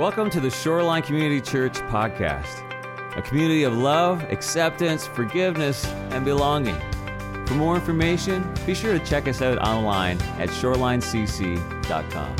Welcome 0.00 0.30
to 0.30 0.40
the 0.40 0.48
Shoreline 0.48 1.02
Community 1.02 1.42
Church 1.42 1.74
podcast, 1.74 2.64
a 3.18 3.20
community 3.20 3.64
of 3.64 3.76
love, 3.76 4.22
acceptance, 4.32 5.06
forgiveness, 5.06 5.84
and 6.08 6.24
belonging. 6.24 6.80
For 7.46 7.52
more 7.52 7.74
information, 7.74 8.50
be 8.64 8.74
sure 8.74 8.98
to 8.98 9.04
check 9.04 9.28
us 9.28 9.42
out 9.42 9.58
online 9.58 10.18
at 10.38 10.48
shorelinecc.com. 10.48 12.36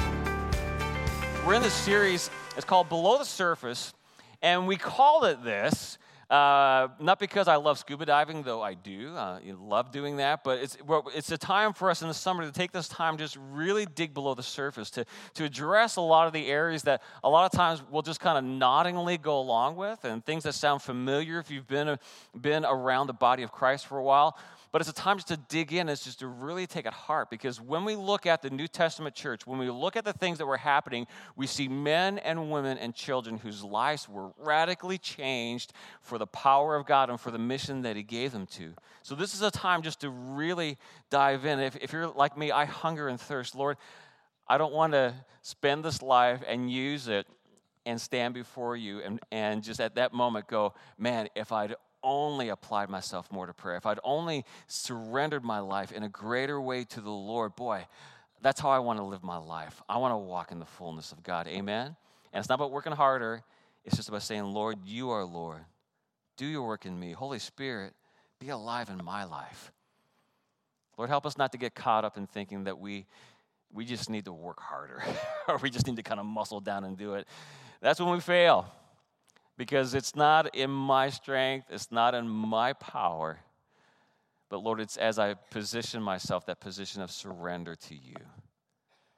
We're 1.45 1.53
in 1.53 1.61
this 1.61 1.75
series, 1.75 2.31
it's 2.57 2.65
called 2.65 2.89
Below 2.89 3.19
the 3.19 3.27
Surface, 3.27 3.93
and 4.41 4.67
we 4.67 4.77
called 4.77 5.27
it 5.27 5.45
this 5.45 5.99
uh, 6.31 6.87
not 7.01 7.19
because 7.19 7.49
I 7.49 7.57
love 7.57 7.77
scuba 7.79 8.07
diving, 8.07 8.45
though 8.45 8.63
I 8.63 8.75
do. 8.75 9.17
Uh, 9.17 9.41
love 9.61 9.91
doing 9.91 10.19
that, 10.19 10.45
but 10.45 10.61
it's, 10.61 10.77
it's 11.13 11.33
a 11.33 11.39
time 11.39 11.73
for 11.73 11.91
us 11.91 12.03
in 12.03 12.09
the 12.09 12.15
summer 12.15 12.45
to 12.45 12.53
take 12.53 12.71
this 12.71 12.87
time 12.87 13.19
just 13.19 13.37
really 13.51 13.85
dig 13.85 14.15
below 14.15 14.35
the 14.35 14.43
surface, 14.43 14.91
to, 14.91 15.05
to 15.35 15.45
address 15.45 15.97
a 15.97 16.01
lot 16.01 16.29
of 16.29 16.33
the 16.33 16.47
areas 16.47 16.83
that 16.85 17.03
a 17.25 17.29
lot 17.29 17.53
of 17.53 17.59
times 17.59 17.83
we'll 17.91 18.03
just 18.03 18.21
kind 18.21 18.39
of 18.39 18.45
noddingly 18.45 19.19
go 19.19 19.41
along 19.41 19.75
with 19.75 20.05
and 20.05 20.25
things 20.25 20.45
that 20.45 20.53
sound 20.53 20.83
familiar 20.83 21.41
if 21.41 21.51
you've 21.51 21.67
been, 21.67 21.99
been 22.41 22.65
around 22.65 23.09
the 23.09 23.13
body 23.13 23.43
of 23.43 23.51
Christ 23.51 23.89
for 23.89 23.99
a 23.99 24.05
while. 24.05 24.39
But 24.73 24.81
it's 24.81 24.91
a 24.91 24.95
time 24.95 25.17
just 25.17 25.29
to 25.29 25.37
dig 25.37 25.73
in, 25.73 25.89
it's 25.89 26.05
just 26.05 26.21
to 26.21 26.29
really 26.29 26.67
take 26.67 26.87
it 26.87 26.93
heart. 26.93 27.29
Because 27.29 27.61
when 27.61 27.85
we 27.85 27.97
look 27.97 28.25
at 28.25 28.41
the 28.41 28.51
New 28.51 28.69
Testament 28.69 29.17
church, 29.17 29.45
when 29.45 29.59
we 29.59 29.69
look 29.69 29.97
at 29.97 30.05
the 30.05 30.13
things 30.13 30.39
that 30.39 30.47
were 30.47 30.57
happening, 30.57 31.09
we 31.35 31.49
see 31.49 31.67
men 31.67 32.19
and 32.19 32.53
women 32.53 32.79
and 32.79 32.95
children 32.95 33.39
whose 33.39 33.65
lives 33.65 34.09
were 34.09 34.31
radically 34.39 34.97
changed 34.97 35.73
for 36.03 36.19
the 36.19 36.27
power 36.27 36.77
of 36.77 36.87
God 36.87 37.11
and 37.11 37.21
for 37.21 37.33
the 37.33 37.39
mission 37.39 37.83
that 37.83 37.97
He 37.97 38.05
gave 38.05 38.31
them 38.31 38.47
to. 38.47 38.75
So 39.03 39.17
this 39.17 39.35
is 39.35 39.43
a 39.43 39.51
time 39.51 39.83
just 39.83 40.01
to 40.03 40.11
really 40.11 40.79
dive 41.11 41.45
in. 41.45 41.59
If, 41.59 41.77
if 41.77 41.93
you're 41.93 42.07
like 42.07 42.39
me, 42.39 42.53
I 42.53 42.65
hunger 42.65 43.09
and 43.09 43.21
thirst. 43.21 43.57
Lord, 43.57 43.77
I 44.47 44.57
don't 44.57 44.73
want 44.73 44.93
to 44.93 45.15
spend 45.43 45.85
this 45.85 46.01
life 46.01 46.43
and 46.47 46.71
use 46.71 47.09
it 47.09 47.27
and 47.87 48.01
stand 48.01 48.35
before 48.35 48.77
you 48.77 49.01
and, 49.01 49.19
and 49.33 49.63
just 49.63 49.81
at 49.81 49.97
that 49.97 50.13
moment 50.13 50.47
go, 50.47 50.75
man, 50.99 51.29
if 51.35 51.51
I'd 51.51 51.75
only 52.03 52.49
applied 52.49 52.89
myself 52.89 53.31
more 53.31 53.47
to 53.47 53.55
prayer, 53.55 53.77
if 53.77 53.87
I'd 53.87 54.01
only 54.05 54.45
surrendered 54.67 55.45
my 55.45 55.61
life 55.61 55.93
in 55.93 56.03
a 56.03 56.09
greater 56.09 56.61
way 56.61 56.85
to 56.85 57.01
the 57.01 57.11
Lord, 57.11 57.57
boy, 57.57 57.87
that's 58.43 58.61
how 58.61 58.71
I 58.71 58.79
want 58.79 58.99
to 58.99 59.05
live 59.05 59.23
my 59.23 59.37
life. 59.37 59.83
I 59.89 59.99
want 59.99 60.13
to 60.13 60.17
walk 60.17 60.53
in 60.53 60.59
the 60.59 60.67
fullness 60.67 61.13
of 61.13 61.23
God. 61.23 61.47
Amen? 61.47 61.97
And 62.33 62.41
it's 62.41 62.49
not 62.49 62.57
about 62.57 62.71
working 62.71 62.93
harder, 62.93 63.43
it's 63.85 63.97
just 63.97 64.09
about 64.09 64.23
saying, 64.23 64.45
Lord, 64.45 64.79
you 64.85 65.11
are 65.11 65.25
Lord. 65.25 65.65
Do 66.37 66.47
your 66.47 66.67
work 66.67 66.87
in 66.87 66.99
me. 66.99 67.13
Holy 67.13 67.39
Spirit, 67.39 67.93
be 68.39 68.49
alive 68.49 68.89
in 68.89 69.05
my 69.05 69.25
life. 69.25 69.73
Lord, 70.97 71.11
help 71.11 71.27
us 71.27 71.37
not 71.37 71.53
to 71.53 71.59
get 71.59 71.75
caught 71.75 72.05
up 72.05 72.17
in 72.17 72.27
thinking 72.27 72.65
that 72.65 72.79
we, 72.79 73.07
we 73.73 73.85
just 73.85 74.11
need 74.11 74.27
to 74.27 74.33
work 74.33 74.61
harder 74.61 75.03
or 75.49 75.59
we 75.59 75.71
just 75.71 75.87
need 75.87 75.97
to 75.97 76.03
kind 76.03 76.21
of 76.21 76.27
muscle 76.27 76.61
down 76.61 76.85
and 76.85 76.97
do 76.97 77.15
it. 77.15 77.27
That's 77.81 78.01
when 78.01 78.11
we 78.11 78.21
fail 78.21 78.67
because 79.61 79.93
it's 79.93 80.17
not 80.17 80.57
in 80.57 80.71
my 80.71 81.11
strength, 81.11 81.67
it's 81.69 81.93
not 81.93 82.15
in 82.15 82.27
my 82.27 82.73
power. 82.73 83.39
But 84.49 84.63
Lord, 84.63 84.81
it's 84.81 84.97
as 84.97 85.19
I 85.19 85.35
position 85.35 86.03
myself, 86.03 86.47
that 86.47 86.61
position 86.61 87.03
of 87.03 87.11
surrender 87.11 87.77
to 87.77 87.95
you. 87.95 88.17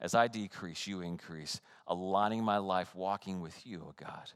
As 0.00 0.16
I 0.16 0.26
decrease, 0.26 0.84
you 0.88 1.00
increase, 1.00 1.60
aligning 1.86 2.42
my 2.42 2.58
life, 2.58 2.92
walking 2.92 3.40
with 3.40 3.64
you, 3.64 3.84
oh 3.86 3.94
God. 3.96 4.32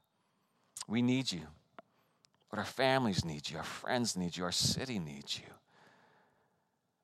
We 0.86 1.02
need 1.02 1.32
you. 1.32 1.40
Lord, 2.52 2.60
our 2.60 2.64
families 2.64 3.24
need 3.24 3.50
you, 3.50 3.56
our 3.56 3.64
friends 3.64 4.16
need 4.16 4.36
you, 4.36 4.44
our 4.44 4.52
city 4.52 5.00
needs 5.00 5.36
you. 5.40 5.52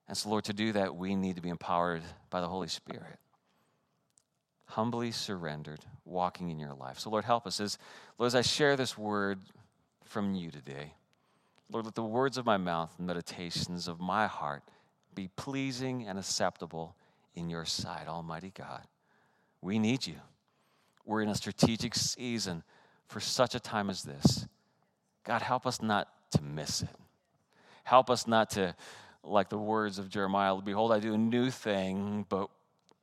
And 0.06 0.16
so, 0.16 0.28
Lord, 0.28 0.44
to 0.44 0.52
do 0.52 0.70
that, 0.74 0.94
we 0.94 1.16
need 1.16 1.34
to 1.34 1.42
be 1.42 1.48
empowered 1.48 2.04
by 2.30 2.40
the 2.40 2.46
Holy 2.46 2.68
Spirit 2.68 3.18
humbly 4.72 5.10
surrendered, 5.10 5.80
walking 6.06 6.48
in 6.48 6.58
your 6.58 6.72
life. 6.72 6.98
So, 6.98 7.10
Lord, 7.10 7.24
help 7.24 7.46
us 7.46 7.60
as, 7.60 7.76
Lord, 8.18 8.28
as 8.28 8.34
I 8.34 8.40
share 8.40 8.74
this 8.74 8.96
word 8.96 9.38
from 10.04 10.34
you 10.34 10.50
today. 10.50 10.94
Lord, 11.70 11.84
let 11.84 11.94
the 11.94 12.02
words 12.02 12.38
of 12.38 12.46
my 12.46 12.56
mouth 12.56 12.94
and 12.96 13.06
meditations 13.06 13.86
of 13.86 14.00
my 14.00 14.26
heart 14.26 14.62
be 15.14 15.28
pleasing 15.36 16.06
and 16.06 16.18
acceptable 16.18 16.96
in 17.34 17.50
your 17.50 17.66
sight, 17.66 18.08
Almighty 18.08 18.50
God. 18.56 18.82
We 19.60 19.78
need 19.78 20.06
you. 20.06 20.16
We're 21.04 21.20
in 21.20 21.28
a 21.28 21.34
strategic 21.34 21.94
season 21.94 22.62
for 23.08 23.20
such 23.20 23.54
a 23.54 23.60
time 23.60 23.90
as 23.90 24.02
this. 24.02 24.46
God, 25.24 25.42
help 25.42 25.66
us 25.66 25.82
not 25.82 26.08
to 26.30 26.42
miss 26.42 26.80
it. 26.80 26.88
Help 27.84 28.08
us 28.08 28.26
not 28.26 28.50
to, 28.50 28.74
like 29.22 29.50
the 29.50 29.58
words 29.58 29.98
of 29.98 30.08
Jeremiah, 30.08 30.56
behold, 30.56 30.92
I 30.92 30.98
do 30.98 31.12
a 31.12 31.18
new 31.18 31.50
thing, 31.50 32.24
but 32.30 32.48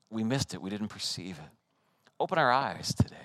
we 0.09 0.24
missed 0.24 0.56
it. 0.56 0.62
We 0.62 0.72
didn't 0.72 0.88
perceive 0.88 1.38
it. 1.38 1.59
Open 2.19 2.38
our 2.38 2.52
eyes 2.52 2.94
today. 2.94 3.16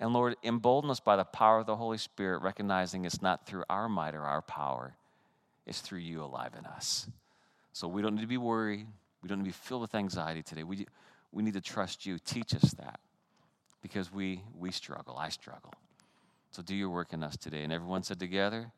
And 0.00 0.12
Lord, 0.12 0.36
embolden 0.42 0.90
us 0.90 1.00
by 1.00 1.16
the 1.16 1.24
power 1.24 1.60
of 1.60 1.66
the 1.66 1.76
Holy 1.76 1.98
Spirit, 1.98 2.42
recognizing 2.42 3.04
it's 3.04 3.22
not 3.22 3.46
through 3.46 3.64
our 3.70 3.88
might 3.88 4.14
or 4.14 4.22
our 4.22 4.42
power, 4.42 4.96
it's 5.66 5.80
through 5.80 6.00
you 6.00 6.22
alive 6.22 6.52
in 6.58 6.66
us. 6.66 7.08
So 7.72 7.88
we 7.88 8.02
don't 8.02 8.14
need 8.14 8.22
to 8.22 8.26
be 8.26 8.36
worried. 8.36 8.86
We 9.22 9.28
don't 9.28 9.38
need 9.38 9.44
to 9.44 9.58
be 9.58 9.64
filled 9.66 9.82
with 9.82 9.94
anxiety 9.94 10.42
today. 10.42 10.62
We, 10.62 10.86
we 11.32 11.42
need 11.42 11.54
to 11.54 11.60
trust 11.60 12.04
you. 12.04 12.18
Teach 12.18 12.54
us 12.54 12.72
that 12.74 13.00
because 13.82 14.12
we, 14.12 14.42
we 14.58 14.70
struggle. 14.70 15.16
I 15.16 15.28
struggle. 15.28 15.72
So 16.50 16.62
do 16.62 16.74
your 16.74 16.90
work 16.90 17.12
in 17.12 17.22
us 17.22 17.36
today. 17.36 17.64
And 17.64 17.72
everyone 17.72 18.02
said 18.02 18.20
together, 18.20 18.70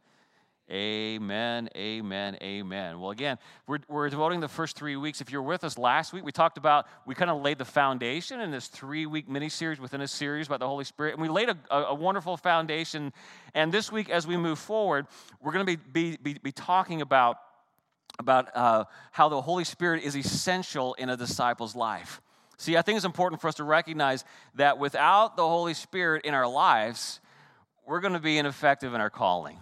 Amen, 0.69 1.69
amen, 1.77 2.39
amen. 2.43 2.99
Well, 2.99 3.11
again, 3.11 3.39
we're, 3.69 3.79
we're 3.87 4.09
devoting 4.09 4.41
the 4.41 4.49
first 4.49 4.77
three 4.77 4.97
weeks. 4.97 5.21
If 5.21 5.31
you're 5.31 5.43
with 5.43 5.63
us 5.63 5.79
last 5.79 6.13
week, 6.13 6.25
we 6.25 6.33
talked 6.33 6.59
about, 6.59 6.87
we 7.07 7.15
kind 7.15 7.31
of 7.31 7.41
laid 7.41 7.59
the 7.59 7.65
foundation 7.65 8.41
in 8.41 8.51
this 8.51 8.67
three 8.67 9.07
week 9.07 9.29
mini 9.29 9.49
series 9.49 9.79
within 9.79 10.01
a 10.01 10.09
series 10.09 10.49
about 10.49 10.59
the 10.59 10.67
Holy 10.67 10.83
Spirit. 10.83 11.13
And 11.13 11.23
we 11.23 11.29
laid 11.29 11.51
a, 11.51 11.57
a, 11.71 11.83
a 11.85 11.95
wonderful 11.95 12.37
foundation. 12.37 13.13
And 13.55 13.71
this 13.71 13.93
week, 13.93 14.11
as 14.11 14.27
we 14.27 14.37
move 14.37 14.59
forward, 14.59 15.07
we're 15.41 15.53
going 15.53 15.65
to 15.65 15.77
be, 15.77 15.83
be, 15.93 16.17
be, 16.17 16.41
be 16.43 16.53
talking 16.53 17.01
about, 17.01 17.37
about 18.19 18.49
uh, 18.57 18.87
how 19.13 19.29
the 19.29 19.41
Holy 19.41 19.65
Spirit 19.65 20.03
is 20.03 20.17
essential 20.17 20.95
in 20.95 21.11
a 21.11 21.17
disciple's 21.17 21.77
life. 21.77 22.21
See, 22.57 22.77
I 22.77 22.83
think 22.83 22.97
it's 22.97 23.07
important 23.07 23.41
for 23.41 23.47
us 23.47 23.55
to 23.57 23.65
recognize 23.65 24.25
that 24.57 24.79
without 24.79 25.37
the 25.37 25.47
Holy 25.47 25.75
Spirit 25.75 26.25
in 26.25 26.35
our 26.35 26.49
lives, 26.49 27.21
we're 27.87 28.01
going 28.01 28.15
to 28.15 28.19
be 28.19 28.37
ineffective 28.37 28.95
in 28.95 29.01
our 29.01 29.11
calling. 29.11 29.61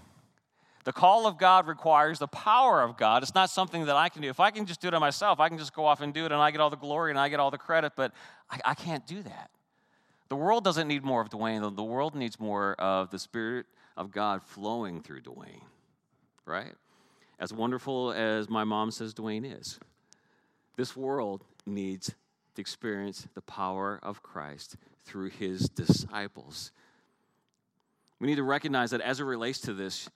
The 0.85 0.93
call 0.93 1.27
of 1.27 1.39
God 1.39 1.67
requires 1.67 2.19
the 2.19 2.29
power 2.29 2.83
of 2.83 2.99
God. 2.99 3.23
It's 3.23 3.35
not 3.35 3.49
something 3.49 3.87
that 3.87 3.97
I 3.97 4.11
can 4.11 4.21
do. 4.21 4.29
If 4.29 4.39
I 4.39 4.51
can 4.51 4.67
just 4.67 4.83
do 4.83 4.89
it 4.89 4.95
on 4.95 5.01
myself, 5.01 5.41
I 5.41 5.49
can 5.49 5.57
just 5.57 5.75
go 5.75 5.87
off 5.87 6.03
and 6.03 6.13
do 6.13 6.27
it 6.27 6.33
and 6.33 6.41
I 6.41 6.51
get 6.51 6.61
all 6.61 6.71
the 6.71 6.77
glory 6.77 7.11
and 7.11 7.19
I 7.19 7.31
get 7.31 7.41
all 7.41 7.51
the 7.51 7.59
credit, 7.59 7.95
but 7.97 8.13
I, 8.51 8.61
I 8.67 8.75
can't 8.75 9.07
do 9.07 9.23
that. 9.23 9.51
The 10.29 10.37
world 10.37 10.63
doesn't 10.63 10.87
need 10.87 11.03
more 11.03 11.23
of 11.23 11.31
Dwayne, 11.31 11.75
the 11.75 11.83
world 11.83 12.15
needs 12.15 12.39
more 12.39 12.75
of 12.75 13.11
the 13.11 13.19
Spirit 13.19 13.67
of 13.97 14.11
God 14.11 14.43
flowing 14.43 15.01
through 15.01 15.23
Dwayne, 15.23 15.63
right? 16.45 16.75
As 17.39 17.53
wonderful 17.53 18.13
as 18.13 18.49
my 18.49 18.65
mom 18.65 18.91
says 18.91 19.15
Dwayne 19.15 19.59
is, 19.59 19.79
this 20.77 20.97
world 20.97 21.45
needs 21.67 22.15
to 22.55 22.61
experience 22.61 23.27
the 23.35 23.43
power 23.43 23.99
of 24.03 24.23
Christ 24.23 24.77
through 25.05 25.31
his 25.31 25.69
disciples. 25.69 26.73
We 28.19 28.27
need 28.27 28.37
to 28.37 28.43
recognize 28.43 28.91
that 28.91 29.01
as 29.01 29.21
it 29.21 29.25
relates 29.25 29.61
to 29.63 29.75
this, 29.75 30.09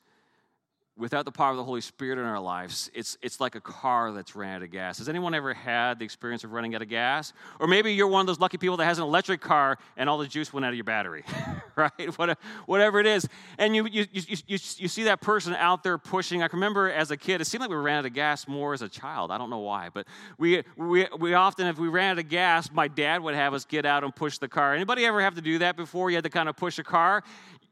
without 0.99 1.25
the 1.25 1.31
power 1.31 1.53
of 1.53 1.57
the 1.57 1.65
Holy 1.65 1.81
Spirit 1.81 2.19
in 2.19 2.25
our 2.25 2.41
lives, 2.41 2.91
it's, 2.93 3.17
it's 3.23 3.41
like 3.41 3.55
a 3.55 3.61
car 3.61 4.11
that's 4.13 4.35
ran 4.35 4.57
out 4.57 4.63
of 4.63 4.71
gas. 4.71 4.99
Has 4.99 5.09
anyone 5.09 5.33
ever 5.33 5.55
had 5.55 6.01
the 6.01 6.05
experience 6.05 6.43
of 6.43 6.53
running 6.53 6.75
out 6.75 6.83
of 6.83 6.89
gas? 6.89 7.33
Or 7.61 7.69
maybe 7.69 7.95
you're 7.95 8.09
one 8.09 8.21
of 8.21 8.27
those 8.27 8.41
lucky 8.41 8.59
people 8.59 8.77
that 8.79 8.85
has 8.85 8.99
an 8.99 9.05
electric 9.05 9.41
car 9.41 9.79
and 9.97 10.11
all 10.11 10.19
the 10.19 10.27
juice 10.27 10.53
went 10.53 10.67
out 10.67 10.71
of 10.71 10.75
your 10.75 10.85
battery, 10.85 11.25
right? 11.77 12.37
Whatever 12.67 12.99
it 12.99 13.07
is. 13.07 13.29
And 13.59 13.77
you, 13.77 13.87
you, 13.87 14.07
you, 14.13 14.23
you, 14.27 14.59
you 14.77 14.89
see 14.89 15.05
that 15.05 15.21
person 15.21 15.55
out 15.55 15.85
there 15.85 15.99
pushing. 15.99 16.43
I 16.43 16.49
remember 16.53 16.91
as 16.91 17.13
a 17.13 17.17
kid, 17.17 17.41
it 17.41 17.45
seemed 17.45 17.61
like 17.61 17.71
we 17.71 17.77
ran 17.77 17.99
out 17.99 18.07
of 18.07 18.13
gas 18.13 18.49
more 18.49 18.75
as 18.75 18.83
a 18.83 18.89
child. 18.89 19.31
I 19.31 19.39
don't 19.39 19.51
know 19.51 19.59
why, 19.59 19.91
but 19.95 20.07
we, 20.37 20.65
we, 20.77 21.07
we 21.19 21.35
often, 21.35 21.69
if 21.69 21.79
we 21.79 21.89
ran 21.89 22.13
out 22.13 22.19
of 22.19 22.29
gas, 22.29 22.73
my 22.73 22.89
dad 22.89 23.23
would 23.23 23.37
have 23.37 23.55
us 23.55 23.65
get 23.65 23.87
out 23.87 24.03
and 24.03 24.15
push 24.15 24.39
the 24.39 24.49
car. 24.49 24.75
Anybody 24.75 25.07
ever 25.07 25.21
have 25.21 25.37
to 25.37 25.43
do 25.43 25.59
that 25.59 25.77
before? 25.77 26.11
You 26.11 26.17
had 26.17 26.25
to 26.25 26.31
kind 26.31 26.49
of 26.49 26.57
push 26.57 26.79
a 26.81 26.85
car? 26.85 27.23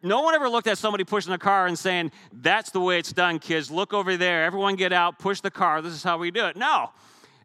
No 0.02 0.20
one 0.20 0.34
ever 0.34 0.48
looked 0.48 0.66
at 0.66 0.78
somebody 0.78 1.04
pushing 1.04 1.32
a 1.32 1.38
car 1.38 1.66
and 1.66 1.78
saying, 1.78 2.12
That's 2.32 2.70
the 2.70 2.80
way 2.80 2.98
it's 2.98 3.12
done, 3.12 3.38
kids. 3.38 3.70
Look 3.70 3.92
over 3.92 4.16
there. 4.16 4.44
Everyone 4.44 4.76
get 4.76 4.92
out, 4.92 5.18
push 5.18 5.40
the 5.40 5.50
car. 5.50 5.82
This 5.82 5.94
is 5.94 6.02
how 6.02 6.18
we 6.18 6.30
do 6.30 6.46
it. 6.46 6.56
No. 6.56 6.90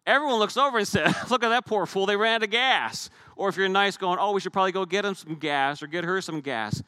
Everyone 0.06 0.40
looks 0.40 0.58
over 0.58 0.78
and 0.78 0.88
says, 0.88 1.14
Look 1.30 1.44
at 1.44 1.50
that 1.50 1.66
poor 1.66 1.86
fool. 1.86 2.06
They 2.06 2.16
ran 2.16 2.36
out 2.36 2.44
of 2.44 2.50
gas. 2.50 3.10
Or 3.36 3.50
if 3.50 3.58
you're 3.58 3.70
nice, 3.70 3.98
going, 3.98 4.20
Oh, 4.20 4.32
we 4.32 4.42
should 4.42 4.54
probably 4.54 4.72
go 4.72 4.86
get 4.86 5.06
him 5.06 5.16
some 5.16 5.36
gas 5.36 5.82
or 5.82 5.88
get 5.88 6.04
her 6.04 6.22
some 6.22 6.42
gas. 6.42 6.84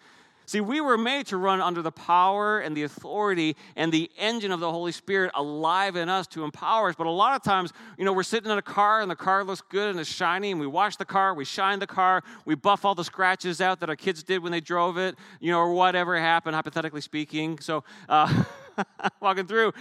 See, 0.53 0.61
we 0.61 0.81
were 0.81 0.99
made 0.99 1.25
to 1.27 1.37
run 1.37 1.61
under 1.61 1.81
the 1.81 1.91
power 1.91 2.59
and 2.59 2.77
the 2.77 2.83
authority 2.83 3.55
and 3.75 3.91
the 3.91 4.11
engine 4.19 4.51
of 4.51 4.59
the 4.59 4.69
Holy 4.69 4.91
Spirit 4.91 5.31
alive 5.33 5.95
in 5.95 6.09
us 6.09 6.27
to 6.27 6.43
empower 6.43 6.89
us. 6.89 6.95
But 6.95 7.07
a 7.07 7.09
lot 7.09 7.35
of 7.35 7.41
times, 7.41 7.73
you 7.97 8.05
know, 8.05 8.13
we're 8.13 8.21
sitting 8.21 8.51
in 8.51 8.57
a 8.59 8.61
car 8.61 9.01
and 9.01 9.09
the 9.09 9.15
car 9.15 9.43
looks 9.43 9.61
good 9.61 9.89
and 9.89 9.99
it's 9.99 10.11
shiny, 10.11 10.51
and 10.51 10.59
we 10.59 10.67
wash 10.67 10.95
the 10.97 11.05
car, 11.05 11.33
we 11.33 11.43
shine 11.43 11.79
the 11.79 11.87
car, 11.87 12.21
we 12.45 12.53
buff 12.53 12.85
all 12.85 12.93
the 12.93 13.03
scratches 13.03 13.61
out 13.61 13.79
that 13.79 13.89
our 13.89 13.95
kids 13.95 14.21
did 14.21 14.43
when 14.43 14.51
they 14.51 14.59
drove 14.59 14.99
it, 14.99 15.15
you 15.39 15.49
know, 15.49 15.57
or 15.57 15.73
whatever 15.73 16.19
happened, 16.19 16.55
hypothetically 16.55 17.01
speaking. 17.01 17.57
So, 17.57 17.83
uh, 18.07 18.43
walking 19.21 19.47
through, 19.47 19.73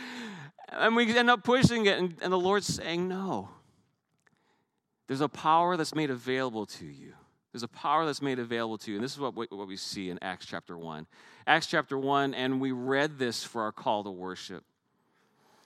and 0.70 0.96
we 0.96 1.14
end 1.14 1.28
up 1.28 1.44
pushing 1.44 1.84
it, 1.84 1.98
and, 1.98 2.16
and 2.22 2.32
the 2.32 2.38
Lord's 2.38 2.66
saying, 2.66 3.06
No. 3.06 3.50
There's 5.06 5.20
a 5.20 5.28
power 5.28 5.76
that's 5.76 5.94
made 5.94 6.08
available 6.08 6.64
to 6.64 6.86
you 6.86 7.12
There's 7.52 7.62
a 7.62 7.68
power 7.68 8.06
that's 8.06 8.22
made 8.22 8.38
available 8.38 8.78
to 8.78 8.90
you. 8.90 8.96
And 8.96 9.04
this 9.04 9.12
is 9.12 9.20
what 9.20 9.36
we, 9.36 9.46
what 9.50 9.68
we 9.68 9.76
see 9.76 10.08
in 10.08 10.18
Acts 10.22 10.46
chapter 10.46 10.76
1. 10.76 11.06
Acts 11.46 11.66
chapter 11.66 11.98
1, 11.98 12.34
and 12.34 12.60
we 12.60 12.72
read 12.72 13.18
this 13.18 13.44
for 13.44 13.62
our 13.62 13.72
call 13.72 14.04
to 14.04 14.10
worship. 14.10 14.64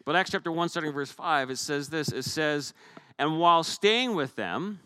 But 0.04 0.16
Acts 0.16 0.30
chapter 0.30 0.50
1, 0.50 0.68
starting 0.68 0.92
verse 0.92 1.12
5, 1.12 1.50
it 1.50 1.58
says 1.58 1.88
this 1.88 2.08
it 2.08 2.24
says, 2.24 2.74
And 3.18 3.38
while 3.38 3.62
staying 3.62 4.14
with 4.16 4.34
them, 4.34 4.80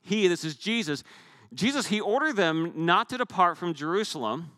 he, 0.00 0.28
this 0.28 0.44
is 0.44 0.54
Jesus, 0.54 1.02
Jesus, 1.52 1.86
he 1.86 2.00
ordered 2.00 2.36
them 2.36 2.72
not 2.74 3.08
to 3.10 3.18
depart 3.18 3.58
from 3.58 3.74
Jerusalem. 3.74 4.50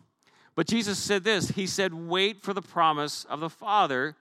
But 0.55 0.67
Jesus 0.67 0.97
said 0.97 1.23
this 1.23 1.49
He 1.49 1.67
said, 1.67 1.93
Wait 1.93 2.41
for 2.41 2.53
the 2.53 2.61
promise 2.61 3.25
of 3.25 3.39
the 3.39 3.49
Father, 3.49 4.15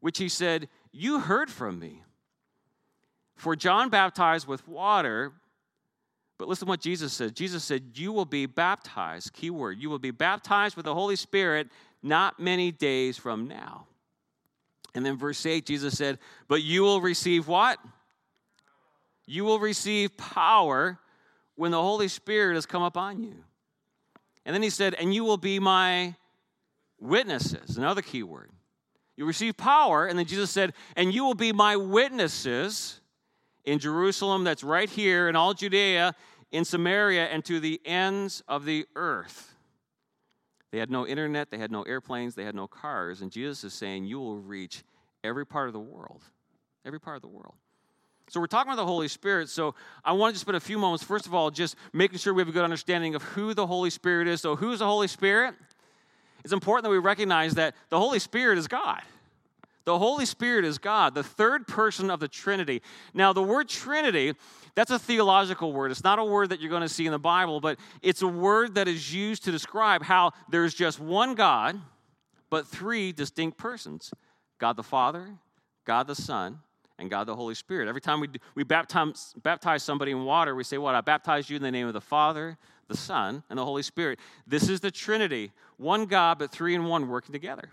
which 0.00 0.18
he 0.18 0.28
said, 0.28 0.68
You 0.92 1.20
heard 1.20 1.50
from 1.50 1.78
me. 1.78 2.02
For 3.34 3.56
John 3.56 3.88
baptized 3.88 4.46
with 4.46 4.68
water, 4.68 5.32
but 6.40 6.48
listen 6.48 6.64
to 6.64 6.70
what 6.70 6.80
Jesus 6.80 7.12
said. 7.12 7.36
Jesus 7.36 7.62
said, 7.62 7.82
You 7.96 8.12
will 8.12 8.24
be 8.24 8.46
baptized, 8.46 9.34
key 9.34 9.50
word, 9.50 9.76
you 9.78 9.90
will 9.90 9.98
be 9.98 10.10
baptized 10.10 10.74
with 10.74 10.86
the 10.86 10.94
Holy 10.94 11.14
Spirit 11.14 11.68
not 12.02 12.40
many 12.40 12.72
days 12.72 13.18
from 13.18 13.46
now. 13.46 13.86
And 14.94 15.04
then 15.04 15.18
verse 15.18 15.44
8, 15.44 15.66
Jesus 15.66 15.98
said, 15.98 16.18
But 16.48 16.62
you 16.62 16.80
will 16.80 17.02
receive 17.02 17.46
what? 17.46 17.78
You 19.26 19.44
will 19.44 19.60
receive 19.60 20.16
power 20.16 20.98
when 21.56 21.72
the 21.72 21.82
Holy 21.82 22.08
Spirit 22.08 22.54
has 22.54 22.64
come 22.64 22.84
upon 22.84 23.22
you. 23.22 23.34
And 24.46 24.54
then 24.54 24.62
he 24.62 24.70
said, 24.70 24.94
And 24.94 25.14
you 25.14 25.24
will 25.24 25.36
be 25.36 25.58
my 25.58 26.14
witnesses, 26.98 27.76
another 27.76 28.00
key 28.00 28.22
word. 28.22 28.50
You 29.14 29.26
receive 29.26 29.58
power, 29.58 30.06
and 30.06 30.18
then 30.18 30.24
Jesus 30.24 30.50
said, 30.50 30.72
And 30.96 31.12
you 31.12 31.22
will 31.22 31.34
be 31.34 31.52
my 31.52 31.76
witnesses 31.76 33.00
in 33.64 33.78
Jerusalem, 33.78 34.44
that's 34.44 34.64
right 34.64 34.88
here, 34.88 35.28
in 35.28 35.36
all 35.36 35.54
Judea, 35.54 36.14
in 36.52 36.64
Samaria, 36.64 37.26
and 37.26 37.44
to 37.44 37.60
the 37.60 37.80
ends 37.84 38.42
of 38.48 38.64
the 38.64 38.86
earth. 38.96 39.54
They 40.70 40.78
had 40.78 40.90
no 40.90 41.06
internet, 41.06 41.50
they 41.50 41.58
had 41.58 41.70
no 41.70 41.82
airplanes, 41.82 42.34
they 42.34 42.44
had 42.44 42.54
no 42.54 42.66
cars. 42.66 43.22
And 43.22 43.30
Jesus 43.30 43.64
is 43.64 43.74
saying, 43.74 44.04
You 44.04 44.20
will 44.20 44.38
reach 44.38 44.84
every 45.24 45.44
part 45.44 45.68
of 45.68 45.72
the 45.72 45.80
world. 45.80 46.22
Every 46.84 47.00
part 47.00 47.16
of 47.16 47.22
the 47.22 47.28
world. 47.28 47.54
So 48.28 48.38
we're 48.38 48.46
talking 48.46 48.72
about 48.72 48.80
the 48.80 48.86
Holy 48.86 49.08
Spirit. 49.08 49.48
So 49.48 49.74
I 50.04 50.12
want 50.12 50.30
to 50.30 50.34
just 50.34 50.42
spend 50.42 50.56
a 50.56 50.60
few 50.60 50.78
moments, 50.78 51.02
first 51.02 51.26
of 51.26 51.34
all, 51.34 51.50
just 51.50 51.74
making 51.92 52.20
sure 52.20 52.32
we 52.32 52.40
have 52.40 52.48
a 52.48 52.52
good 52.52 52.64
understanding 52.64 53.16
of 53.16 53.22
who 53.22 53.54
the 53.54 53.66
Holy 53.66 53.90
Spirit 53.90 54.28
is. 54.28 54.40
So, 54.40 54.54
who's 54.54 54.78
the 54.78 54.86
Holy 54.86 55.08
Spirit? 55.08 55.56
It's 56.44 56.52
important 56.52 56.84
that 56.84 56.90
we 56.90 56.98
recognize 56.98 57.54
that 57.54 57.74
the 57.88 57.98
Holy 57.98 58.20
Spirit 58.20 58.56
is 58.56 58.68
God. 58.68 59.02
The 59.90 59.98
Holy 59.98 60.24
Spirit 60.24 60.64
is 60.64 60.78
God, 60.78 61.16
the 61.16 61.24
third 61.24 61.66
person 61.66 62.12
of 62.12 62.20
the 62.20 62.28
Trinity. 62.28 62.80
Now, 63.12 63.32
the 63.32 63.42
word 63.42 63.68
Trinity, 63.68 64.34
that's 64.76 64.92
a 64.92 65.00
theological 65.00 65.72
word. 65.72 65.90
It's 65.90 66.04
not 66.04 66.20
a 66.20 66.24
word 66.24 66.50
that 66.50 66.60
you're 66.60 66.70
going 66.70 66.82
to 66.82 66.88
see 66.88 67.06
in 67.06 67.10
the 67.10 67.18
Bible, 67.18 67.60
but 67.60 67.76
it's 68.00 68.22
a 68.22 68.28
word 68.28 68.76
that 68.76 68.86
is 68.86 69.12
used 69.12 69.42
to 69.46 69.50
describe 69.50 70.04
how 70.04 70.30
there's 70.48 70.74
just 70.74 71.00
one 71.00 71.34
God, 71.34 71.80
but 72.50 72.68
three 72.68 73.10
distinct 73.10 73.58
persons 73.58 74.12
God 74.58 74.76
the 74.76 74.84
Father, 74.84 75.26
God 75.84 76.06
the 76.06 76.14
Son, 76.14 76.60
and 76.96 77.10
God 77.10 77.26
the 77.26 77.34
Holy 77.34 77.56
Spirit. 77.56 77.88
Every 77.88 78.00
time 78.00 78.20
we, 78.20 78.28
we 78.54 78.62
baptize, 78.62 79.34
baptize 79.42 79.82
somebody 79.82 80.12
in 80.12 80.24
water, 80.24 80.54
we 80.54 80.62
say, 80.62 80.78
What? 80.78 80.94
I 80.94 81.00
baptize 81.00 81.50
you 81.50 81.56
in 81.56 81.62
the 81.64 81.72
name 81.72 81.88
of 81.88 81.94
the 81.94 82.00
Father, 82.00 82.58
the 82.86 82.96
Son, 82.96 83.42
and 83.50 83.58
the 83.58 83.64
Holy 83.64 83.82
Spirit. 83.82 84.20
This 84.46 84.68
is 84.68 84.78
the 84.78 84.92
Trinity 84.92 85.50
one 85.78 86.06
God, 86.06 86.38
but 86.38 86.52
three 86.52 86.76
in 86.76 86.84
one 86.84 87.08
working 87.08 87.32
together. 87.32 87.72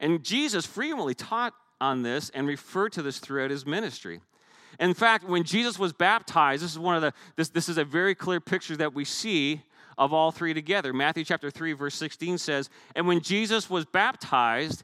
And 0.00 0.22
Jesus 0.24 0.66
frequently 0.66 1.14
taught 1.14 1.54
on 1.80 2.02
this 2.02 2.30
and 2.30 2.46
referred 2.46 2.92
to 2.92 3.02
this 3.02 3.18
throughout 3.18 3.50
his 3.50 3.66
ministry. 3.66 4.20
In 4.80 4.94
fact, 4.94 5.24
when 5.24 5.44
Jesus 5.44 5.78
was 5.78 5.92
baptized, 5.92 6.62
this 6.62 6.72
is 6.72 6.78
one 6.78 6.96
of 6.96 7.02
the 7.02 7.12
this, 7.36 7.48
this 7.48 7.68
is 7.68 7.78
a 7.78 7.84
very 7.84 8.14
clear 8.14 8.40
picture 8.40 8.76
that 8.76 8.94
we 8.94 9.04
see 9.04 9.62
of 9.96 10.12
all 10.12 10.32
three 10.32 10.52
together. 10.52 10.92
Matthew 10.92 11.24
chapter 11.24 11.50
3 11.50 11.72
verse 11.72 11.94
16 11.94 12.38
says, 12.38 12.68
"And 12.96 13.06
when 13.06 13.20
Jesus 13.20 13.70
was 13.70 13.84
baptized, 13.84 14.82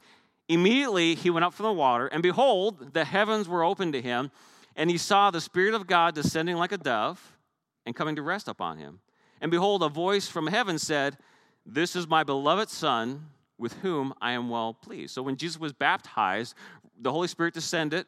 immediately 0.49 1.17
he 1.17 1.31
went 1.31 1.45
up 1.45 1.55
from 1.55 1.65
the 1.65 1.73
water, 1.73 2.06
and 2.06 2.23
behold, 2.23 2.93
the 2.93 3.05
heavens 3.05 3.49
were 3.49 3.65
opened 3.65 3.93
to 3.95 4.03
him, 4.03 4.31
and 4.77 4.91
he 4.91 4.99
saw 4.99 5.31
the 5.31 5.41
spirit 5.41 5.75
of 5.75 5.89
God 5.89 6.15
descending 6.15 6.56
like 6.56 6.73
a 6.73 6.79
dove 6.79 7.37
and 7.85 7.97
coming 7.97 8.15
to 8.15 8.23
rest 8.23 8.47
upon 8.47 8.79
him. 8.79 9.01
And 9.41 9.51
behold, 9.51 9.83
a 9.83 9.89
voice 9.89 10.29
from 10.29 10.47
heaven 10.47 10.79
said, 10.79 11.19
"This 11.67 11.97
is 11.97 12.06
my 12.06 12.23
beloved 12.23 12.69
son, 12.69 13.31
with 13.61 13.75
whom 13.75 14.15
I 14.21 14.33
am 14.33 14.49
well 14.49 14.73
pleased. 14.75 15.15
So 15.15 15.23
when 15.23 15.37
Jesus 15.37 15.61
was 15.61 15.73
baptized, 15.73 16.55
the 16.99 17.12
Holy 17.12 17.29
Spirit 17.29 17.55
descended, 17.55 18.07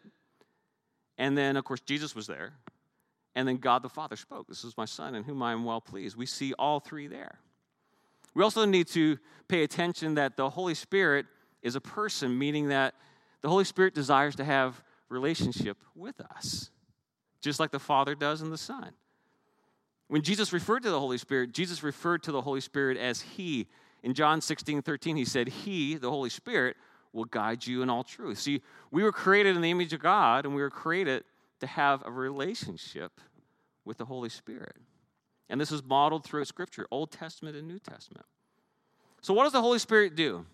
and 1.18 1.36
then, 1.36 1.56
of 1.56 1.64
course, 1.64 1.80
Jesus 1.80 2.14
was 2.16 2.26
there. 2.26 2.54
And 3.34 3.46
then 3.46 3.58
God 3.58 3.82
the 3.82 3.88
Father 3.88 4.16
spoke. 4.16 4.48
This 4.48 4.64
is 4.64 4.76
my 4.76 4.86
Son 4.86 5.14
in 5.14 5.24
whom 5.24 5.42
I 5.42 5.52
am 5.52 5.64
well 5.64 5.80
pleased. 5.80 6.16
We 6.16 6.26
see 6.26 6.54
all 6.54 6.80
three 6.80 7.06
there. 7.06 7.38
We 8.34 8.42
also 8.42 8.64
need 8.64 8.88
to 8.88 9.18
pay 9.46 9.62
attention 9.62 10.14
that 10.14 10.36
the 10.36 10.50
Holy 10.50 10.74
Spirit 10.74 11.26
is 11.62 11.76
a 11.76 11.80
person, 11.80 12.38
meaning 12.38 12.68
that 12.68 12.94
the 13.42 13.48
Holy 13.48 13.64
Spirit 13.64 13.94
desires 13.94 14.34
to 14.36 14.44
have 14.44 14.82
relationship 15.08 15.76
with 15.94 16.20
us, 16.20 16.70
just 17.40 17.60
like 17.60 17.70
the 17.70 17.78
Father 17.78 18.14
does 18.14 18.40
and 18.40 18.50
the 18.50 18.58
Son. 18.58 18.92
When 20.08 20.22
Jesus 20.22 20.52
referred 20.52 20.82
to 20.82 20.90
the 20.90 21.00
Holy 21.00 21.18
Spirit, 21.18 21.52
Jesus 21.52 21.82
referred 21.82 22.22
to 22.24 22.32
the 22.32 22.42
Holy 22.42 22.60
Spirit 22.60 22.96
as 22.96 23.20
He 23.20 23.66
in 24.02 24.14
John 24.14 24.40
16, 24.40 24.82
13, 24.82 25.16
he 25.16 25.24
said, 25.24 25.48
He, 25.48 25.96
the 25.96 26.10
Holy 26.10 26.30
Spirit, 26.30 26.76
will 27.12 27.24
guide 27.24 27.66
you 27.66 27.82
in 27.82 27.90
all 27.90 28.04
truth. 28.04 28.38
See, 28.38 28.62
we 28.90 29.02
were 29.02 29.12
created 29.12 29.54
in 29.54 29.62
the 29.62 29.70
image 29.70 29.92
of 29.92 30.00
God, 30.00 30.44
and 30.44 30.54
we 30.54 30.62
were 30.62 30.70
created 30.70 31.24
to 31.60 31.66
have 31.66 32.02
a 32.04 32.10
relationship 32.10 33.20
with 33.84 33.98
the 33.98 34.04
Holy 34.04 34.28
Spirit. 34.28 34.76
And 35.48 35.60
this 35.60 35.70
is 35.70 35.82
modeled 35.84 36.24
throughout 36.24 36.46
Scripture, 36.46 36.86
Old 36.90 37.10
Testament 37.10 37.56
and 37.56 37.68
New 37.68 37.78
Testament. 37.78 38.26
So, 39.20 39.34
what 39.34 39.44
does 39.44 39.52
the 39.52 39.60
Holy 39.60 39.78
Spirit 39.78 40.16
do? 40.16 40.46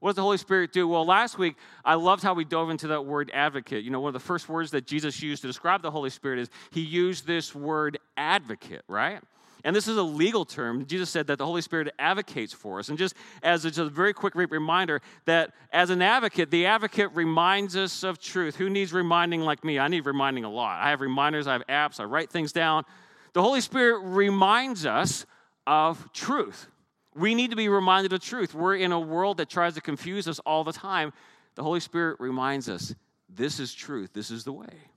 What 0.00 0.10
does 0.10 0.16
the 0.16 0.22
Holy 0.22 0.38
Spirit 0.38 0.72
do? 0.72 0.86
Well, 0.88 1.06
last 1.06 1.38
week, 1.38 1.56
I 1.84 1.94
loved 1.94 2.22
how 2.22 2.34
we 2.34 2.44
dove 2.44 2.68
into 2.70 2.88
that 2.88 3.06
word 3.06 3.30
advocate. 3.32 3.84
You 3.84 3.90
know, 3.90 4.00
one 4.00 4.08
of 4.08 4.14
the 4.14 4.20
first 4.20 4.48
words 4.48 4.70
that 4.72 4.86
Jesus 4.86 5.22
used 5.22 5.42
to 5.42 5.48
describe 5.48 5.82
the 5.82 5.90
Holy 5.90 6.10
Spirit 6.10 6.40
is 6.40 6.50
he 6.70 6.80
used 6.80 7.26
this 7.26 7.54
word 7.54 7.98
advocate, 8.16 8.82
right? 8.88 9.22
And 9.64 9.74
this 9.74 9.88
is 9.88 9.96
a 9.96 10.02
legal 10.02 10.44
term. 10.44 10.84
Jesus 10.84 11.08
said 11.08 11.26
that 11.28 11.38
the 11.38 11.46
Holy 11.46 11.62
Spirit 11.62 11.92
advocates 11.98 12.52
for 12.52 12.78
us. 12.78 12.90
And 12.90 12.98
just 12.98 13.14
as 13.42 13.64
a 13.64 13.68
just 13.68 13.78
a 13.78 13.88
very 13.88 14.12
quick 14.12 14.34
reminder, 14.34 15.00
that 15.24 15.54
as 15.72 15.88
an 15.88 16.02
advocate, 16.02 16.50
the 16.50 16.66
advocate 16.66 17.10
reminds 17.14 17.74
us 17.74 18.04
of 18.04 18.18
truth. 18.18 18.56
Who 18.56 18.68
needs 18.68 18.92
reminding 18.92 19.40
like 19.40 19.64
me? 19.64 19.78
I 19.78 19.88
need 19.88 20.04
reminding 20.04 20.44
a 20.44 20.50
lot. 20.50 20.82
I 20.82 20.90
have 20.90 21.00
reminders, 21.00 21.46
I 21.46 21.54
have 21.54 21.66
apps, 21.66 21.98
I 21.98 22.04
write 22.04 22.30
things 22.30 22.52
down. 22.52 22.84
The 23.32 23.42
Holy 23.42 23.62
Spirit 23.62 24.00
reminds 24.00 24.84
us 24.84 25.24
of 25.66 26.12
truth. 26.12 26.68
We 27.14 27.34
need 27.34 27.50
to 27.50 27.56
be 27.56 27.70
reminded 27.70 28.12
of 28.12 28.20
truth. 28.20 28.54
We're 28.54 28.76
in 28.76 28.92
a 28.92 29.00
world 29.00 29.38
that 29.38 29.48
tries 29.48 29.74
to 29.74 29.80
confuse 29.80 30.28
us 30.28 30.40
all 30.40 30.62
the 30.62 30.72
time. 30.72 31.12
The 31.54 31.62
Holy 31.62 31.80
Spirit 31.80 32.20
reminds 32.20 32.68
us 32.68 32.94
this 33.30 33.58
is 33.60 33.72
truth, 33.72 34.12
this 34.12 34.30
is 34.30 34.44
the 34.44 34.52
way. 34.52 34.90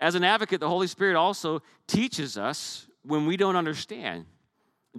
As 0.00 0.14
an 0.14 0.24
advocate, 0.24 0.60
the 0.60 0.68
Holy 0.68 0.86
Spirit 0.86 1.16
also 1.16 1.62
teaches 1.86 2.38
us 2.38 2.86
when 3.04 3.26
we 3.26 3.36
don't 3.36 3.56
understand. 3.56 4.26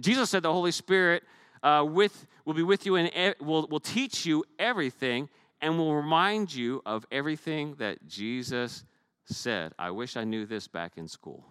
Jesus 0.00 0.30
said 0.30 0.42
the 0.42 0.52
Holy 0.52 0.72
Spirit 0.72 1.22
uh, 1.62 1.84
with, 1.86 2.26
will 2.44 2.54
be 2.54 2.62
with 2.62 2.86
you 2.86 2.96
and 2.96 3.34
will, 3.40 3.66
will 3.68 3.80
teach 3.80 4.26
you 4.26 4.44
everything 4.58 5.28
and 5.60 5.78
will 5.78 5.94
remind 5.94 6.54
you 6.54 6.82
of 6.84 7.06
everything 7.10 7.74
that 7.76 8.06
Jesus 8.06 8.84
said. 9.24 9.72
I 9.78 9.90
wish 9.90 10.16
I 10.16 10.24
knew 10.24 10.46
this 10.46 10.68
back 10.68 10.92
in 10.96 11.08
school. 11.08 11.44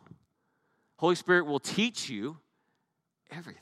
Holy 0.98 1.16
Spirit 1.16 1.46
will 1.46 1.60
teach 1.60 2.10
you 2.10 2.38
everything. 3.32 3.62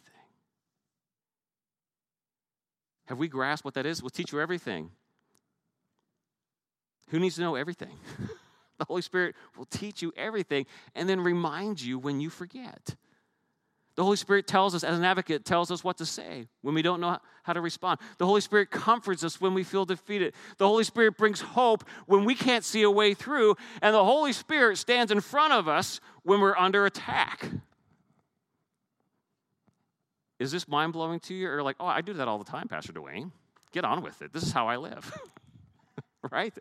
Have 3.07 3.17
we 3.17 3.27
grasped 3.27 3.65
what 3.65 3.73
that 3.73 3.85
is? 3.85 4.01
We'll 4.01 4.09
teach 4.09 4.31
you 4.31 4.39
everything. 4.39 4.91
Who 7.09 7.19
needs 7.19 7.35
to 7.35 7.41
know 7.41 7.55
everything? 7.55 7.97
The 8.83 8.87
Holy 8.87 9.01
Spirit 9.01 9.35
will 9.57 9.65
teach 9.65 10.01
you 10.01 10.11
everything 10.17 10.65
and 10.93 11.07
then 11.07 11.21
remind 11.21 11.81
you 11.81 11.97
when 11.97 12.19
you 12.19 12.29
forget. 12.29 12.97
The 13.95 14.03
Holy 14.03 14.17
Spirit 14.17 14.45
tells 14.45 14.75
us, 14.75 14.83
as 14.83 14.97
an 14.97 15.05
advocate, 15.05 15.45
tells 15.45 15.71
us 15.71 15.85
what 15.85 15.97
to 15.99 16.05
say 16.05 16.49
when 16.63 16.75
we 16.75 16.81
don't 16.81 16.99
know 16.99 17.17
how 17.43 17.53
to 17.53 17.61
respond. 17.61 18.01
The 18.17 18.25
Holy 18.25 18.41
Spirit 18.41 18.71
comforts 18.71 19.23
us 19.23 19.39
when 19.39 19.53
we 19.53 19.63
feel 19.63 19.85
defeated. 19.85 20.33
The 20.57 20.67
Holy 20.67 20.83
Spirit 20.83 21.17
brings 21.17 21.39
hope 21.39 21.85
when 22.07 22.25
we 22.25 22.35
can't 22.35 22.65
see 22.65 22.81
a 22.81 22.91
way 22.91 23.13
through. 23.13 23.55
And 23.81 23.95
the 23.95 24.03
Holy 24.03 24.33
Spirit 24.33 24.79
stands 24.79 25.13
in 25.13 25.21
front 25.21 25.53
of 25.53 25.69
us 25.69 26.01
when 26.23 26.41
we're 26.41 26.57
under 26.57 26.85
attack. 26.85 27.47
Is 30.39 30.51
this 30.51 30.67
mind 30.67 30.91
blowing 30.91 31.21
to 31.21 31.33
you? 31.33 31.49
Or 31.49 31.63
like, 31.63 31.77
oh, 31.79 31.85
I 31.85 32.01
do 32.01 32.11
that 32.15 32.27
all 32.27 32.37
the 32.37 32.51
time, 32.51 32.67
Pastor 32.67 32.91
Dwayne. 32.91 33.31
Get 33.71 33.85
on 33.85 34.01
with 34.01 34.21
it. 34.21 34.33
This 34.33 34.43
is 34.43 34.51
how 34.51 34.67
I 34.67 34.75
live. 34.75 35.17
right? 36.31 36.53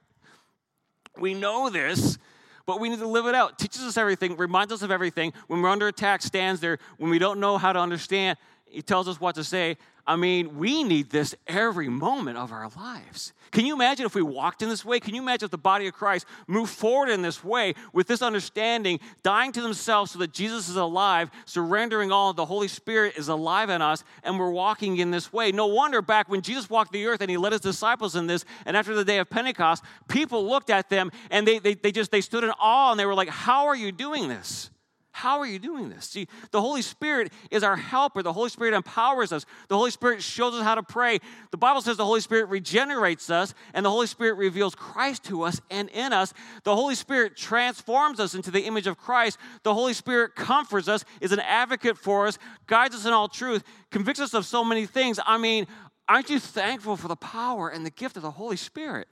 We 1.19 1.35
know 1.35 1.71
this, 1.71 2.19
but 2.67 2.81
we 2.81 2.89
need 2.89 3.01
to 3.01 3.07
live 3.07 3.27
it 3.27 3.35
out. 3.35 3.59
Teaches 3.59 3.83
us 3.83 3.97
everything, 3.97 4.37
reminds 4.37 4.73
us 4.73 4.83
of 4.83 4.91
everything. 4.91 5.33
When 5.47 5.63
we're 5.63 5.69
under 5.69 5.89
attack, 5.89 6.23
stands 6.23 6.61
there. 6.61 6.79
When 6.99 7.11
we 7.11 7.19
don't 7.19 7.41
know 7.41 7.59
how 7.59 7.73
to 7.73 7.79
understand, 7.79 8.39
he 8.73 8.83
tells 8.83 9.09
us 9.09 9.21
what 9.21 9.35
to 9.37 9.45
say. 9.45 9.77
I 10.05 10.17
mean, 10.17 10.59
we 10.59 10.83
need 10.83 11.11
this 11.11 11.35
every 11.47 11.89
moment 11.89 12.37
of 12.37 12.51
our 12.51 12.69
lives. 12.77 13.33
Can 13.53 13.67
you 13.67 13.75
imagine 13.75 14.07
if 14.07 14.15
we 14.15 14.23
walked 14.23 14.63
in 14.63 14.69
this 14.69 14.85
way? 14.85 14.99
Can 14.99 15.15
you 15.15 15.23
imagine 15.23 15.45
if 15.45 15.51
the 15.51 15.59
body 15.59 15.87
of 15.87 15.95
Christ 15.95 16.27
moved 16.49 16.73
forward 16.73 17.09
in 17.09 17.23
this 17.23 17.45
way 17.45 17.75
with 17.93 18.09
this 18.09 18.23
understanding, 18.23 18.99
dying 19.23 19.53
to 19.53 19.61
themselves 19.61 20.11
so 20.11 20.19
that 20.21 20.33
Jesus 20.33 20.69
is 20.69 20.77
alive, 20.77 21.31
surrendering 21.45 22.11
all, 22.11 22.33
the 22.33 22.47
Holy 22.47 22.67
Spirit 22.67 23.15
is 23.17 23.29
alive 23.29 23.69
in 23.69 23.81
us, 23.83 24.03
and 24.25 24.39
we're 24.39 24.51
walking 24.51 24.97
in 24.97 25.11
this 25.11 25.33
way? 25.33 25.53
No 25.53 25.67
wonder 25.67 26.03
back 26.03 26.29
when 26.29 26.41
Jesus 26.41 26.69
walked 26.69 26.93
the 26.93 27.07
earth 27.07 27.21
and 27.21 27.31
he 27.31 27.37
led 27.37 27.53
his 27.53 27.61
disciples 27.61 28.17
in 28.17 28.27
this, 28.27 28.45
and 28.65 28.77
after 28.77 28.95
the 28.95 29.05
day 29.05 29.19
of 29.19 29.31
Pentecost, 29.31 29.85
people 30.09 30.49
looked 30.49 30.71
at 30.71 30.89
them 30.89 31.13
and 31.31 31.47
they, 31.47 31.59
they, 31.59 31.75
they 31.75 31.93
just 31.93 32.11
they 32.11 32.23
stood 32.23 32.43
in 32.43 32.51
awe 32.59 32.91
and 32.91 32.99
they 32.99 33.07
were 33.07 33.15
like, 33.15 33.29
How 33.29 33.67
are 33.67 33.77
you 33.77 33.93
doing 33.93 34.29
this? 34.29 34.71
How 35.13 35.39
are 35.41 35.47
you 35.47 35.59
doing 35.59 35.91
this? 35.91 36.07
See, 36.07 36.27
the 36.51 36.61
Holy 36.61 36.81
Spirit 36.81 37.33
is 37.51 37.63
our 37.63 37.77
helper. 37.77 38.23
The 38.23 38.33
Holy 38.33 38.49
Spirit 38.49 38.73
empowers 38.73 39.31
us. 39.31 39.45
The 39.69 39.77
Holy 39.77 39.91
Spirit 39.91 40.23
shows 40.23 40.55
us 40.55 40.63
how 40.63 40.75
to 40.75 40.83
pray. 40.83 41.19
The 41.51 41.59
Bible 41.59 41.83
says 41.83 41.99
the 41.99 42.05
Holy 42.05 42.23
Spirit 42.23 42.49
regenerates 42.49 43.29
us, 43.29 43.53
and 43.75 43.85
the 43.85 43.91
Holy 43.91 44.07
Spirit 44.07 44.35
reveals 44.35 44.75
Christ 44.75 45.25
to 45.25 45.43
us 45.43 45.61
and 45.71 45.91
in 45.91 46.15
us. 46.15 46.33
The 46.65 46.75
Holy 46.75 46.95
Spirit 46.95 47.37
transforms 47.37 48.21
us 48.21 48.35
into 48.35 48.51
the 48.51 48.63
image 48.63 48.87
of 48.87 48.97
Christ. 48.97 49.37
The 49.65 49.75
Holy 49.75 49.93
Spirit 49.93 50.35
comforts 50.35 50.89
us, 50.89 51.05
is 51.21 51.31
an 51.31 51.41
advocate 51.41 51.99
for 51.99 52.27
us, 52.27 52.39
guides 52.67 52.95
us 52.95 53.05
in 53.05 53.13
all 53.13 53.29
truth, 53.29 53.63
convicts 53.91 54.21
us 54.21 54.33
of 54.33 54.47
so 54.47 54.65
many 54.65 54.87
things. 54.87 55.21
I 55.27 55.37
mean, 55.37 55.67
aren't 56.09 56.31
you 56.31 56.41
thankful 56.41 56.97
for 56.97 57.09
the 57.09 57.17
power 57.17 57.69
and 57.69 57.85
the 57.85 57.91
gift 57.91 58.17
of 58.17 58.23
the 58.23 58.31
Holy 58.31 58.57
Spirit? 58.57 59.09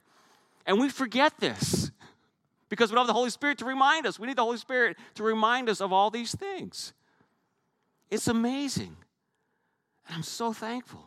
And 0.64 0.80
we 0.80 0.88
forget 0.88 1.38
this 1.40 1.90
because 2.70 2.90
we 2.90 2.94
don't 2.94 3.02
have 3.02 3.08
the 3.08 3.12
Holy 3.12 3.30
Spirit 3.30 3.58
to 3.58 3.66
remind 3.66 4.06
us. 4.06 4.18
We 4.18 4.26
need 4.26 4.36
the 4.36 4.44
Holy 4.44 4.56
Spirit 4.56 4.96
to 5.16 5.22
remind 5.22 5.68
us 5.68 5.80
of 5.80 5.92
all 5.92 6.10
these 6.10 6.34
things. 6.34 6.94
It's 8.10 8.28
amazing. 8.28 8.96
And 10.06 10.16
I'm 10.16 10.22
so 10.22 10.52
thankful. 10.52 11.04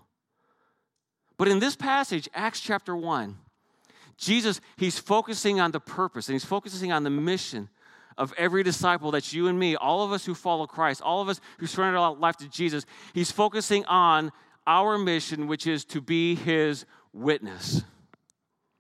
But 1.38 1.48
in 1.48 1.60
this 1.60 1.75
passage, 1.75 2.29
Acts 2.34 2.60
chapter 2.60 2.96
1, 2.96 3.38
Jesus, 4.17 4.62
he's 4.77 5.00
focusing 5.00 5.60
on 5.60 5.72
the 5.72 5.79
purpose 5.79 6.27
and 6.27 6.34
he's 6.34 6.46
focusing 6.46 6.91
on 6.91 7.03
the 7.03 7.10
mission 7.10 7.70
of 8.17 8.34
every 8.38 8.62
disciple 8.62 9.10
that's 9.12 9.34
you 9.34 9.48
and 9.48 9.58
me, 9.58 9.75
all 9.75 10.03
of 10.03 10.12
us 10.12 10.25
who 10.25 10.36
follow 10.36 10.67
Christ, 10.67 11.01
all 11.01 11.22
of 11.22 11.29
us 11.29 11.41
who 11.58 11.65
surrender 11.65 11.98
our 11.98 12.13
life 12.13 12.38
to 12.38 12.48
Jesus. 12.48 12.86
He's 13.13 13.32
focusing 13.32 13.86
on 13.86 14.32
our 14.67 14.98
mission, 14.98 15.48
which 15.48 15.65
is 15.65 15.84
to 15.86 16.01
be 16.01 16.36
his 16.36 16.86
witness. 17.12 17.84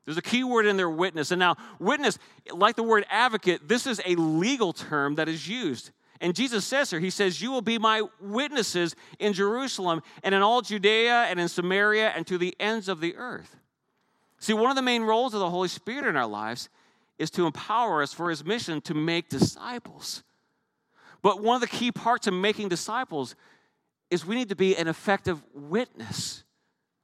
There's 0.05 0.17
a 0.17 0.21
key 0.21 0.43
word 0.43 0.65
in 0.65 0.77
there, 0.77 0.89
witness. 0.89 1.31
And 1.31 1.39
now, 1.39 1.55
witness, 1.79 2.17
like 2.51 2.75
the 2.75 2.83
word 2.83 3.05
advocate, 3.09 3.67
this 3.67 3.87
is 3.87 4.01
a 4.05 4.15
legal 4.15 4.73
term 4.73 5.15
that 5.15 5.29
is 5.29 5.47
used. 5.47 5.91
And 6.19 6.35
Jesus 6.35 6.65
says 6.65 6.89
here, 6.89 6.99
He 6.99 7.09
says, 7.09 7.41
You 7.41 7.51
will 7.51 7.61
be 7.61 7.77
my 7.77 8.03
witnesses 8.21 8.95
in 9.19 9.33
Jerusalem 9.33 10.01
and 10.23 10.35
in 10.35 10.41
all 10.41 10.61
Judea 10.61 11.27
and 11.29 11.39
in 11.39 11.47
Samaria 11.47 12.13
and 12.15 12.27
to 12.27 12.37
the 12.37 12.55
ends 12.59 12.89
of 12.89 12.99
the 12.99 13.15
earth. 13.15 13.55
See, 14.39 14.53
one 14.53 14.69
of 14.69 14.75
the 14.75 14.81
main 14.81 15.03
roles 15.03 15.33
of 15.33 15.39
the 15.39 15.49
Holy 15.49 15.69
Spirit 15.69 16.05
in 16.05 16.17
our 16.17 16.27
lives 16.27 16.69
is 17.17 17.29
to 17.31 17.45
empower 17.45 18.01
us 18.01 18.13
for 18.13 18.29
His 18.29 18.43
mission 18.43 18.81
to 18.81 18.93
make 18.93 19.29
disciples. 19.29 20.23
But 21.21 21.41
one 21.41 21.55
of 21.55 21.61
the 21.61 21.67
key 21.67 21.91
parts 21.91 22.27
of 22.27 22.33
making 22.33 22.67
disciples 22.67 23.35
is 24.11 24.25
we 24.25 24.35
need 24.35 24.49
to 24.49 24.55
be 24.55 24.75
an 24.75 24.87
effective 24.87 25.41
witness 25.53 26.43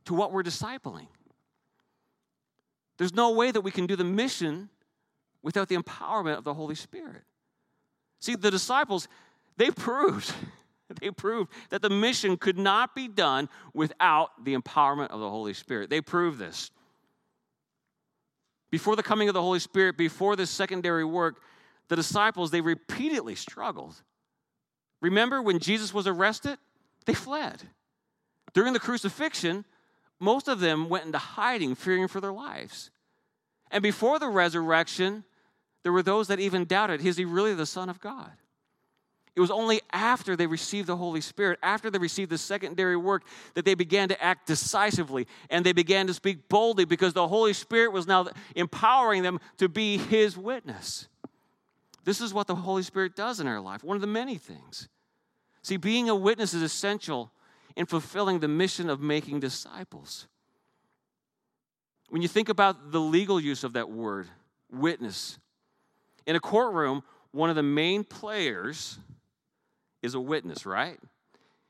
to 0.05 0.13
what 0.13 0.31
we're 0.33 0.43
discipling. 0.43 1.07
There's 2.99 3.13
no 3.13 3.31
way 3.31 3.49
that 3.49 3.61
we 3.61 3.71
can 3.71 3.87
do 3.87 3.95
the 3.95 4.03
mission 4.03 4.69
without 5.41 5.69
the 5.69 5.77
empowerment 5.77 6.37
of 6.37 6.43
the 6.43 6.53
Holy 6.53 6.75
Spirit. 6.75 7.23
See, 8.19 8.35
the 8.35 8.51
disciples, 8.51 9.07
they 9.55 9.71
proved, 9.71 10.31
they 11.01 11.09
proved 11.09 11.49
that 11.69 11.81
the 11.81 11.89
mission 11.89 12.35
could 12.35 12.57
not 12.57 12.93
be 12.93 13.07
done 13.07 13.47
without 13.73 14.43
the 14.43 14.53
empowerment 14.53 15.11
of 15.11 15.21
the 15.21 15.29
Holy 15.29 15.53
Spirit. 15.53 15.89
They 15.89 16.01
proved 16.01 16.37
this. 16.37 16.71
Before 18.69 18.97
the 18.97 19.03
coming 19.03 19.29
of 19.29 19.33
the 19.33 19.41
Holy 19.41 19.59
Spirit, 19.59 19.97
before 19.97 20.35
this 20.35 20.49
secondary 20.49 21.05
work, 21.05 21.41
the 21.87 21.95
disciples, 21.95 22.51
they 22.51 22.61
repeatedly 22.61 23.35
struggled. 23.35 23.95
Remember 25.01 25.41
when 25.41 25.59
Jesus 25.59 25.93
was 25.93 26.05
arrested? 26.05 26.59
They 27.05 27.13
fled. 27.13 27.63
During 28.53 28.73
the 28.73 28.79
crucifixion, 28.79 29.63
most 30.19 30.47
of 30.47 30.59
them 30.59 30.89
went 30.89 31.05
into 31.05 31.17
hiding, 31.17 31.75
fearing 31.75 32.07
for 32.07 32.19
their 32.19 32.31
lives. 32.31 32.91
And 33.71 33.81
before 33.81 34.19
the 34.19 34.29
resurrection, 34.29 35.23
there 35.83 35.91
were 35.91 36.03
those 36.03 36.27
that 36.27 36.39
even 36.39 36.65
doubted 36.65 37.05
is 37.05 37.17
he 37.17 37.25
really 37.25 37.53
the 37.53 37.65
Son 37.65 37.89
of 37.89 37.99
God? 37.99 38.31
It 39.35 39.41
was 39.41 39.51
only 39.51 39.79
after 39.93 40.35
they 40.35 40.47
received 40.47 40.87
the 40.87 40.97
Holy 40.97 41.21
Spirit, 41.21 41.59
after 41.63 41.89
they 41.89 41.99
received 41.99 42.29
the 42.29 42.37
secondary 42.37 42.97
work, 42.97 43.23
that 43.53 43.63
they 43.63 43.75
began 43.75 44.09
to 44.09 44.21
act 44.21 44.47
decisively 44.47 45.27
and 45.49 45.65
they 45.65 45.71
began 45.71 46.07
to 46.07 46.13
speak 46.13 46.49
boldly 46.49 46.83
because 46.83 47.13
the 47.13 47.27
Holy 47.27 47.53
Spirit 47.53 47.93
was 47.93 48.05
now 48.05 48.27
empowering 48.55 49.23
them 49.23 49.39
to 49.57 49.69
be 49.69 49.97
His 49.97 50.35
witness. 50.35 51.07
This 52.03 52.19
is 52.19 52.33
what 52.33 52.47
the 52.47 52.55
Holy 52.55 52.83
Spirit 52.83 53.15
does 53.15 53.39
in 53.39 53.47
our 53.47 53.61
life, 53.61 53.83
one 53.83 53.95
of 53.95 54.01
the 54.01 54.07
many 54.07 54.37
things. 54.37 54.89
See, 55.61 55.77
being 55.77 56.09
a 56.09 56.15
witness 56.15 56.53
is 56.53 56.61
essential 56.61 57.31
in 57.79 57.85
fulfilling 57.85 58.39
the 58.39 58.47
mission 58.49 58.89
of 58.89 58.99
making 58.99 59.39
disciples. 59.39 60.27
When 62.09 62.21
you 62.21 62.27
think 62.27 62.49
about 62.49 62.91
the 62.91 62.99
legal 62.99 63.39
use 63.39 63.63
of 63.63 63.71
that 63.73 63.89
word, 63.89 64.27
witness, 64.69 65.39
in 66.25 66.35
a 66.35 66.41
courtroom, 66.41 67.03
one 67.31 67.49
of 67.49 67.55
the 67.55 67.63
main 67.63 68.03
players 68.03 68.99
is 70.01 70.13
a 70.13 70.19
witness, 70.19 70.65
right? 70.65 70.99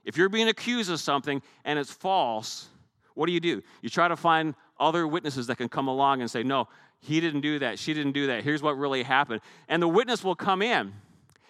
If 0.03 0.17
you're 0.17 0.29
being 0.29 0.47
accused 0.47 0.89
of 0.89 0.99
something 0.99 1.43
and 1.63 1.77
it's 1.77 1.91
false, 1.91 2.69
what 3.13 3.27
do 3.27 3.31
you 3.31 3.39
do? 3.39 3.61
You 3.83 3.89
try 3.91 4.07
to 4.07 4.15
find 4.15 4.55
other 4.79 5.07
witnesses 5.07 5.45
that 5.45 5.57
can 5.57 5.69
come 5.69 5.87
along 5.87 6.21
and 6.21 6.31
say, 6.31 6.41
no, 6.41 6.69
he 7.01 7.19
didn't 7.19 7.41
do 7.41 7.59
that, 7.59 7.77
she 7.77 7.93
didn't 7.93 8.13
do 8.13 8.25
that, 8.27 8.43
here's 8.43 8.63
what 8.63 8.79
really 8.79 9.03
happened. 9.03 9.41
And 9.67 9.79
the 9.79 9.87
witness 9.87 10.23
will 10.23 10.35
come 10.35 10.63
in. 10.63 10.91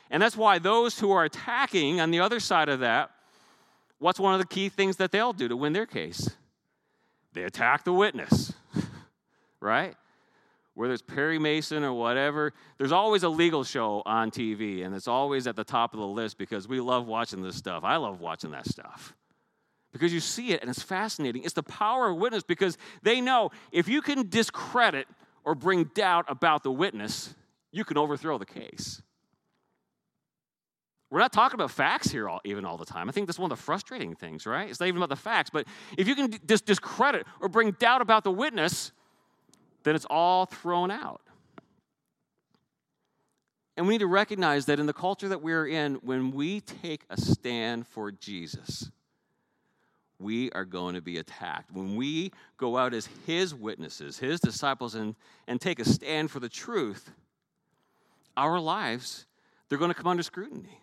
And 0.10 0.22
that's 0.22 0.36
why 0.36 0.60
those 0.60 1.00
who 1.00 1.12
are 1.12 1.24
attacking 1.24 2.02
on 2.02 2.12
the 2.12 2.20
other 2.20 2.42
side 2.42 2.68
of 2.68 2.82
that 2.82 3.12
what's 4.00 4.20
one 4.20 4.34
of 4.34 4.40
the 4.40 4.48
key 4.48 4.70
things 4.70 4.98
that 4.98 5.12
they'll 5.12 5.34
do 5.34 5.48
to 5.48 5.56
win 5.56 5.74
their 5.74 5.86
case? 5.86 6.30
They 7.34 7.44
attack 7.44 7.84
the 7.84 7.94
witness, 7.94 8.54
right? 9.62 9.96
Whether 10.74 10.94
it's 10.94 11.02
Perry 11.02 11.38
Mason 11.38 11.84
or 11.84 11.94
whatever, 11.94 12.54
there's 12.78 12.92
always 12.92 13.24
a 13.24 13.30
legal 13.30 13.64
show 13.64 14.02
on 14.06 14.32
TV, 14.32 14.86
and 14.86 14.96
it's 14.96 15.08
always 15.08 15.46
at 15.46 15.56
the 15.56 15.64
top 15.64 15.94
of 15.94 16.00
the 16.00 16.08
list 16.08 16.38
because 16.38 16.68
we 16.68 16.80
love 16.80 17.06
watching 17.06 17.42
this 17.42 17.56
stuff. 17.56 17.84
I 17.84 17.98
love 17.98 18.22
watching 18.22 18.52
that 18.52 18.66
stuff 18.66 19.14
because 19.92 20.14
you 20.14 20.20
see 20.20 20.52
it 20.52 20.62
and 20.62 20.70
it's 20.70 20.82
fascinating. 20.82 21.44
It's 21.44 21.54
the 21.54 21.64
power 21.64 22.10
of 22.10 22.18
witness 22.18 22.44
because 22.44 22.78
they 23.04 23.22
know 23.22 23.52
if 23.72 23.88
you 23.88 24.02
can 24.02 24.30
discredit 24.30 25.08
or 25.44 25.56
bring 25.56 25.86
doubt 25.96 26.26
about 26.28 26.64
the 26.64 26.72
witness, 26.72 27.34
you 27.72 27.84
can 27.84 27.98
overthrow 27.98 28.38
the 28.38 28.46
case. 28.46 29.02
We're 31.10 31.20
not 31.20 31.34
talking 31.34 31.56
about 31.56 31.72
facts 31.72 32.12
here 32.12 32.30
all, 32.30 32.40
even 32.44 32.66
all 32.66 32.78
the 32.78 32.86
time. 32.86 33.10
I 33.10 33.12
think 33.12 33.28
that's 33.28 33.40
one 33.40 33.52
of 33.52 33.58
the 33.58 33.64
frustrating 33.64 34.16
things, 34.16 34.46
right? 34.46 34.70
It's 34.70 34.80
not 34.80 34.88
even 34.88 34.98
about 34.98 35.10
the 35.10 35.16
facts. 35.16 35.50
But 35.50 35.66
if 35.98 36.08
you 36.08 36.16
can 36.16 36.36
just 36.48 36.66
discredit 36.66 37.26
or 37.42 37.50
bring 37.50 37.72
doubt 37.72 38.02
about 38.02 38.24
the 38.24 38.32
witness, 38.32 38.92
then 39.84 39.96
it's 39.96 40.06
all 40.06 40.46
thrown 40.46 40.92
out. 40.92 41.22
And 43.76 43.88
we 43.88 43.94
need 43.94 44.00
to 44.00 44.08
recognize 44.08 44.66
that 44.66 44.80
in 44.80 44.86
the 44.86 44.94
culture 44.94 45.30
that 45.30 45.42
we're 45.42 45.66
in, 45.66 45.96
when 45.96 46.32
we 46.32 46.60
take 46.60 47.06
a 47.10 47.20
stand 47.20 47.88
for 47.88 48.12
Jesus, 48.12 48.92
we 50.20 50.52
are 50.52 50.66
going 50.66 50.96
to 50.96 51.02
be 51.02 51.18
attacked. 51.18 51.72
When 51.72 51.96
we 51.96 52.34
go 52.58 52.78
out 52.78 52.94
as 52.94 53.08
his 53.26 53.56
witnesses, 53.56 54.20
his 54.20 54.42
disciples, 54.42 54.96
and, 54.96 55.16
and 55.48 55.62
take 55.62 55.80
a 55.80 55.86
stand 55.86 56.30
for 56.30 56.42
the 56.42 56.50
truth, 56.50 57.10
our 58.36 58.60
lives, 58.60 59.26
they're 59.70 59.78
going 59.78 59.92
to 59.92 59.96
come 59.96 60.08
under 60.08 60.24
scrutiny. 60.24 60.82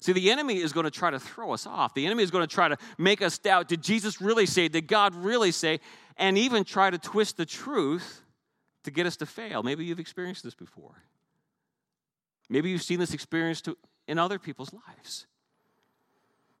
See, 0.00 0.12
the 0.12 0.30
enemy 0.30 0.58
is 0.58 0.72
going 0.72 0.84
to 0.84 0.90
try 0.90 1.10
to 1.10 1.20
throw 1.20 1.52
us 1.52 1.66
off. 1.66 1.92
The 1.92 2.06
enemy 2.06 2.22
is 2.22 2.30
going 2.30 2.46
to 2.46 2.52
try 2.52 2.68
to 2.68 2.78
make 2.96 3.20
us 3.20 3.36
doubt 3.36 3.68
did 3.68 3.82
Jesus 3.82 4.20
really 4.20 4.46
say? 4.46 4.68
Did 4.68 4.88
God 4.88 5.14
really 5.14 5.52
say? 5.52 5.80
And 6.16 6.38
even 6.38 6.64
try 6.64 6.90
to 6.90 6.98
twist 6.98 7.36
the 7.36 7.46
truth 7.46 8.22
to 8.84 8.90
get 8.90 9.06
us 9.06 9.16
to 9.18 9.26
fail. 9.26 9.62
Maybe 9.62 9.84
you've 9.84 10.00
experienced 10.00 10.42
this 10.42 10.54
before. 10.54 11.02
Maybe 12.48 12.70
you've 12.70 12.82
seen 12.82 12.98
this 12.98 13.12
experience 13.14 13.60
to, 13.62 13.76
in 14.08 14.18
other 14.18 14.38
people's 14.38 14.72
lives. 14.72 15.26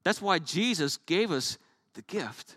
That's 0.04 0.20
why 0.20 0.38
Jesus 0.38 0.98
gave 0.98 1.30
us 1.30 1.58
the 1.94 2.02
gift 2.02 2.56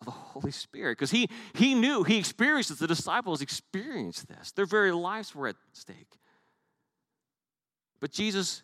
of 0.00 0.06
the 0.06 0.10
Holy 0.10 0.50
Spirit, 0.50 0.98
because 0.98 1.10
he, 1.10 1.28
he 1.54 1.74
knew, 1.74 2.02
he 2.02 2.18
experienced 2.18 2.70
it. 2.70 2.78
The 2.78 2.86
disciples 2.86 3.40
experienced 3.40 4.26
this. 4.28 4.52
Their 4.52 4.66
very 4.66 4.90
lives 4.90 5.34
were 5.34 5.48
at 5.48 5.56
stake. 5.72 6.18
But 8.00 8.10
Jesus 8.10 8.62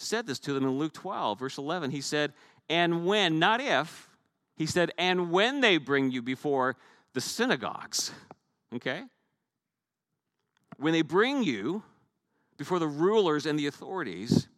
said 0.00 0.26
this 0.26 0.38
to 0.40 0.52
them 0.52 0.64
in 0.64 0.78
Luke 0.78 0.92
12, 0.92 1.38
verse 1.38 1.58
11. 1.58 1.90
He 1.90 2.00
said, 2.00 2.32
And 2.68 3.04
when, 3.04 3.38
not 3.38 3.60
if, 3.60 4.08
he 4.56 4.66
said, 4.66 4.92
And 4.98 5.30
when 5.30 5.60
they 5.60 5.78
bring 5.78 6.10
you 6.10 6.22
before 6.22 6.76
the 7.12 7.20
synagogues, 7.20 8.12
okay? 8.74 9.02
When 10.76 10.92
they 10.92 11.02
bring 11.02 11.42
you 11.42 11.82
before 12.56 12.78
the 12.78 12.86
rulers 12.86 13.46
and 13.46 13.58
the 13.58 13.66
authorities, 13.66 14.48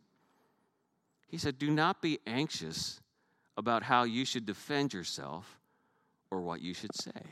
he 1.29 1.39
said, 1.39 1.59
Do 1.59 1.71
not 1.71 2.03
be 2.03 2.21
anxious 2.27 3.01
about 3.57 3.83
how 3.83 4.05
you 4.05 4.25
should 4.25 4.47
defend 4.47 4.93
yourself 4.93 5.59
or 6.31 6.41
what 6.41 6.61
you 6.61 6.75
should 6.75 6.95
say. 6.95 7.23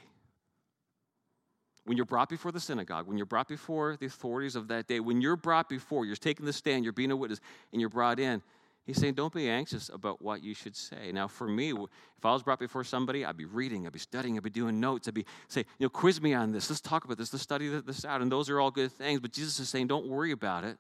When 1.84 1.96
you're 1.96 2.06
brought 2.06 2.28
before 2.28 2.52
the 2.52 2.60
synagogue, 2.60 3.06
when 3.06 3.16
you're 3.16 3.26
brought 3.26 3.49
before 3.49 3.96
the 3.96 4.06
authorities 4.06 4.54
of 4.54 4.68
that 4.68 4.87
day, 4.87 5.00
when 5.00 5.20
you're 5.20 5.37
brought 5.37 5.68
before, 5.68 6.04
you're 6.04 6.16
taking 6.16 6.46
the 6.46 6.52
stand, 6.52 6.84
you're 6.84 6.92
being 6.92 7.10
a 7.10 7.16
witness, 7.16 7.40
and 7.72 7.80
you're 7.80 7.90
brought 7.90 8.20
in, 8.20 8.42
he's 8.84 8.99
saying, 8.99 9.14
don't 9.14 9.32
be 9.32 9.49
anxious 9.49 9.88
about 9.88 10.20
what 10.20 10.42
you 10.42 10.54
should 10.54 10.76
say. 10.76 11.10
Now, 11.10 11.26
for 11.26 11.49
me, 11.49 11.70
if 11.70 12.25
I 12.25 12.32
was 12.32 12.42
brought 12.42 12.58
before 12.58 12.84
somebody, 12.84 13.25
I'd 13.25 13.37
be 13.37 13.46
reading, 13.46 13.87
I'd 13.87 13.92
be 13.92 13.99
studying, 13.99 14.37
I'd 14.37 14.42
be 14.42 14.50
doing 14.50 14.78
notes, 14.78 15.08
I'd 15.08 15.14
be 15.14 15.25
saying, 15.49 15.66
you 15.78 15.87
know, 15.87 15.90
quiz 15.90 16.20
me 16.20 16.34
on 16.34 16.52
this, 16.52 16.68
let's 16.68 16.80
talk 16.80 17.04
about 17.04 17.16
this, 17.16 17.32
let's 17.32 17.42
study 17.42 17.68
this 17.68 18.04
out. 18.04 18.20
And 18.20 18.30
those 18.30 18.50
are 18.50 18.60
all 18.60 18.70
good 18.70 18.92
things. 18.92 19.20
But 19.20 19.32
Jesus 19.32 19.58
is 19.58 19.68
saying, 19.68 19.87
don't 19.87 20.06
worry 20.06 20.32
about 20.32 20.64
it. 20.64 20.76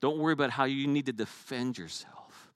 Don't 0.00 0.18
worry 0.18 0.32
about 0.32 0.50
how 0.50 0.64
you 0.64 0.86
need 0.86 1.06
to 1.06 1.12
defend 1.12 1.78
yourself. 1.78 2.52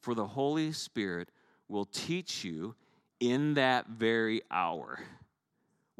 For 0.00 0.14
the 0.14 0.26
Holy 0.26 0.72
Spirit 0.72 1.28
will 1.68 1.84
teach 1.84 2.44
you 2.44 2.74
in 3.18 3.54
that 3.54 3.88
very 3.88 4.40
hour 4.50 5.00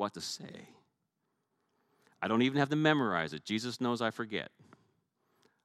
what 0.01 0.15
to 0.15 0.21
say. 0.23 0.71
I 2.23 2.29
don't 2.29 2.41
even 2.41 2.59
have 2.59 2.71
to 2.71 2.77
memorize 2.77 3.35
it. 3.35 3.45
Jesus 3.45 3.83
knows 3.83 4.01
I 4.01 4.11
forget. 4.11 4.49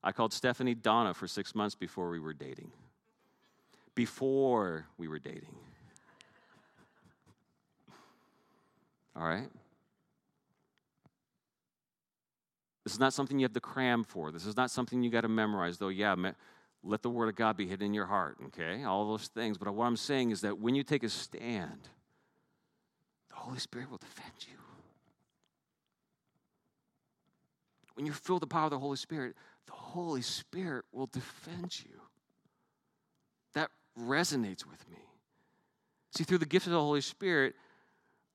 I 0.04 0.12
called 0.12 0.34
Stephanie 0.34 0.76
Donna 0.76 1.14
for 1.14 1.26
six 1.26 1.56
months 1.56 1.74
before 1.74 2.10
we 2.10 2.20
were 2.20 2.34
dating. 2.34 2.72
Before 3.96 4.88
we 4.98 5.08
were 5.08 5.20
dating. 5.20 5.56
All 9.16 9.26
right? 9.26 9.48
This 12.84 12.92
is 12.92 13.00
not 13.00 13.14
something 13.14 13.40
you 13.40 13.46
have 13.46 13.54
to 13.54 13.62
cram 13.62 14.04
for. 14.04 14.32
This 14.32 14.46
is 14.46 14.58
not 14.58 14.70
something 14.70 15.02
you 15.02 15.10
got 15.10 15.22
to 15.22 15.30
memorize, 15.30 15.78
though, 15.78 15.88
yeah, 15.88 16.14
let 16.84 17.02
the 17.02 17.10
word 17.10 17.30
of 17.30 17.36
God 17.36 17.56
be 17.56 17.68
hidden 17.68 17.86
in 17.86 17.94
your 17.94 18.06
heart, 18.06 18.36
okay? 18.48 18.84
All 18.84 19.08
those 19.08 19.28
things. 19.28 19.58
But 19.58 19.74
what 19.74 19.86
I'm 19.86 19.96
saying 19.96 20.32
is 20.32 20.42
that 20.42 20.60
when 20.60 20.76
you 20.76 20.84
take 20.84 21.04
a 21.04 21.10
stand, 21.10 21.88
Holy 23.46 23.60
Spirit 23.60 23.92
will 23.92 24.00
defend 24.00 24.34
you. 24.48 24.58
When 27.94 28.12
filled 28.12 28.42
with 28.42 28.50
the 28.50 28.54
power 28.54 28.66
of 28.66 28.72
the 28.72 28.80
Holy 28.80 28.98
Spirit, 28.98 29.36
the 29.68 29.74
Holy 29.74 30.24
Spirit 30.24 30.84
will 30.92 31.06
defend 31.06 31.80
you. 31.80 32.02
That 33.54 33.70
resonates 33.98 34.66
with 34.66 34.90
me. 34.90 34.98
See, 36.16 36.24
through 36.24 36.40
the 36.40 36.48
gift 36.48 36.66
of 36.66 36.72
the 36.72 36.82
Holy 36.82 37.02
Spirit, 37.02 37.54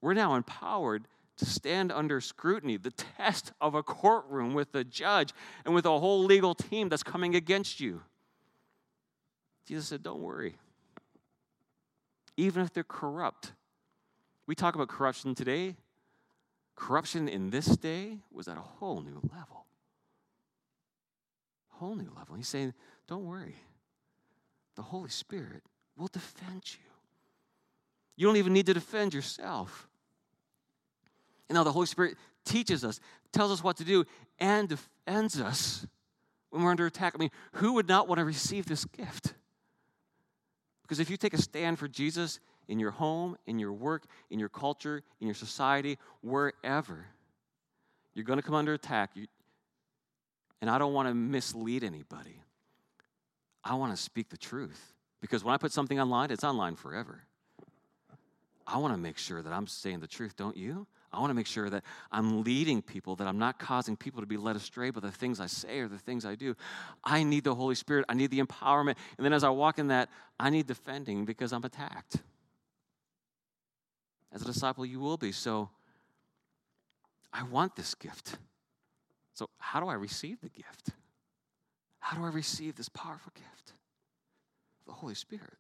we're 0.01 0.15
now 0.15 0.37
empowered 0.37 1.09
to 1.39 1.45
stand 1.45 1.91
under 1.91 2.21
scrutiny, 2.21 2.77
the 2.77 2.93
test 2.93 3.51
of 3.61 3.75
a 3.75 3.83
courtroom 3.83 4.55
with 4.55 4.73
a 4.77 4.85
judge 4.85 5.33
and 5.65 5.75
with 5.75 5.87
a 5.87 5.99
whole 5.99 6.23
legal 6.23 6.55
team 6.55 6.89
that's 6.89 7.03
coming 7.03 7.35
against 7.35 7.81
you. 7.81 8.03
Jesus 9.67 9.89
said, 9.89 10.05
Don't 10.05 10.21
worry. 10.21 10.55
Even 12.37 12.63
if 12.63 12.73
they're 12.73 12.85
corrupt. 12.85 13.53
We 14.51 14.57
talk 14.57 14.75
about 14.75 14.89
corruption 14.89 15.37
today. 15.37 15.77
Corruption 16.75 17.29
in 17.29 17.51
this 17.51 17.67
day 17.77 18.19
was 18.33 18.49
at 18.49 18.57
a 18.57 18.61
whole 18.61 19.01
new 19.01 19.21
level. 19.33 19.65
Whole 21.69 21.95
new 21.95 22.11
level. 22.19 22.35
He's 22.35 22.49
saying, 22.49 22.75
Don't 23.07 23.25
worry. 23.27 23.55
The 24.75 24.83
Holy 24.83 25.09
Spirit 25.09 25.63
will 25.97 26.09
defend 26.09 26.63
you. 26.65 26.81
You 28.17 28.27
don't 28.27 28.39
even 28.39 28.53
need 28.53 28.67
to 28.67 28.75
defend 28.75 29.15
yourself. 29.15 29.87
And 31.49 31.55
now 31.55 31.63
the 31.63 31.71
Holy 31.71 31.87
Spirit 31.87 32.17
teaches 32.45 32.85
us, 32.85 32.99
tells 33.33 33.53
us 33.53 33.63
what 33.63 33.77
to 33.77 33.85
do, 33.85 34.05
and 34.41 34.69
defends 34.69 35.41
us 35.41 35.87
when 36.49 36.65
we're 36.65 36.73
under 36.73 36.87
attack. 36.87 37.13
I 37.15 37.19
mean, 37.19 37.31
who 37.53 37.75
would 37.75 37.87
not 37.87 38.09
want 38.09 38.19
to 38.19 38.25
receive 38.25 38.67
this 38.67 38.85
gift? 38.85 39.33
Because 40.83 40.99
if 40.99 41.09
you 41.09 41.17
take 41.17 41.35
a 41.35 41.41
stand 41.41 41.79
for 41.79 41.87
Jesus 41.87 42.41
in 42.71 42.79
your 42.79 42.93
home, 42.93 43.37
in 43.47 43.59
your 43.59 43.73
work, 43.73 44.05
in 44.31 44.39
your 44.39 44.49
culture, 44.49 45.03
in 45.21 45.27
your 45.27 45.35
society, 45.35 45.99
wherever, 46.23 47.05
you're 48.15 48.25
going 48.25 48.39
to 48.39 48.43
come 48.43 48.55
under 48.55 48.73
attack. 48.73 49.11
And 50.61 50.71
I 50.71 50.79
don't 50.79 50.95
want 50.95 51.09
to 51.09 51.15
mislead 51.15 51.85
anybody. 51.85 52.41
I 53.65 53.75
want 53.75 53.95
to 53.95 54.01
speak 54.01 54.31
the 54.31 54.37
truth. 54.37 54.95
Because 55.21 55.45
when 55.45 55.53
I 55.53 55.59
put 55.59 55.73
something 55.73 56.01
online, 56.01 56.31
it's 56.31 56.45
online 56.45 56.77
forever. 56.77 57.25
I 58.67 58.79
want 58.79 58.95
to 58.95 58.99
make 58.99 59.19
sure 59.19 59.43
that 59.43 59.53
I'm 59.53 59.67
saying 59.67 60.01
the 60.01 60.07
truth, 60.07 60.37
don't 60.37 60.57
you? 60.57 60.87
I 61.13 61.19
want 61.19 61.31
to 61.31 61.35
make 61.35 61.49
sure 61.49 61.69
that 61.71 61.83
I'm 62.13 62.45
leading 62.45 62.83
people, 62.83 63.17
that 63.17 63.27
I'm 63.27 63.39
not 63.39 63.59
causing 63.59 63.97
people 63.97 64.21
to 64.21 64.27
be 64.27 64.37
led 64.37 64.55
astray 64.55 64.91
by 64.91 65.01
the 65.01 65.11
things 65.11 65.41
I 65.41 65.47
say 65.47 65.81
or 65.81 65.89
the 65.89 65.99
things 65.99 66.25
I 66.25 66.37
do. 66.37 66.55
I 67.03 67.25
need 67.25 67.43
the 67.43 67.55
Holy 67.55 67.75
Spirit. 67.75 68.05
I 68.09 68.15
need 68.15 68.31
the 68.31 68.41
empowerment. 68.41 68.95
And 69.19 69.25
then 69.25 69.33
as 69.33 69.43
I 69.43 69.49
walk 69.49 69.81
in 69.81 69.89
that, 69.89 70.09
I 70.39 70.51
need 70.51 70.69
defending 70.69 71.25
because 71.25 71.53
I'm 71.53 71.65
attacked. 71.65 72.19
As 74.33 74.43
a 74.43 74.45
disciple, 74.45 74.87
you 74.87 75.01
will 75.01 75.17
be. 75.17 75.33
So 75.33 75.71
I 77.33 77.43
want 77.45 77.77
this 77.77 77.95
gift. 77.95 78.37
So, 79.35 79.49
how 79.59 79.81
do 79.81 79.87
I 79.87 79.95
receive 79.95 80.41
the 80.41 80.49
gift? 80.49 80.91
How 82.01 82.17
do 82.17 82.25
I 82.25 82.29
receive 82.29 82.77
this 82.77 82.89
powerful 82.89 83.33
gift? 83.35 83.73
The 84.87 84.93
Holy 84.93 85.15
Spirit. 85.15 85.57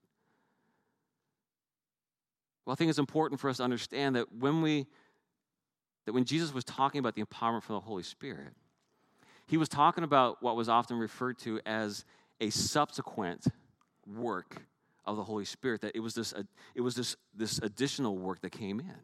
Well, 2.64 2.72
I 2.72 2.76
think 2.76 2.90
it's 2.90 2.98
important 2.98 3.40
for 3.40 3.48
us 3.48 3.58
to 3.58 3.62
understand 3.62 4.16
that 4.16 4.32
when 4.32 4.62
we 4.62 4.86
that 6.06 6.12
when 6.12 6.24
Jesus 6.24 6.52
was 6.52 6.64
talking 6.64 6.98
about 6.98 7.14
the 7.14 7.22
empowerment 7.22 7.62
from 7.62 7.74
the 7.74 7.80
Holy 7.80 8.02
Spirit, 8.02 8.52
he 9.46 9.56
was 9.56 9.68
talking 9.68 10.02
about 10.02 10.42
what 10.42 10.56
was 10.56 10.68
often 10.68 10.98
referred 10.98 11.38
to 11.40 11.60
as 11.66 12.04
a 12.40 12.50
subsequent 12.50 13.46
work 14.06 14.62
of 15.10 15.16
the 15.16 15.24
Holy 15.24 15.44
Spirit, 15.44 15.80
that 15.82 15.92
it 15.94 16.00
was 16.00 16.14
this, 16.14 16.32
uh, 16.32 16.42
it 16.74 16.80
was 16.80 16.94
this, 16.94 17.16
this 17.34 17.58
additional 17.58 18.16
work 18.16 18.40
that 18.40 18.50
came 18.50 18.80
in. 18.80 18.94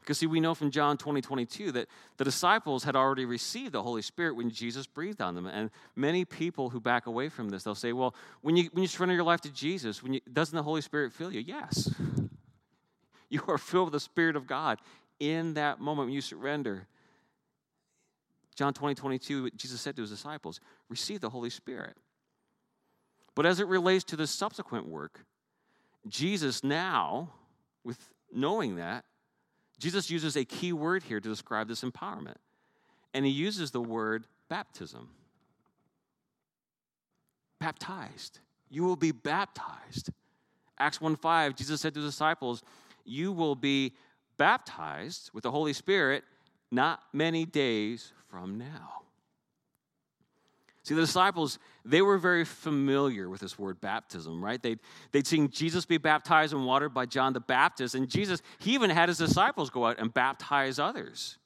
Because, 0.00 0.18
see, 0.18 0.26
we 0.26 0.40
know 0.40 0.54
from 0.54 0.70
John 0.70 0.96
20, 0.96 1.20
22 1.20 1.72
that 1.72 1.86
the 2.16 2.24
disciples 2.24 2.84
had 2.84 2.96
already 2.96 3.26
received 3.26 3.72
the 3.72 3.82
Holy 3.82 4.00
Spirit 4.00 4.34
when 4.34 4.50
Jesus 4.50 4.86
breathed 4.86 5.20
on 5.20 5.34
them. 5.34 5.46
And 5.46 5.70
many 5.94 6.24
people 6.24 6.70
who 6.70 6.80
back 6.80 7.06
away 7.06 7.28
from 7.28 7.50
this, 7.50 7.64
they'll 7.64 7.74
say, 7.74 7.92
well, 7.92 8.14
when 8.40 8.56
you, 8.56 8.70
when 8.72 8.82
you 8.82 8.88
surrender 8.88 9.14
your 9.14 9.24
life 9.24 9.42
to 9.42 9.52
Jesus, 9.52 10.02
when 10.02 10.14
you, 10.14 10.20
doesn't 10.32 10.56
the 10.56 10.62
Holy 10.62 10.80
Spirit 10.80 11.12
fill 11.12 11.32
you? 11.32 11.40
Yes. 11.40 11.94
You 13.32 13.44
are 13.46 13.58
filled 13.58 13.86
with 13.86 13.92
the 13.92 14.00
Spirit 14.00 14.34
of 14.34 14.48
God 14.48 14.80
in 15.20 15.54
that 15.54 15.78
moment 15.78 16.08
when 16.08 16.14
you 16.14 16.20
surrender. 16.20 16.88
John 18.56 18.74
20, 18.74 18.96
22, 18.96 19.50
Jesus 19.50 19.80
said 19.80 19.94
to 19.94 20.02
his 20.02 20.10
disciples, 20.10 20.60
receive 20.88 21.20
the 21.20 21.30
Holy 21.30 21.48
Spirit. 21.48 21.96
But 23.34 23.46
as 23.46 23.60
it 23.60 23.66
relates 23.66 24.04
to 24.04 24.16
the 24.16 24.26
subsequent 24.26 24.88
work, 24.88 25.24
Jesus 26.08 26.64
now, 26.64 27.30
with 27.84 27.98
knowing 28.32 28.76
that, 28.76 29.04
Jesus 29.78 30.10
uses 30.10 30.36
a 30.36 30.44
key 30.44 30.72
word 30.72 31.02
here 31.02 31.20
to 31.20 31.28
describe 31.28 31.68
this 31.68 31.82
empowerment. 31.82 32.36
And 33.14 33.24
he 33.24 33.30
uses 33.30 33.70
the 33.70 33.80
word 33.80 34.26
baptism. 34.48 35.08
Baptized. 37.58 38.40
You 38.68 38.84
will 38.84 38.96
be 38.96 39.12
baptized. 39.12 40.10
Acts 40.78 41.00
1 41.00 41.16
5, 41.16 41.56
Jesus 41.56 41.80
said 41.80 41.94
to 41.94 42.00
the 42.00 42.06
disciples, 42.06 42.62
You 43.04 43.32
will 43.32 43.54
be 43.54 43.94
baptized 44.36 45.30
with 45.34 45.42
the 45.42 45.50
Holy 45.50 45.72
Spirit 45.72 46.24
not 46.70 47.02
many 47.12 47.44
days 47.44 48.12
from 48.30 48.58
now. 48.58 49.02
See, 50.90 50.96
the 50.96 51.02
disciples, 51.02 51.60
they 51.84 52.02
were 52.02 52.18
very 52.18 52.44
familiar 52.44 53.28
with 53.28 53.40
this 53.40 53.56
word 53.56 53.80
baptism, 53.80 54.44
right? 54.44 54.60
They'd, 54.60 54.80
they'd 55.12 55.24
seen 55.24 55.48
Jesus 55.48 55.84
be 55.84 55.98
baptized 55.98 56.52
in 56.52 56.64
water 56.64 56.88
by 56.88 57.06
John 57.06 57.32
the 57.32 57.38
Baptist, 57.38 57.94
and 57.94 58.08
Jesus, 58.08 58.42
he 58.58 58.74
even 58.74 58.90
had 58.90 59.08
his 59.08 59.18
disciples 59.18 59.70
go 59.70 59.86
out 59.86 60.00
and 60.00 60.12
baptize 60.12 60.80
others. 60.80 61.38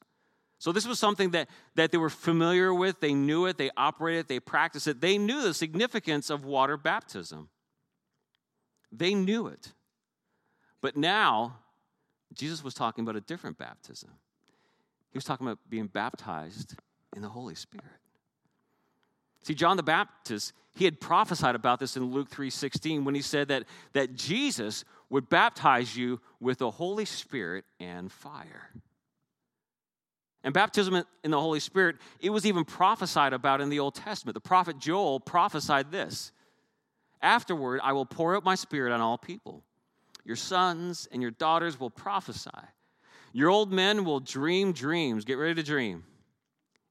So 0.59 0.73
this 0.73 0.87
was 0.87 0.99
something 0.99 1.33
that, 1.33 1.51
that 1.75 1.93
they 1.93 1.99
were 1.99 2.09
familiar 2.09 2.73
with, 2.73 3.01
they 3.01 3.13
knew 3.13 3.45
it, 3.45 3.59
they 3.59 3.71
operated 3.77 4.21
it, 4.21 4.29
they 4.29 4.41
practiced 4.41 4.89
it. 4.89 5.03
They 5.03 5.19
knew 5.19 5.43
the 5.43 5.53
significance 5.53 6.31
of 6.31 6.47
water 6.47 6.79
baptism. 6.79 7.51
They 8.91 9.13
knew 9.13 9.49
it. 9.49 9.75
But 10.81 10.97
now, 10.97 11.59
Jesus 12.33 12.65
was 12.65 12.73
talking 12.73 13.05
about 13.05 13.17
a 13.17 13.21
different 13.21 13.59
baptism. 13.59 14.09
He 15.11 15.19
was 15.19 15.25
talking 15.25 15.47
about 15.47 15.59
being 15.69 15.89
baptized 15.89 16.77
in 17.15 17.21
the 17.21 17.29
Holy 17.29 17.55
Spirit. 17.55 18.04
See, 19.45 19.55
John 19.55 19.77
the 19.77 19.83
Baptist, 19.83 20.55
he 20.75 20.87
had 20.87 21.01
prophesied 21.01 21.55
about 21.55 21.79
this 21.79 21.97
in 21.97 22.11
Luke 22.11 22.31
3:16 22.31 23.05
when 23.05 23.15
he 23.15 23.21
said 23.23 23.49
that, 23.49 23.65
that 23.93 24.15
Jesus 24.15 24.85
would 25.11 25.29
baptize 25.29 25.97
you 25.97 26.21
with 26.41 26.59
the 26.59 26.71
Holy 26.71 27.05
Spirit 27.05 27.65
and 27.79 28.11
fire. 28.11 28.71
And 30.43 30.53
baptism 30.53 31.05
in 31.23 31.31
the 31.31 31.41
Holy 31.41 31.61
Spirit, 31.61 31.97
it 32.21 32.31
was 32.31 32.45
even 32.47 32.65
prophesied 32.65 33.33
about 33.33 33.61
in 33.61 33.69
the 33.69 33.81
Old 33.81 33.95
Testament. 33.95 34.35
The 34.35 34.41
prophet 34.41 34.79
Joel 34.79 35.21
prophesied 35.21 35.93
this 35.93 36.33
Afterward, 37.21 37.81
I 37.83 37.93
will 37.93 38.07
pour 38.07 38.35
out 38.35 38.45
my 38.45 38.55
spirit 38.55 38.93
on 38.93 39.01
all 39.01 39.19
people. 39.19 39.63
Your 40.25 40.37
sons 40.37 41.07
and 41.13 41.21
your 41.21 41.31
daughters 41.33 41.79
will 41.79 41.91
prophesy. 41.91 42.51
Your 43.35 43.51
old 43.51 43.73
men 43.73 44.05
will 44.05 44.21
dream 44.21 44.73
dreams. 44.73 45.25
Get 45.25 45.35
ready 45.35 45.55
to 45.55 45.63
dream. 45.63 46.05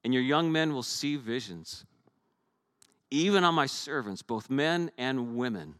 And 0.03 0.13
your 0.13 0.23
young 0.23 0.51
men 0.51 0.73
will 0.73 0.83
see 0.83 1.15
visions. 1.15 1.85
Even 3.13 3.43
on 3.43 3.53
my 3.53 3.67
servants, 3.67 4.23
both 4.23 4.49
men 4.49 4.89
and 4.97 5.35
women, 5.35 5.75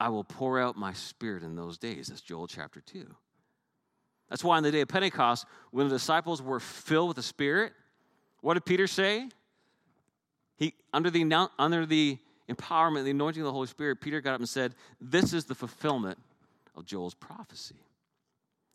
I 0.00 0.08
will 0.08 0.24
pour 0.24 0.58
out 0.58 0.74
my 0.74 0.94
spirit 0.94 1.42
in 1.42 1.54
those 1.54 1.76
days. 1.76 2.06
That's 2.06 2.22
Joel 2.22 2.46
chapter 2.46 2.80
2. 2.80 3.04
That's 4.30 4.42
why 4.42 4.56
on 4.56 4.62
the 4.62 4.72
day 4.72 4.80
of 4.80 4.88
Pentecost, 4.88 5.44
when 5.70 5.86
the 5.86 5.96
disciples 5.96 6.40
were 6.40 6.60
filled 6.60 7.08
with 7.08 7.16
the 7.16 7.22
Spirit, 7.22 7.74
what 8.40 8.54
did 8.54 8.64
Peter 8.64 8.86
say? 8.86 9.28
He, 10.56 10.72
under, 10.94 11.10
the, 11.10 11.30
under 11.58 11.84
the 11.84 12.16
empowerment, 12.48 13.04
the 13.04 13.10
anointing 13.10 13.42
of 13.42 13.46
the 13.46 13.52
Holy 13.52 13.66
Spirit, 13.66 14.00
Peter 14.00 14.22
got 14.22 14.32
up 14.32 14.40
and 14.40 14.48
said, 14.48 14.74
This 15.02 15.34
is 15.34 15.44
the 15.44 15.54
fulfillment 15.54 16.18
of 16.74 16.86
Joel's 16.86 17.12
prophecy. 17.12 17.84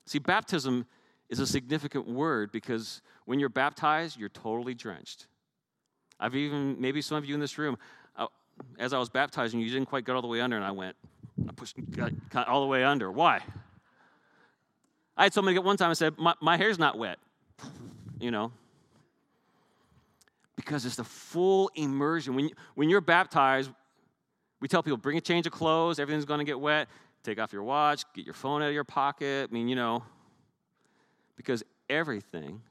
See, 0.05 0.19
baptism 0.19 0.85
is 1.29 1.39
a 1.39 1.47
significant 1.47 2.07
word 2.07 2.51
because 2.51 3.01
when 3.25 3.39
you're 3.39 3.49
baptized, 3.49 4.19
you're 4.19 4.29
totally 4.29 4.75
drenched. 4.75 5.25
I've 6.19 6.35
even, 6.35 6.79
maybe 6.79 7.01
some 7.01 7.17
of 7.17 7.25
you 7.25 7.33
in 7.33 7.39
this 7.39 7.57
room, 7.57 7.77
uh, 8.17 8.27
as 8.77 8.93
I 8.93 8.99
was 8.99 9.09
baptizing, 9.09 9.59
you 9.59 9.69
didn't 9.69 9.87
quite 9.87 10.05
get 10.05 10.15
all 10.15 10.21
the 10.21 10.27
way 10.27 10.41
under, 10.41 10.55
and 10.55 10.65
I 10.65 10.71
went, 10.71 10.95
I 11.47 11.51
pushed 11.53 11.75
got 11.95 12.47
all 12.47 12.61
the 12.61 12.67
way 12.67 12.83
under. 12.83 13.11
Why? 13.11 13.41
I 15.15 15.23
had 15.23 15.33
somebody 15.33 15.57
at 15.57 15.63
one 15.63 15.77
time 15.77 15.89
I 15.89 15.93
said, 15.93 16.17
my, 16.17 16.33
my 16.41 16.57
hair's 16.57 16.79
not 16.79 16.97
wet. 16.97 17.17
You 18.19 18.31
know, 18.31 18.51
because 20.57 20.85
it's 20.85 20.97
the 20.97 21.05
full 21.05 21.71
immersion. 21.73 22.35
When, 22.35 22.49
when 22.75 22.89
you're 22.89 22.99
baptized, 22.99 23.71
we 24.59 24.67
tell 24.67 24.83
people 24.83 24.97
bring 24.97 25.17
a 25.17 25.21
change 25.21 25.47
of 25.47 25.53
clothes, 25.53 25.99
everything's 25.99 26.25
going 26.25 26.39
to 26.39 26.45
get 26.45 26.59
wet. 26.59 26.89
Take 27.23 27.39
off 27.39 27.53
your 27.53 27.63
watch, 27.63 28.03
get 28.13 28.25
your 28.25 28.33
phone 28.33 28.61
out 28.61 28.67
of 28.67 28.73
your 28.73 28.83
pocket. 28.83 29.49
I 29.49 29.53
mean, 29.53 29.69
you 29.69 29.75
know, 29.75 30.03
because 31.37 31.63
everything 31.89 32.61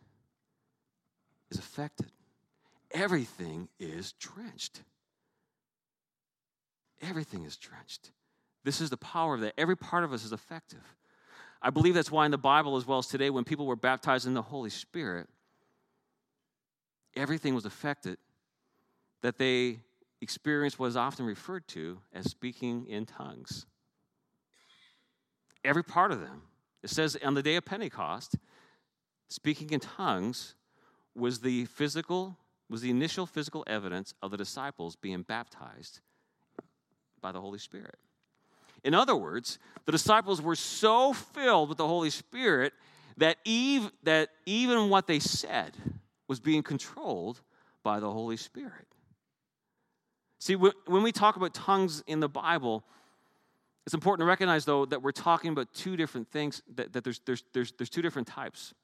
is 1.51 1.59
affected, 1.59 2.11
everything 2.91 3.69
is 3.79 4.13
drenched. 4.13 4.83
Everything 7.01 7.45
is 7.45 7.57
drenched. 7.57 8.11
This 8.65 8.81
is 8.81 8.91
the 8.91 8.97
power 8.97 9.35
of 9.35 9.41
that. 9.41 9.55
Every 9.57 9.77
part 9.77 10.05
of 10.05 10.13
us 10.13 10.25
is 10.25 10.33
effective. 10.33 10.97
I 11.63 11.71
believe 11.71 11.95
that's 11.95 12.11
why 12.11 12.25
in 12.25 12.31
the 12.31 12.39
Bible, 12.39 12.77
as 12.77 12.87
well 12.87 12.99
as 12.99 13.07
today, 13.07 13.31
when 13.31 13.45
people 13.45 13.67
were 13.67 13.77
baptized 13.77 14.27
in 14.27 14.35
the 14.35 14.43
Holy 14.43 14.71
Spirit, 14.71 15.29
everything 17.17 17.55
was 17.55 17.65
affected, 17.65 18.19
that 19.23 19.39
they 19.39 19.81
experienced 20.21 20.79
what 20.79 20.87
is 20.87 20.97
often 20.97 21.27
referred 21.27 21.67
to 21.69 21.99
as 22.13 22.31
speaking 22.31 22.87
in 22.87 23.07
tongues. 23.07 23.67
Every 25.65 25.85
part 25.85 26.13
of 26.13 26.21
them. 26.21 26.43
It 26.83 26.91
says 26.91 27.17
on 27.25 27.35
the 27.35 27.43
day 27.43 27.57
of 27.57 27.65
Pentecost, 27.65 28.37
speaking 29.29 29.71
in 29.71 29.81
tongues 29.81 30.55
was 31.15 31.41
the 31.41 31.65
physical, 31.67 32.37
was 32.69 32.83
the 32.83 32.91
initial 32.91 33.27
physical 33.27 33.65
evidence 33.67 34.15
of 34.23 34.31
the 34.31 34.37
disciples 34.37 34.97
being 34.97 35.23
baptized 35.23 36.01
by 37.21 37.33
the 37.33 37.41
Holy 37.41 37.59
Spirit. 37.59 37.97
In 38.85 38.95
other 38.95 39.17
words, 39.17 39.59
the 39.87 39.93
disciples 39.93 40.41
were 40.41 40.55
so 40.55 41.13
filled 41.13 41.69
with 41.69 41.79
the 41.79 41.87
Holy 41.87 42.11
Spirit 42.11 42.73
that, 43.17 43.39
Eve, 43.45 43.91
that 44.05 44.29
even 44.47 44.89
what 44.89 45.07
they 45.07 45.19
said 45.19 45.77
was 46.29 46.41
being 46.41 46.63
controlled 46.63 47.41
by 47.83 48.01
the 48.01 48.11
Holy 48.11 48.37
Spirit. 48.37 48.87
See, 50.39 50.55
when 50.55 51.03
we 51.03 51.11
talk 51.11 51.37
about 51.37 51.53
tongues 51.55 52.05
in 52.07 52.21
the 52.21 52.29
Bible, 52.29 52.85
it's 53.87 53.95
important 53.95 54.25
to 54.25 54.29
recognize, 54.29 54.65
though, 54.65 54.85
that 54.87 55.03
we're 55.03 55.11
talking 55.11 55.51
about 55.51 55.73
two 55.75 55.97
different 55.97 56.31
things, 56.31 56.63
that, 56.77 56.93
that 56.93 57.03
there's, 57.03 57.21
there's, 57.25 57.43
there's, 57.53 57.73
there's 57.73 57.91
two 57.91 58.03
different 58.03 58.29
types. 58.29 58.75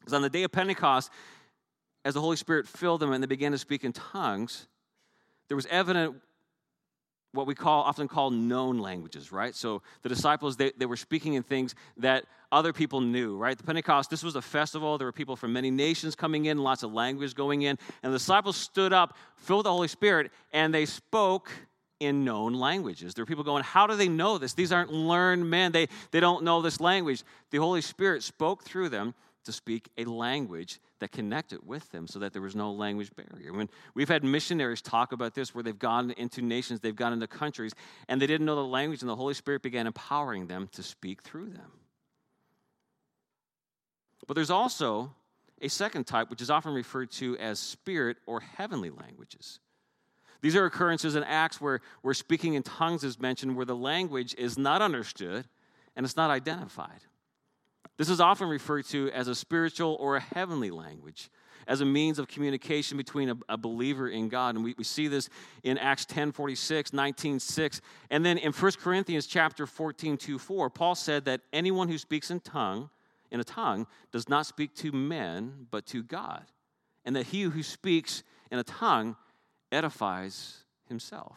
Because 0.00 0.14
on 0.14 0.22
the 0.22 0.30
day 0.30 0.42
of 0.42 0.50
Pentecost, 0.50 1.10
as 2.04 2.14
the 2.14 2.20
Holy 2.20 2.36
Spirit 2.36 2.66
filled 2.66 3.00
them 3.00 3.12
and 3.12 3.22
they 3.22 3.26
began 3.26 3.52
to 3.52 3.58
speak 3.58 3.84
in 3.84 3.92
tongues, 3.92 4.66
there 5.48 5.56
was 5.56 5.66
evident 5.66 6.16
what 7.32 7.46
we 7.46 7.54
call 7.54 7.82
often 7.82 8.08
call 8.08 8.30
known 8.30 8.78
languages, 8.78 9.30
right? 9.30 9.54
So 9.54 9.82
the 10.02 10.08
disciples, 10.08 10.56
they, 10.56 10.72
they 10.76 10.86
were 10.86 10.96
speaking 10.96 11.34
in 11.34 11.42
things 11.42 11.74
that 11.98 12.24
other 12.50 12.72
people 12.72 13.00
knew, 13.00 13.36
right? 13.36 13.56
The 13.56 13.62
Pentecost, 13.62 14.10
this 14.10 14.24
was 14.24 14.34
a 14.34 14.42
festival. 14.42 14.98
There 14.98 15.06
were 15.06 15.12
people 15.12 15.36
from 15.36 15.52
many 15.52 15.70
nations 15.70 16.16
coming 16.16 16.46
in, 16.46 16.58
lots 16.58 16.82
of 16.82 16.92
language 16.92 17.34
going 17.34 17.62
in. 17.62 17.78
And 18.02 18.12
the 18.12 18.18
disciples 18.18 18.56
stood 18.56 18.92
up, 18.92 19.16
filled 19.36 19.58
with 19.58 19.64
the 19.64 19.72
Holy 19.72 19.88
Spirit, 19.88 20.32
and 20.52 20.74
they 20.74 20.86
spoke 20.86 21.50
in 22.00 22.24
known 22.24 22.54
languages. 22.54 23.14
There 23.14 23.22
were 23.22 23.28
people 23.28 23.44
going, 23.44 23.62
How 23.62 23.86
do 23.86 23.94
they 23.94 24.08
know 24.08 24.38
this? 24.38 24.54
These 24.54 24.72
aren't 24.72 24.92
learned 24.92 25.48
men. 25.48 25.70
They, 25.70 25.88
they 26.10 26.18
don't 26.20 26.42
know 26.42 26.62
this 26.62 26.80
language. 26.80 27.22
The 27.50 27.58
Holy 27.58 27.82
Spirit 27.82 28.22
spoke 28.22 28.64
through 28.64 28.88
them 28.88 29.14
to 29.44 29.52
speak 29.52 29.88
a 29.96 30.04
language 30.04 30.80
that 30.98 31.12
connected 31.12 31.66
with 31.66 31.90
them 31.92 32.06
so 32.06 32.18
that 32.18 32.32
there 32.32 32.42
was 32.42 32.54
no 32.54 32.72
language 32.72 33.10
barrier. 33.14 33.52
When 33.52 33.68
we've 33.94 34.08
had 34.08 34.22
missionaries 34.22 34.82
talk 34.82 35.12
about 35.12 35.34
this 35.34 35.54
where 35.54 35.64
they've 35.64 35.78
gone 35.78 36.10
into 36.12 36.42
nations, 36.42 36.80
they've 36.80 36.94
gone 36.94 37.12
into 37.12 37.26
countries, 37.26 37.72
and 38.08 38.20
they 38.20 38.26
didn't 38.26 38.46
know 38.46 38.56
the 38.56 38.64
language, 38.64 39.00
and 39.02 39.08
the 39.08 39.16
Holy 39.16 39.34
Spirit 39.34 39.62
began 39.62 39.86
empowering 39.86 40.46
them 40.46 40.68
to 40.72 40.82
speak 40.82 41.22
through 41.22 41.50
them. 41.50 41.72
But 44.26 44.34
there's 44.34 44.50
also 44.50 45.14
a 45.60 45.68
second 45.68 46.06
type, 46.06 46.30
which 46.30 46.40
is 46.40 46.50
often 46.50 46.72
referred 46.72 47.10
to 47.12 47.36
as 47.38 47.58
spirit 47.58 48.18
or 48.26 48.40
heavenly 48.40 48.90
languages. 48.90 49.58
These 50.42 50.56
are 50.56 50.64
occurrences 50.64 51.16
in 51.16 51.24
Acts 51.24 51.60
where, 51.60 51.80
where 52.02 52.14
speaking 52.14 52.54
in 52.54 52.62
tongues 52.62 53.04
is 53.04 53.20
mentioned, 53.20 53.56
where 53.56 53.66
the 53.66 53.76
language 53.76 54.34
is 54.38 54.56
not 54.56 54.80
understood 54.82 55.46
and 55.96 56.06
it's 56.06 56.16
not 56.16 56.30
identified. 56.30 57.00
This 58.00 58.08
is 58.08 58.18
often 58.18 58.48
referred 58.48 58.86
to 58.86 59.10
as 59.10 59.28
a 59.28 59.34
spiritual 59.34 59.94
or 60.00 60.16
a 60.16 60.20
heavenly 60.20 60.70
language, 60.70 61.28
as 61.66 61.82
a 61.82 61.84
means 61.84 62.18
of 62.18 62.28
communication 62.28 62.96
between 62.96 63.28
a, 63.28 63.36
a 63.50 63.58
believer 63.58 64.08
in 64.08 64.30
God. 64.30 64.54
And 64.54 64.64
we, 64.64 64.74
we 64.78 64.84
see 64.84 65.06
this 65.06 65.28
in 65.64 65.76
Acts 65.76 66.06
10 66.06 66.32
46, 66.32 66.94
19 66.94 67.38
6. 67.38 67.80
And 68.08 68.24
then 68.24 68.38
in 68.38 68.52
1 68.54 68.72
Corinthians 68.80 69.26
chapter 69.26 69.66
14, 69.66 70.16
2 70.16 70.38
4, 70.38 70.70
Paul 70.70 70.94
said 70.94 71.26
that 71.26 71.42
anyone 71.52 71.88
who 71.88 71.98
speaks 71.98 72.30
in 72.30 72.40
tongue, 72.40 72.88
in 73.30 73.38
a 73.38 73.44
tongue, 73.44 73.86
does 74.12 74.30
not 74.30 74.46
speak 74.46 74.74
to 74.76 74.92
men, 74.92 75.66
but 75.70 75.84
to 75.88 76.02
God. 76.02 76.46
And 77.04 77.14
that 77.16 77.26
he 77.26 77.42
who 77.42 77.62
speaks 77.62 78.22
in 78.50 78.58
a 78.58 78.64
tongue 78.64 79.14
edifies 79.70 80.64
himself. 80.88 81.36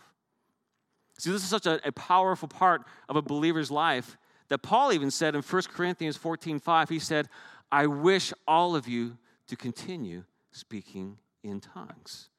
See, 1.17 1.29
this 1.29 1.43
is 1.43 1.49
such 1.49 1.65
a, 1.65 1.85
a 1.85 1.91
powerful 1.91 2.47
part 2.47 2.83
of 3.09 3.17
a 3.17 3.21
believer's 3.21 3.69
life 3.69 4.17
that 4.53 4.59
Paul 4.59 4.93
even 4.93 5.09
said 5.09 5.33
in 5.33 5.41
1 5.41 5.61
Corinthians 5.73 6.15
14 6.15 6.59
5, 6.59 6.89
he 6.89 6.99
said, 6.99 7.27
I 7.71 7.87
wish 7.87 8.31
all 8.47 8.75
of 8.75 8.87
you 8.87 9.17
to 9.47 9.55
continue 9.55 10.25
speaking 10.51 11.17
in 11.41 11.59
tongues. 11.59 12.29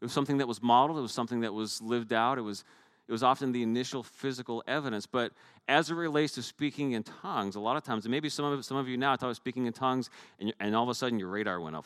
It 0.00 0.04
was 0.04 0.12
something 0.12 0.38
that 0.38 0.48
was 0.48 0.60
modeled, 0.60 0.98
it 0.98 1.02
was 1.02 1.12
something 1.12 1.42
that 1.42 1.54
was 1.54 1.80
lived 1.80 2.12
out, 2.12 2.38
it 2.38 2.40
was, 2.40 2.64
it 3.06 3.12
was 3.12 3.22
often 3.22 3.52
the 3.52 3.62
initial 3.62 4.02
physical 4.02 4.64
evidence. 4.66 5.06
But 5.06 5.30
as 5.68 5.92
it 5.92 5.94
relates 5.94 6.34
to 6.34 6.42
speaking 6.42 6.90
in 6.90 7.04
tongues, 7.04 7.54
a 7.54 7.60
lot 7.60 7.76
of 7.76 7.84
times, 7.84 8.04
and 8.04 8.10
maybe 8.10 8.28
some 8.28 8.44
of, 8.46 8.64
some 8.64 8.76
of 8.76 8.88
you 8.88 8.96
now 8.96 9.16
thought 9.16 9.30
of 9.30 9.36
speaking 9.36 9.66
in 9.66 9.72
tongues, 9.72 10.10
and, 10.40 10.52
and 10.58 10.74
all 10.74 10.82
of 10.82 10.88
a 10.88 10.94
sudden 10.94 11.20
your 11.20 11.28
radar 11.28 11.60
went 11.60 11.76
up. 11.76 11.84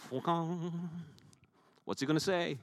What's 1.84 2.00
he 2.00 2.06
going 2.06 2.18
to 2.18 2.24
say? 2.24 2.56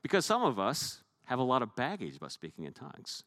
Because 0.00 0.24
some 0.24 0.42
of 0.42 0.58
us 0.58 1.02
have 1.26 1.38
a 1.38 1.42
lot 1.42 1.60
of 1.60 1.76
baggage 1.76 2.16
about 2.16 2.32
speaking 2.32 2.64
in 2.64 2.72
tongues. 2.72 3.24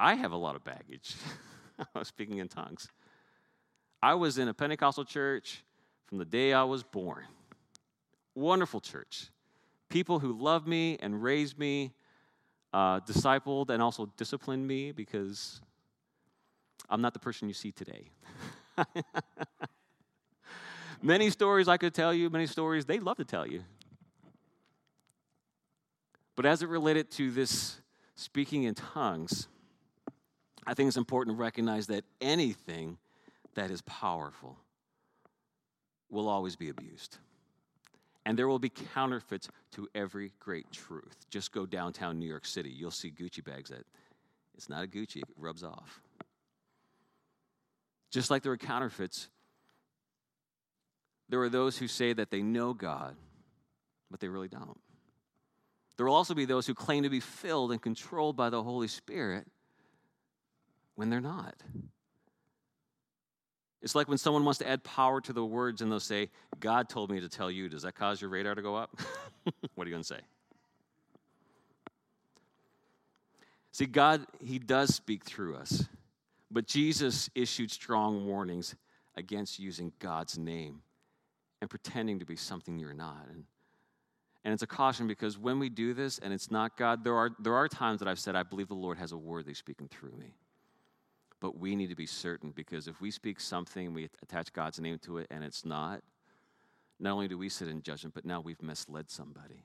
I 0.00 0.14
have 0.14 0.32
a 0.32 0.36
lot 0.36 0.56
of 0.56 0.64
baggage. 0.64 1.14
I 1.78 1.98
was 1.98 2.08
speaking 2.08 2.38
in 2.38 2.48
tongues. 2.48 2.88
I 4.02 4.14
was 4.14 4.38
in 4.38 4.48
a 4.48 4.54
Pentecostal 4.54 5.04
church 5.04 5.62
from 6.06 6.18
the 6.18 6.24
day 6.24 6.52
I 6.52 6.62
was 6.62 6.82
born. 6.82 7.24
Wonderful 8.34 8.80
church. 8.80 9.30
People 9.88 10.20
who 10.20 10.32
loved 10.32 10.68
me 10.68 10.96
and 11.00 11.22
raised 11.22 11.58
me, 11.58 11.92
uh, 12.72 13.00
discipled 13.00 13.70
and 13.70 13.82
also 13.82 14.06
disciplined 14.16 14.66
me 14.66 14.92
because 14.92 15.60
I'm 16.88 17.00
not 17.00 17.12
the 17.12 17.18
person 17.18 17.48
you 17.48 17.54
see 17.54 17.72
today. 17.72 18.10
many 21.02 21.30
stories 21.30 21.68
I 21.68 21.76
could 21.76 21.94
tell 21.94 22.14
you, 22.14 22.30
many 22.30 22.46
stories 22.46 22.84
they 22.84 23.00
love 23.00 23.16
to 23.16 23.24
tell 23.24 23.46
you. 23.46 23.64
But 26.36 26.46
as 26.46 26.62
it 26.62 26.68
related 26.68 27.10
to 27.12 27.32
this 27.32 27.80
speaking 28.14 28.62
in 28.64 28.74
tongues, 28.74 29.48
I 30.68 30.74
think 30.74 30.88
it's 30.88 30.98
important 30.98 31.34
to 31.34 31.40
recognize 31.40 31.86
that 31.86 32.04
anything 32.20 32.98
that 33.54 33.70
is 33.70 33.80
powerful 33.80 34.58
will 36.10 36.28
always 36.28 36.56
be 36.56 36.68
abused. 36.68 37.16
And 38.26 38.38
there 38.38 38.46
will 38.46 38.58
be 38.58 38.68
counterfeits 38.68 39.48
to 39.72 39.88
every 39.94 40.30
great 40.38 40.70
truth. 40.70 41.16
Just 41.30 41.52
go 41.52 41.64
downtown 41.64 42.18
New 42.18 42.28
York 42.28 42.44
City, 42.44 42.68
you'll 42.68 42.90
see 42.90 43.10
Gucci 43.10 43.42
bags 43.42 43.70
that 43.70 43.86
it's 44.54 44.68
not 44.68 44.84
a 44.84 44.86
Gucci, 44.86 45.16
it 45.16 45.24
rubs 45.38 45.64
off. 45.64 46.02
Just 48.10 48.30
like 48.30 48.42
there 48.42 48.52
are 48.52 48.58
counterfeits, 48.58 49.30
there 51.30 51.40
are 51.40 51.48
those 51.48 51.78
who 51.78 51.88
say 51.88 52.12
that 52.12 52.30
they 52.30 52.42
know 52.42 52.74
God, 52.74 53.16
but 54.10 54.20
they 54.20 54.28
really 54.28 54.48
don't. 54.48 54.78
There 55.96 56.04
will 56.04 56.14
also 56.14 56.34
be 56.34 56.44
those 56.44 56.66
who 56.66 56.74
claim 56.74 57.04
to 57.04 57.10
be 57.10 57.20
filled 57.20 57.72
and 57.72 57.80
controlled 57.80 58.36
by 58.36 58.50
the 58.50 58.62
Holy 58.62 58.88
Spirit, 58.88 59.46
when 60.98 61.10
they're 61.10 61.20
not. 61.20 61.54
It's 63.80 63.94
like 63.94 64.08
when 64.08 64.18
someone 64.18 64.44
wants 64.44 64.58
to 64.58 64.68
add 64.68 64.82
power 64.82 65.20
to 65.20 65.32
the 65.32 65.44
words 65.44 65.80
and 65.80 65.92
they'll 65.92 66.00
say, 66.00 66.28
God 66.58 66.88
told 66.88 67.12
me 67.12 67.20
to 67.20 67.28
tell 67.28 67.52
you. 67.52 67.68
Does 67.68 67.82
that 67.82 67.94
cause 67.94 68.20
your 68.20 68.30
radar 68.30 68.56
to 68.56 68.62
go 68.62 68.74
up? 68.74 68.98
what 69.76 69.86
are 69.86 69.88
you 69.88 69.94
going 69.94 70.02
to 70.02 70.08
say? 70.08 70.18
See, 73.70 73.86
God, 73.86 74.26
He 74.44 74.58
does 74.58 74.92
speak 74.92 75.24
through 75.24 75.54
us, 75.54 75.84
but 76.50 76.66
Jesus 76.66 77.30
issued 77.36 77.70
strong 77.70 78.26
warnings 78.26 78.74
against 79.16 79.60
using 79.60 79.92
God's 80.00 80.36
name 80.36 80.82
and 81.60 81.70
pretending 81.70 82.18
to 82.18 82.24
be 82.24 82.34
something 82.34 82.76
you're 82.76 82.92
not. 82.92 83.24
And, 83.30 83.44
and 84.42 84.52
it's 84.52 84.64
a 84.64 84.66
caution 84.66 85.06
because 85.06 85.38
when 85.38 85.60
we 85.60 85.68
do 85.68 85.94
this 85.94 86.18
and 86.18 86.32
it's 86.32 86.50
not 86.50 86.76
God, 86.76 87.04
there 87.04 87.14
are, 87.14 87.30
there 87.38 87.54
are 87.54 87.68
times 87.68 88.00
that 88.00 88.08
I've 88.08 88.18
said, 88.18 88.34
I 88.34 88.42
believe 88.42 88.66
the 88.66 88.74
Lord 88.74 88.98
has 88.98 89.12
a 89.12 89.16
word 89.16 89.46
that's 89.46 89.60
speaking 89.60 89.86
through 89.86 90.16
me. 90.18 90.34
But 91.40 91.58
we 91.58 91.76
need 91.76 91.88
to 91.88 91.94
be 91.94 92.06
certain 92.06 92.50
because 92.50 92.88
if 92.88 93.00
we 93.00 93.10
speak 93.10 93.40
something, 93.40 93.94
we 93.94 94.08
attach 94.22 94.52
God's 94.52 94.80
name 94.80 94.98
to 95.00 95.18
it, 95.18 95.28
and 95.30 95.44
it's 95.44 95.64
not, 95.64 96.02
not 96.98 97.12
only 97.12 97.28
do 97.28 97.38
we 97.38 97.48
sit 97.48 97.68
in 97.68 97.82
judgment, 97.82 98.14
but 98.14 98.24
now 98.24 98.40
we've 98.40 98.60
misled 98.60 99.10
somebody. 99.10 99.62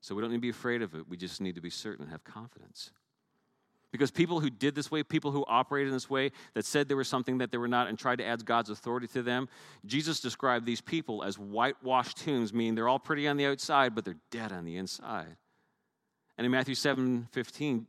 So 0.00 0.14
we 0.14 0.22
don't 0.22 0.30
need 0.30 0.38
to 0.38 0.42
be 0.42 0.50
afraid 0.50 0.82
of 0.82 0.94
it. 0.94 1.08
We 1.08 1.16
just 1.16 1.40
need 1.40 1.54
to 1.54 1.60
be 1.60 1.70
certain 1.70 2.04
and 2.04 2.12
have 2.12 2.24
confidence. 2.24 2.90
Because 3.92 4.10
people 4.10 4.40
who 4.40 4.50
did 4.50 4.74
this 4.74 4.90
way, 4.90 5.02
people 5.02 5.30
who 5.30 5.44
operated 5.48 5.88
in 5.88 5.94
this 5.94 6.10
way, 6.10 6.32
that 6.54 6.64
said 6.64 6.88
there 6.88 6.96
was 6.96 7.08
something 7.08 7.38
that 7.38 7.50
they 7.50 7.58
were 7.58 7.68
not 7.68 7.88
and 7.88 7.98
tried 7.98 8.16
to 8.16 8.24
add 8.24 8.44
God's 8.44 8.70
authority 8.70 9.06
to 9.08 9.22
them, 9.22 9.48
Jesus 9.86 10.20
described 10.20 10.66
these 10.66 10.80
people 10.80 11.22
as 11.22 11.38
whitewashed 11.38 12.18
tombs, 12.18 12.52
meaning 12.52 12.74
they're 12.74 12.88
all 12.88 12.98
pretty 12.98 13.26
on 13.26 13.36
the 13.36 13.46
outside, 13.46 13.94
but 13.94 14.04
they're 14.04 14.18
dead 14.30 14.52
on 14.52 14.64
the 14.64 14.76
inside. 14.76 15.36
And 16.36 16.44
in 16.44 16.50
Matthew 16.50 16.74
7 16.74 17.28
15, 17.32 17.86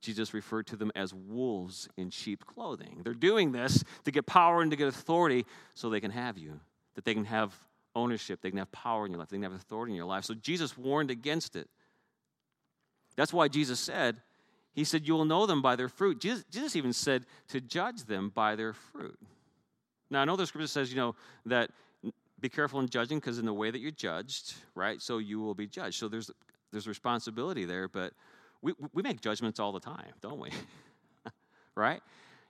Jesus 0.00 0.32
referred 0.32 0.66
to 0.68 0.76
them 0.76 0.90
as 0.94 1.12
wolves 1.12 1.88
in 1.96 2.10
sheep 2.10 2.44
clothing. 2.46 3.00
They're 3.04 3.14
doing 3.14 3.52
this 3.52 3.84
to 4.04 4.10
get 4.10 4.26
power 4.26 4.62
and 4.62 4.70
to 4.70 4.76
get 4.76 4.88
authority 4.88 5.44
so 5.74 5.90
they 5.90 6.00
can 6.00 6.10
have 6.10 6.38
you, 6.38 6.60
that 6.94 7.04
they 7.04 7.14
can 7.14 7.26
have 7.26 7.54
ownership, 7.94 8.40
they 8.40 8.50
can 8.50 8.58
have 8.58 8.72
power 8.72 9.04
in 9.04 9.12
your 9.12 9.18
life, 9.18 9.28
they 9.28 9.36
can 9.36 9.42
have 9.42 9.52
authority 9.52 9.92
in 9.92 9.96
your 9.96 10.06
life. 10.06 10.24
So 10.24 10.34
Jesus 10.34 10.78
warned 10.78 11.10
against 11.10 11.56
it. 11.56 11.68
That's 13.16 13.32
why 13.32 13.48
Jesus 13.48 13.78
said, 13.78 14.22
He 14.72 14.84
said, 14.84 15.06
You 15.06 15.14
will 15.14 15.24
know 15.24 15.44
them 15.46 15.60
by 15.60 15.76
their 15.76 15.88
fruit. 15.88 16.20
Jesus, 16.20 16.44
Jesus 16.50 16.76
even 16.76 16.92
said 16.92 17.26
to 17.48 17.60
judge 17.60 18.04
them 18.04 18.30
by 18.34 18.56
their 18.56 18.72
fruit. 18.72 19.18
Now, 20.10 20.22
I 20.22 20.24
know 20.24 20.36
the 20.36 20.46
scripture 20.46 20.66
says, 20.66 20.90
you 20.90 20.96
know, 20.96 21.14
that 21.46 21.70
be 22.40 22.48
careful 22.48 22.80
in 22.80 22.88
judging 22.88 23.18
because 23.18 23.38
in 23.38 23.44
the 23.44 23.52
way 23.52 23.70
that 23.70 23.78
you're 23.80 23.90
judged, 23.90 24.54
right, 24.74 25.00
so 25.00 25.18
you 25.18 25.40
will 25.40 25.54
be 25.54 25.66
judged. 25.66 25.98
So 25.98 26.08
there's, 26.08 26.30
there's 26.72 26.88
responsibility 26.88 27.64
there, 27.64 27.86
but 27.86 28.12
we, 28.62 28.74
we 28.92 29.02
make 29.02 29.20
judgments 29.20 29.58
all 29.58 29.72
the 29.72 29.80
time, 29.80 30.12
don't 30.20 30.38
we? 30.38 30.50
right? 31.74 32.02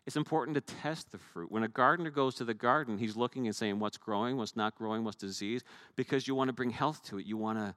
It's 0.07 0.17
important 0.17 0.55
to 0.55 0.61
test 0.61 1.13
the 1.13 1.19
fruit. 1.19 1.53
When 1.53 1.63
a 1.63 1.69
gardener 1.69 2.11
goes 2.11 2.35
to 2.37 2.45
the 2.45 2.55
garden, 2.55 2.99
he's 2.99 3.17
looking 3.17 3.47
and 3.47 3.55
saying 3.55 3.79
what's 3.79 3.97
growing, 3.97 4.37
what's 4.37 4.57
not 4.57 4.75
growing, 4.75 5.05
what's 5.05 5.17
disease, 5.17 5.63
because 5.95 6.27
you 6.27 6.35
want 6.35 6.49
to 6.49 6.53
bring 6.53 6.71
health 6.71 7.03
to 7.05 7.19
it. 7.19 7.27
You 7.27 7.37
want 7.37 7.59
to, 7.59 7.75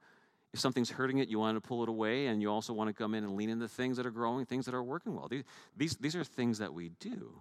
if 0.53 0.59
something's 0.59 0.89
hurting 0.89 1.17
it, 1.17 1.27
you 1.27 1.37
want 1.37 1.57
to 1.57 1.61
pull 1.61 1.83
it 1.83 1.89
away, 1.89 2.27
and 2.27 2.41
you 2.41 2.49
also 2.49 2.73
want 2.73 2.87
to 2.87 2.93
come 2.93 3.13
in 3.13 3.23
and 3.23 3.35
lean 3.35 3.49
into 3.49 3.67
things 3.67 3.97
that 3.97 4.05
are 4.05 4.11
growing, 4.11 4.45
things 4.45 4.65
that 4.65 4.73
are 4.73 4.83
working 4.83 5.15
well. 5.15 5.27
These, 5.27 5.43
these, 5.75 5.95
these 5.97 6.15
are 6.15 6.23
things 6.23 6.59
that 6.59 6.73
we 6.73 6.89
do. 6.99 7.39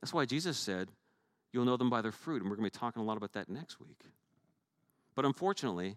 That's 0.00 0.12
why 0.12 0.24
Jesus 0.24 0.58
said, 0.58 0.88
You'll 1.52 1.66
know 1.66 1.76
them 1.76 1.90
by 1.90 2.00
their 2.00 2.12
fruit. 2.12 2.40
And 2.40 2.50
we're 2.50 2.56
going 2.56 2.68
to 2.68 2.74
be 2.74 2.78
talking 2.78 3.02
a 3.02 3.04
lot 3.04 3.16
about 3.16 3.34
that 3.34 3.48
next 3.48 3.78
week. 3.78 4.00
But 5.14 5.26
unfortunately, 5.26 5.96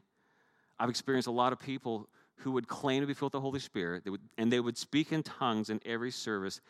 I've 0.77 0.89
experienced 0.89 1.27
a 1.27 1.31
lot 1.31 1.53
of 1.53 1.59
people 1.59 2.09
who 2.37 2.51
would 2.51 2.67
claim 2.67 3.01
to 3.01 3.07
be 3.07 3.13
filled 3.13 3.33
with 3.33 3.39
the 3.39 3.41
Holy 3.41 3.59
Spirit, 3.59 4.03
they 4.03 4.09
would, 4.09 4.21
and 4.37 4.51
they 4.51 4.59
would 4.59 4.77
speak 4.77 5.11
in 5.11 5.23
tongues 5.23 5.69
in 5.69 5.79
every 5.85 6.11
service, 6.11 6.61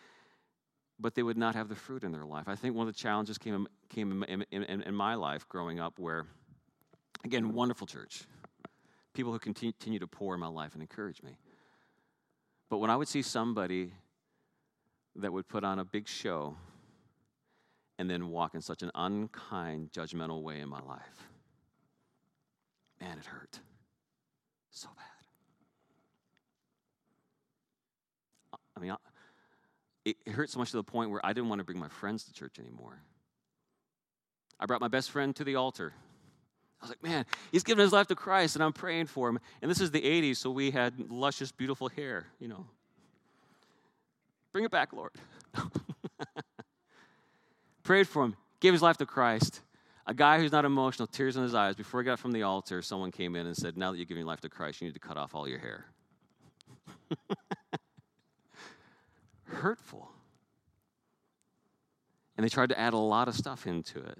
but 0.99 1.15
they 1.15 1.23
would 1.23 1.37
not 1.37 1.55
have 1.55 1.67
the 1.67 1.75
fruit 1.75 2.03
in 2.03 2.11
their 2.11 2.25
life. 2.25 2.47
I 2.47 2.55
think 2.55 2.75
one 2.75 2.87
of 2.87 2.93
the 2.93 2.99
challenges 2.99 3.37
came, 3.37 3.67
came 3.89 4.23
in, 4.23 4.45
in, 4.51 4.63
in, 4.63 4.81
in 4.81 4.95
my 4.95 5.15
life 5.15 5.47
growing 5.49 5.79
up 5.79 5.99
where, 5.99 6.25
again, 7.23 7.53
wonderful 7.53 7.87
church, 7.87 8.23
people 9.13 9.31
who 9.31 9.39
continue 9.39 9.99
to 9.99 10.07
pour 10.07 10.33
in 10.33 10.39
my 10.39 10.47
life 10.47 10.73
and 10.73 10.81
encourage 10.81 11.21
me. 11.23 11.37
But 12.69 12.77
when 12.77 12.89
I 12.89 12.95
would 12.95 13.07
see 13.07 13.21
somebody 13.21 13.91
that 15.15 15.31
would 15.31 15.47
put 15.47 15.63
on 15.63 15.79
a 15.79 15.85
big 15.85 16.07
show 16.07 16.55
and 17.97 18.09
then 18.09 18.29
walk 18.29 18.55
in 18.55 18.61
such 18.61 18.83
an 18.83 18.91
unkind, 18.93 19.91
judgmental 19.91 20.41
way 20.41 20.59
in 20.59 20.69
my 20.69 20.81
life, 20.81 21.29
man, 22.99 23.17
it 23.17 23.25
hurt 23.25 23.59
so 24.69 24.89
bad. 24.95 25.14
I 28.75 28.79
mean, 28.79 28.95
it 30.05 30.17
hurt 30.27 30.49
so 30.49 30.59
much 30.59 30.71
to 30.71 30.77
the 30.77 30.83
point 30.83 31.09
where 31.09 31.25
I 31.25 31.33
didn't 31.33 31.49
want 31.49 31.59
to 31.59 31.65
bring 31.65 31.79
my 31.79 31.87
friends 31.87 32.23
to 32.25 32.33
church 32.33 32.59
anymore. 32.59 33.01
I 34.59 34.65
brought 34.65 34.81
my 34.81 34.87
best 34.87 35.11
friend 35.11 35.35
to 35.35 35.43
the 35.43 35.55
altar. 35.55 35.93
I 36.79 36.85
was 36.85 36.89
like, 36.89 37.03
man, 37.03 37.25
he's 37.51 37.63
given 37.63 37.81
his 37.81 37.91
life 37.91 38.07
to 38.07 38.15
Christ, 38.15 38.55
and 38.55 38.63
I'm 38.63 38.73
praying 38.73 39.07
for 39.07 39.27
him. 39.29 39.39
And 39.61 39.71
this 39.71 39.81
is 39.81 39.91
the 39.91 40.01
80s, 40.01 40.37
so 40.37 40.51
we 40.51 40.71
had 40.71 41.09
luscious, 41.09 41.51
beautiful 41.51 41.89
hair, 41.89 42.27
you 42.39 42.47
know. 42.47 42.65
Bring 44.51 44.65
it 44.65 44.71
back, 44.71 44.93
Lord. 44.93 45.11
Prayed 47.83 48.07
for 48.07 48.23
him, 48.23 48.35
gave 48.59 48.73
his 48.73 48.81
life 48.81 48.97
to 48.97 49.05
Christ. 49.05 49.61
A 50.07 50.13
guy 50.13 50.39
who's 50.39 50.51
not 50.51 50.65
emotional, 50.65 51.07
tears 51.07 51.35
in 51.35 51.41
his 51.41 51.55
eyes. 51.55 51.75
Before 51.75 51.99
he 52.01 52.05
got 52.05 52.19
from 52.19 52.31
the 52.31 52.43
altar, 52.43 52.83
someone 52.83 53.11
came 53.11 53.35
in 53.35 53.47
and 53.47 53.57
said, 53.57 53.75
Now 53.75 53.91
that 53.91 53.97
you're 53.97 54.05
giving 54.05 54.21
your 54.21 54.27
life 54.27 54.41
to 54.41 54.49
Christ, 54.49 54.79
you 54.79 54.87
need 54.87 54.93
to 54.93 54.99
cut 54.99 55.17
off 55.17 55.33
all 55.33 55.47
your 55.47 55.57
hair. 55.57 55.85
hurtful. 59.65 60.07
And 62.37 62.45
they 62.45 62.49
tried 62.49 62.69
to 62.69 62.79
add 62.79 62.93
a 62.93 62.97
lot 62.97 63.27
of 63.27 63.33
stuff 63.33 63.65
into 63.65 63.97
it. 63.97 64.19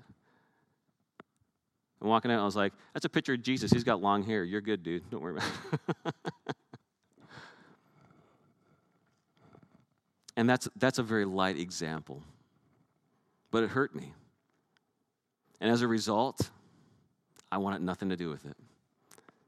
And 2.02 2.10
walking 2.10 2.32
out, 2.32 2.42
I 2.42 2.46
was 2.46 2.56
like, 2.56 2.74
that's 2.96 3.06
a 3.06 3.10
picture 3.10 3.34
of 3.34 3.44
Jesus. 3.44 3.70
He's 3.70 3.84
got 3.84 4.02
long 4.02 4.24
hair. 4.24 4.44
You're 4.44 4.60
good, 4.60 4.82
dude. 4.82 5.08
Don't 5.12 5.22
worry 5.22 5.38
about 5.38 5.48
it. 5.72 6.16
and 10.36 10.50
that's, 10.50 10.68
that's 10.78 10.98
a 10.98 11.04
very 11.04 11.26
light 11.26 11.60
example. 11.60 12.24
But 13.52 13.62
it 13.62 13.70
hurt 13.70 13.94
me. 13.94 14.14
And 15.62 15.70
as 15.72 15.84
a 15.84 15.88
result, 15.88 16.50
I 17.52 17.60
wanted 17.60 17.84
nothing 17.84 18.10
to 18.10 18.16
do 18.16 18.30
with 18.30 18.48
it. 18.48 18.58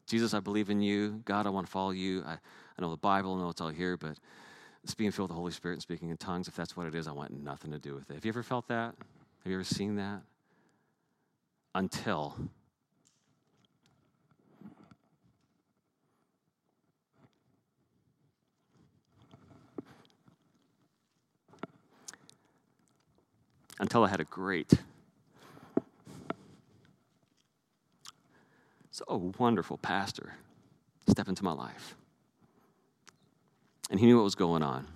Jesus, 0.06 0.36
I 0.36 0.42
believe 0.42 0.70
in 0.70 0.80
you. 0.80 1.24
God, 1.26 1.48
I 1.48 1.50
want 1.50 1.66
to 1.66 1.72
follow 1.72 1.90
you. 1.90 2.24
I, 2.24 2.34
I 2.34 2.82
know 2.82 2.92
the 2.92 2.98
Bible, 2.98 3.34
I 3.34 3.40
know 3.40 3.50
it's 3.50 3.62
all 3.62 3.70
here, 3.70 3.98
but 3.98 4.20
being 4.94 5.12
filled 5.12 5.30
with 5.30 5.36
the 5.36 5.40
Holy 5.40 5.52
Spirit 5.52 5.76
and 5.76 5.82
speaking 5.82 6.10
in 6.10 6.18
tongues, 6.18 6.48
if 6.48 6.56
that's 6.56 6.78
what 6.78 6.88
it 6.88 6.96
is, 6.96 7.08
I 7.08 7.12
want 7.12 7.32
nothing 7.32 7.72
to 7.72 7.80
do 7.80 7.94
with 7.94 8.10
it. 8.10 8.16
Have 8.16 8.26
you 8.26 8.30
ever 8.30 8.44
felt 8.44 8.68
that? 8.68 8.96
Have 9.44 9.52
you 9.52 9.56
ever 9.56 9.64
seen 9.64 9.96
that? 9.96 10.22
Until 11.76 12.36
until 23.80 24.04
I 24.04 24.08
had 24.08 24.20
a 24.20 24.24
great, 24.24 24.74
so 28.90 29.34
wonderful 29.38 29.78
pastor 29.78 30.34
step 31.08 31.28
into 31.28 31.44
my 31.44 31.52
life 31.52 31.96
and 33.90 34.00
he 34.00 34.06
knew 34.06 34.18
what 34.18 34.24
was 34.24 34.36
going 34.36 34.64
on. 34.64 34.88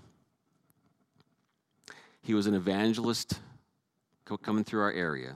He 2.22 2.34
was 2.34 2.48
an 2.48 2.54
evangelist 2.54 3.40
coming 4.44 4.64
through 4.64 4.82
our 4.82 4.92
area. 4.92 5.36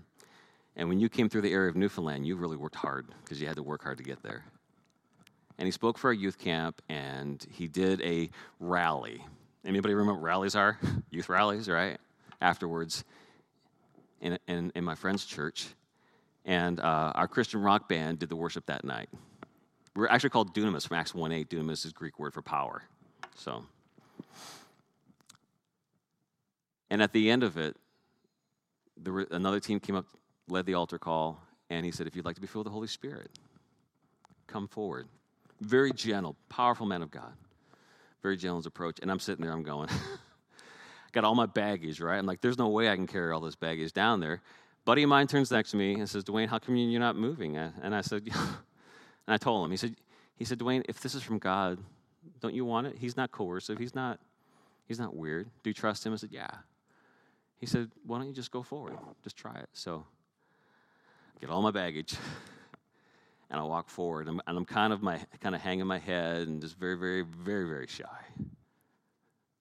And 0.76 0.90
when 0.90 1.00
you 1.00 1.10
came 1.10 1.30
through 1.30 1.42
the 1.42 1.52
area 1.52 1.70
of 1.70 1.76
Newfoundland, 1.76 2.26
you 2.26 2.36
really 2.36 2.58
worked 2.58 2.76
hard 2.76 3.08
because 3.24 3.42
you 3.42 3.48
had 3.48 3.56
to 3.56 3.64
work 3.64 3.84
hard 3.84 3.98
to 3.98 4.04
get 4.04 4.22
there. 4.24 4.46
And 5.58 5.66
he 5.66 5.72
spoke 5.72 5.98
for 5.98 6.08
our 6.10 6.14
youth 6.14 6.38
camp 6.38 6.82
and 6.90 7.46
he 7.50 7.68
did 7.68 8.02
a 8.02 8.30
rally. 8.60 9.24
Anybody 9.66 9.94
remember 9.94 10.20
what 10.20 10.24
rallies 10.24 10.56
are? 10.56 10.78
youth 11.10 11.30
rallies, 11.30 11.70
right? 11.70 11.98
Afterwards, 12.42 13.04
in, 14.22 14.38
in, 14.48 14.72
in 14.76 14.84
my 14.84 14.96
friend's 14.96 15.26
church. 15.26 15.68
And 16.44 16.80
uh, 16.80 17.12
our 17.16 17.28
Christian 17.28 17.62
rock 17.62 17.90
band 17.90 18.20
did 18.20 18.30
the 18.30 18.36
worship 18.36 18.66
that 18.68 18.84
night. 18.84 19.10
We 19.96 20.04
are 20.04 20.12
actually 20.12 20.30
called 20.32 20.54
dunamis 20.54 20.88
from 20.88 20.98
Acts 20.98 21.16
1 21.16 21.32
8. 21.32 21.50
Dunamis 21.50 21.86
is 21.86 21.94
Greek 21.94 22.20
word 22.20 22.34
for 22.34 22.42
power. 22.42 22.84
So, 23.36 23.64
and 26.90 27.02
at 27.02 27.14
the 27.14 27.30
end 27.30 27.44
of 27.44 27.58
it, 27.58 27.76
there 28.98 29.14
were, 29.14 29.28
another 29.32 29.60
team 29.60 29.80
came 29.80 29.96
up, 29.96 30.06
led 30.48 30.66
the 30.66 30.74
altar 30.74 30.98
call, 30.98 31.42
and 31.70 31.86
he 31.86 31.92
said, 31.92 32.08
If 32.08 32.16
you'd 32.16 32.26
like 32.26 32.36
to 32.36 32.42
be 32.42 32.48
filled 32.48 32.66
with 32.66 32.72
the 32.72 32.76
Holy 32.76 32.88
Spirit, 32.88 33.30
come 34.48 34.68
forward. 34.68 35.08
Very 35.62 35.92
gentle, 35.92 36.36
powerful 36.50 36.86
man 36.86 37.02
of 37.02 37.12
God. 37.12 37.34
Very 38.22 38.38
gentle 38.38 38.58
his 38.58 38.66
approach. 38.66 39.00
And 39.02 39.12
I'm 39.12 39.20
sitting 39.20 39.44
there, 39.44 39.54
I'm 39.54 39.64
going, 39.64 39.90
got 41.12 41.24
all 41.24 41.36
my 41.36 41.46
baggage, 41.46 42.02
right? 42.02 42.18
I'm 42.18 42.26
like, 42.26 42.42
there's 42.42 42.58
no 42.58 42.70
way 42.70 42.90
I 42.90 42.96
can 42.96 43.08
carry 43.08 43.32
all 43.32 43.40
this 43.40 43.56
baggage 43.56 43.94
down 43.94 44.20
there. 44.20 44.42
Buddy 44.84 45.04
of 45.04 45.10
mine 45.10 45.28
turns 45.28 45.50
next 45.50 45.72
to 45.72 45.78
me 45.78 45.96
and 45.96 46.10
says, 46.10 46.24
Dwayne, 46.24 46.48
how 46.48 46.60
come 46.60 46.76
you're 46.76 47.00
not 47.00 47.16
moving? 47.16 47.58
And 47.58 47.96
I 47.96 48.02
said, 48.02 48.24
and 48.34 48.34
I 49.28 49.38
told 49.38 49.66
him, 49.66 49.72
he 49.72 49.78
said, 49.78 49.96
he 50.36 50.46
said, 50.46 50.60
Dwayne, 50.60 50.84
if 50.88 51.00
this 51.00 51.16
is 51.16 51.24
from 51.24 51.40
God, 51.40 51.80
don't 52.40 52.54
you 52.54 52.66
want 52.66 52.88
it? 52.88 52.96
He's 53.00 53.18
not 53.18 53.32
coercive. 53.32 53.78
He's 53.78 53.96
not, 53.96 54.20
he's 54.88 55.00
not 55.00 55.16
weird. 55.16 55.50
Do 55.64 55.70
you 55.70 55.74
trust 55.74 56.06
him? 56.06 56.14
I 56.14 56.18
said, 56.18 56.32
Yeah. 56.32 56.50
He 57.58 57.66
said, 57.66 57.92
Why 58.06 58.18
don't 58.18 58.28
you 58.28 58.34
just 58.34 58.52
go 58.52 58.64
forward? 58.64 58.98
Just 59.24 59.38
try 59.38 59.56
it. 59.56 59.70
So 59.74 60.06
get 61.40 61.50
all 61.50 61.62
my 61.62 61.72
baggage. 61.72 62.16
and 63.50 63.60
I 63.60 63.64
walk 63.64 63.90
forward, 63.90 64.28
and 64.28 64.38
I'm, 64.38 64.42
and 64.48 64.58
I'm 64.58 64.66
kind 64.66 64.92
of 64.92 65.02
my 65.02 65.20
kind 65.40 65.56
of 65.56 65.62
hanging 65.62 65.88
my 65.88 66.00
head 66.00 66.48
and 66.48 66.62
just 66.62 66.78
very, 66.78 66.98
very, 66.98 67.22
very, 67.22 67.68
very 67.68 67.88
shy. 67.88 68.06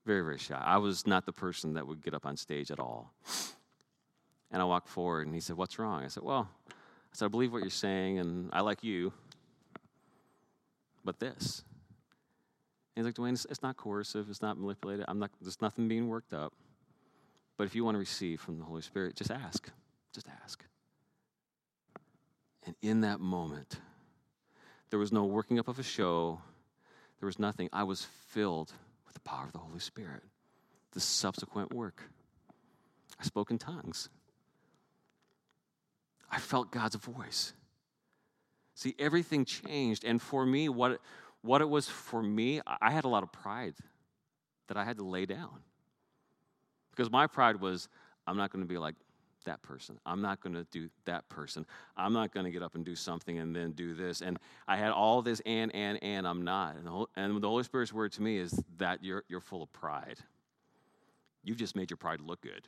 Very, 0.07 0.23
very 0.23 0.39
shy. 0.39 0.61
I 0.63 0.79
was 0.79 1.07
not 1.07 1.27
the 1.27 1.33
person 1.33 1.75
that 1.75 1.87
would 1.87 2.03
get 2.03 2.15
up 2.15 2.27
on 2.27 2.37
stage 2.37 2.71
at 2.71 2.79
all. 2.79 3.13
And 4.51 4.63
I 4.63 4.67
walked 4.67 4.89
forward, 4.89 5.27
and 5.27 5.35
he 5.35 5.41
said, 5.41 5.57
"What's 5.57 5.81
wrong?" 5.81 6.05
I 6.05 6.07
said, 6.07 6.23
"Well," 6.23 6.49
I 6.69 6.73
said, 7.11 7.25
"I 7.25 7.29
believe 7.29 7.53
what 7.53 7.63
you're 7.63 7.71
saying, 7.71 8.21
and 8.21 8.51
I 8.53 8.61
like 8.61 8.85
you, 8.85 9.13
but 11.05 11.19
this." 11.19 11.65
He's 12.95 13.05
like, 13.05 13.15
Dwayne, 13.15 13.33
it's 13.51 13.63
not 13.63 13.77
coercive, 13.77 14.29
it's 14.31 14.43
not 14.43 14.59
manipulated. 14.59 15.05
I'm 15.09 15.19
not. 15.19 15.31
There's 15.41 15.61
nothing 15.61 15.89
being 15.89 16.09
worked 16.09 16.33
up. 16.33 16.53
But 17.57 17.65
if 17.65 17.75
you 17.75 17.85
want 17.85 17.97
to 17.97 17.99
receive 17.99 18.41
from 18.41 18.59
the 18.59 18.65
Holy 18.65 18.83
Spirit, 18.83 19.17
just 19.17 19.31
ask. 19.31 19.71
Just 20.13 20.29
ask. 20.43 20.65
And 22.67 22.75
in 22.83 23.03
that 23.03 23.21
moment, 23.21 23.79
there 24.91 24.99
was 24.99 25.13
no 25.13 25.25
working 25.25 25.59
up 25.59 25.69
of 25.69 25.79
a 25.79 25.83
show, 25.83 26.41
there 27.21 27.27
was 27.27 27.39
nothing. 27.39 27.69
I 27.73 27.83
was 27.85 28.07
filled 28.29 28.73
with 29.07 29.15
the 29.15 29.21
power 29.21 29.47
of 29.47 29.53
the 29.53 29.59
Holy 29.59 29.81
Spirit. 29.81 30.23
The 30.93 31.01
subsequent 31.01 31.73
work. 31.75 32.03
I 33.19 33.25
spoke 33.25 33.51
in 33.51 33.59
tongues. 33.59 34.09
I 36.31 36.39
felt 36.39 36.71
God's 36.71 36.97
voice. 36.97 37.53
See, 38.75 38.95
everything 38.99 39.45
changed. 39.45 40.05
And 40.05 40.21
for 40.21 40.45
me, 40.45 40.69
what, 40.69 41.01
what 41.45 41.61
it 41.61 41.69
was 41.69 41.89
for 41.89 42.23
me, 42.23 42.61
I 42.81 42.91
had 42.91 43.05
a 43.05 43.09
lot 43.09 43.23
of 43.23 43.31
pride 43.31 43.75
that 44.69 44.79
I 44.79 44.85
had 44.85 44.97
to 44.97 45.05
lay 45.05 45.27
down. 45.27 45.61
Because 46.91 47.11
my 47.11 47.27
pride 47.27 47.61
was, 47.61 47.89
I'm 48.27 48.39
not 48.39 48.51
going 48.51 48.65
to 48.65 48.69
be 48.69 48.79
like 48.79 48.95
that 49.45 49.61
person. 49.61 49.99
I'm 50.07 50.23
not 50.23 50.41
going 50.41 50.55
to 50.55 50.67
do 50.71 50.89
that 51.05 51.29
person. 51.29 51.67
I'm 51.99 52.15
not 52.15 52.33
going 52.33 52.45
to 52.45 52.51
get 52.51 52.63
up 52.63 52.77
and 52.77 52.85
do 52.85 52.95
something 52.95 53.39
and 53.39 53.55
then 53.55 53.73
do 53.73 53.93
this. 53.93 54.23
And 54.23 54.39
I 54.67 54.77
had 54.77 54.93
all 54.93 55.21
this 55.21 55.43
and, 55.45 55.75
and, 55.75 56.03
and 56.03 56.27
I'm 56.27 56.45
not. 56.45 56.77
And 57.15 57.43
the, 57.43 57.49
Holy, 57.49 57.63
Spirit's 57.63 57.93
word 57.93 58.13
to 58.13 58.23
me 58.23 58.39
is 58.39 58.59
that 58.79 59.05
you're, 59.05 59.25
you're 59.29 59.41
full 59.41 59.63
of 59.63 59.71
pride. 59.71 60.17
You've 61.43 61.59
just 61.59 61.77
made 61.77 61.91
your 61.91 61.99
pride 61.99 62.21
look 62.23 62.41
good. 62.41 62.67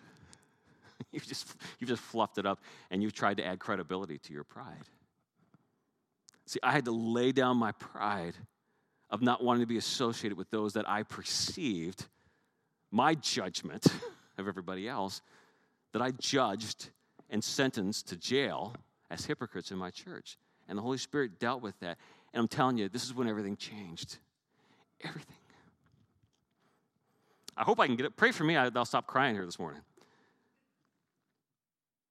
you've, 1.12 1.26
just, 1.26 1.56
you've 1.78 1.88
just 1.88 2.02
fluffed 2.02 2.36
it 2.36 2.44
up 2.44 2.60
and 2.90 3.02
you've 3.02 3.14
tried 3.14 3.38
to 3.38 3.46
add 3.46 3.58
credibility 3.58 4.18
to 4.18 4.34
your 4.34 4.44
pride. 4.44 4.84
See, 6.44 6.60
I 6.62 6.72
had 6.72 6.84
to 6.84 6.92
lay 6.92 7.32
down 7.32 7.56
my 7.56 7.72
pride 7.72 8.34
of 9.10 9.22
not 9.22 9.42
wanting 9.42 9.62
to 9.62 9.66
be 9.66 9.76
associated 9.76 10.36
with 10.36 10.50
those 10.50 10.72
that 10.74 10.88
I 10.88 11.02
perceived 11.02 12.06
my 12.90 13.14
judgment 13.14 13.86
of 14.38 14.48
everybody 14.48 14.88
else 14.88 15.22
that 15.92 16.02
I 16.02 16.10
judged 16.12 16.90
and 17.30 17.42
sentenced 17.42 18.08
to 18.08 18.16
jail 18.16 18.74
as 19.10 19.24
hypocrites 19.24 19.70
in 19.70 19.78
my 19.78 19.90
church. 19.90 20.38
And 20.68 20.76
the 20.76 20.82
Holy 20.82 20.98
Spirit 20.98 21.38
dealt 21.38 21.62
with 21.62 21.78
that. 21.80 21.98
And 22.32 22.40
I'm 22.40 22.48
telling 22.48 22.76
you, 22.78 22.88
this 22.88 23.04
is 23.04 23.14
when 23.14 23.28
everything 23.28 23.56
changed. 23.56 24.18
Everything. 25.02 25.36
I 27.56 27.62
hope 27.62 27.80
I 27.80 27.86
can 27.86 27.96
get 27.96 28.06
it. 28.06 28.16
Pray 28.16 28.32
for 28.32 28.44
me. 28.44 28.56
I'll 28.56 28.84
stop 28.84 29.06
crying 29.06 29.34
here 29.34 29.46
this 29.46 29.58
morning 29.58 29.80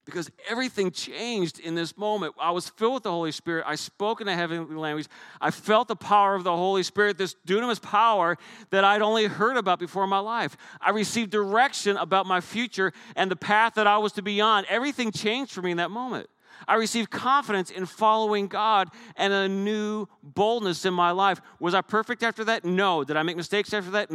because 0.06 0.30
everything 0.48 0.90
changed 0.92 1.58
in 1.58 1.74
this 1.74 1.98
moment. 1.98 2.34
I 2.40 2.52
was 2.52 2.68
filled 2.70 2.94
with 2.94 3.02
the 3.02 3.10
Holy 3.10 3.32
Spirit. 3.32 3.64
I 3.66 3.74
spoke 3.74 4.20
in 4.20 4.28
a 4.28 4.34
heavenly 4.34 4.76
language. 4.76 5.08
I 5.40 5.50
felt 5.50 5.88
the 5.88 5.96
power 5.96 6.34
of 6.34 6.44
the 6.44 6.56
Holy 6.56 6.84
Spirit, 6.84 7.18
this 7.18 7.34
dunamis 7.46 7.82
power 7.82 8.38
that 8.70 8.84
I'd 8.84 9.02
only 9.02 9.26
heard 9.26 9.56
about 9.56 9.80
before 9.80 10.04
in 10.04 10.10
my 10.10 10.20
life. 10.20 10.56
I 10.80 10.90
received 10.90 11.30
direction 11.30 11.96
about 11.96 12.24
my 12.24 12.40
future 12.40 12.92
and 13.16 13.30
the 13.30 13.36
path 13.36 13.74
that 13.74 13.86
I 13.86 13.98
was 13.98 14.12
to 14.12 14.22
be 14.22 14.40
on. 14.40 14.64
Everything 14.68 15.10
changed 15.10 15.52
for 15.52 15.60
me 15.60 15.72
in 15.72 15.76
that 15.78 15.90
moment. 15.90 16.30
I 16.68 16.74
received 16.74 17.10
confidence 17.10 17.70
in 17.70 17.86
following 17.86 18.48
God 18.48 18.90
and 19.16 19.32
a 19.32 19.48
new 19.48 20.06
boldness 20.22 20.84
in 20.84 20.94
my 20.94 21.10
life. 21.10 21.40
Was 21.60 21.74
I 21.74 21.80
perfect 21.80 22.22
after 22.22 22.44
that? 22.44 22.64
No. 22.64 23.04
Did 23.04 23.16
I 23.16 23.22
make 23.22 23.36
mistakes 23.36 23.72
after 23.72 23.90
that? 23.92 24.10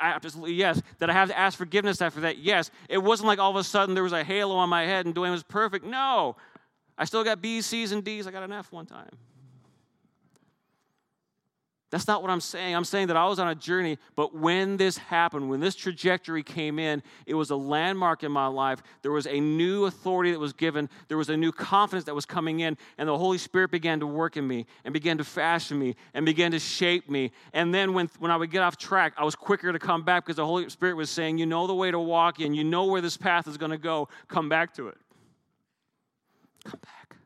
Absolutely 0.00 0.54
yes. 0.54 0.82
Did 0.98 1.10
I 1.10 1.12
have 1.12 1.28
to 1.28 1.38
ask 1.38 1.56
forgiveness 1.56 2.02
after 2.02 2.20
that? 2.20 2.38
Yes. 2.38 2.70
It 2.88 2.98
wasn't 2.98 3.28
like 3.28 3.38
all 3.38 3.50
of 3.50 3.56
a 3.56 3.64
sudden 3.64 3.94
there 3.94 4.04
was 4.04 4.12
a 4.12 4.24
halo 4.24 4.56
on 4.56 4.68
my 4.68 4.84
head 4.84 5.06
and 5.06 5.14
Dwayne 5.14 5.30
was 5.30 5.42
perfect. 5.42 5.84
No. 5.84 6.36
I 6.98 7.04
still 7.04 7.24
got 7.24 7.40
B's, 7.40 7.66
C's, 7.66 7.92
and 7.92 8.04
D's. 8.04 8.26
I 8.26 8.30
got 8.30 8.42
an 8.42 8.52
F 8.52 8.72
one 8.72 8.86
time. 8.86 9.08
That's 11.90 12.06
not 12.06 12.22
what 12.22 12.30
I'm 12.30 12.40
saying. 12.40 12.76
I'm 12.76 12.84
saying 12.84 13.08
that 13.08 13.16
I 13.16 13.26
was 13.26 13.40
on 13.40 13.48
a 13.48 13.54
journey, 13.54 13.98
but 14.14 14.32
when 14.32 14.76
this 14.76 14.96
happened, 14.96 15.50
when 15.50 15.58
this 15.58 15.74
trajectory 15.74 16.44
came 16.44 16.78
in, 16.78 17.02
it 17.26 17.34
was 17.34 17.50
a 17.50 17.56
landmark 17.56 18.22
in 18.22 18.30
my 18.30 18.46
life. 18.46 18.80
There 19.02 19.10
was 19.10 19.26
a 19.26 19.40
new 19.40 19.86
authority 19.86 20.30
that 20.30 20.38
was 20.38 20.52
given, 20.52 20.88
there 21.08 21.16
was 21.16 21.30
a 21.30 21.36
new 21.36 21.50
confidence 21.50 22.04
that 22.04 22.14
was 22.14 22.26
coming 22.26 22.60
in, 22.60 22.78
and 22.96 23.08
the 23.08 23.18
Holy 23.18 23.38
Spirit 23.38 23.72
began 23.72 23.98
to 24.00 24.06
work 24.06 24.36
in 24.36 24.46
me 24.46 24.66
and 24.84 24.94
began 24.94 25.18
to 25.18 25.24
fashion 25.24 25.80
me 25.80 25.96
and 26.14 26.24
began 26.24 26.52
to 26.52 26.60
shape 26.60 27.10
me. 27.10 27.32
And 27.52 27.74
then 27.74 27.92
when, 27.92 28.08
when 28.20 28.30
I 28.30 28.36
would 28.36 28.52
get 28.52 28.62
off 28.62 28.76
track, 28.76 29.14
I 29.18 29.24
was 29.24 29.34
quicker 29.34 29.72
to 29.72 29.78
come 29.80 30.04
back 30.04 30.24
because 30.24 30.36
the 30.36 30.46
Holy 30.46 30.68
Spirit 30.70 30.94
was 30.94 31.10
saying, 31.10 31.38
You 31.38 31.46
know 31.46 31.66
the 31.66 31.74
way 31.74 31.90
to 31.90 31.98
walk 31.98 32.38
in, 32.38 32.54
you 32.54 32.62
know 32.62 32.84
where 32.84 33.00
this 33.00 33.16
path 33.16 33.48
is 33.48 33.56
going 33.56 33.72
to 33.72 33.78
go, 33.78 34.08
come 34.28 34.48
back 34.48 34.74
to 34.74 34.86
it. 34.88 34.98
Come 36.64 36.80
back. 36.84 37.16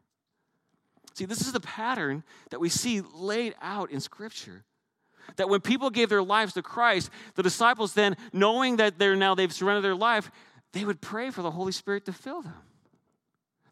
See, 1.14 1.24
this 1.24 1.40
is 1.40 1.53
the 1.53 1.61
pattern 1.61 2.24
that 2.50 2.61
we 2.61 2.68
see 2.68 3.00
laid 3.00 3.55
out 3.62 3.90
in 3.90 4.00
Scripture. 4.00 4.64
That 5.37 5.48
when 5.48 5.61
people 5.61 5.88
gave 5.90 6.09
their 6.09 6.22
lives 6.22 6.53
to 6.55 6.62
Christ, 6.62 7.09
the 7.35 7.42
disciples 7.42 7.94
then, 7.94 8.16
knowing 8.33 8.77
that 8.77 8.98
they're 8.98 9.16
now 9.16 9.35
they've 9.35 9.53
surrendered 9.53 9.85
their 9.85 9.94
life, 9.94 10.31
they 10.72 10.85
would 10.85 11.00
pray 11.00 11.31
for 11.31 11.42
the 11.42 11.53
Holy 11.53 11.72
Spirit 11.72 12.05
to 12.07 12.12
fill 12.12 12.42
them. 12.42 12.53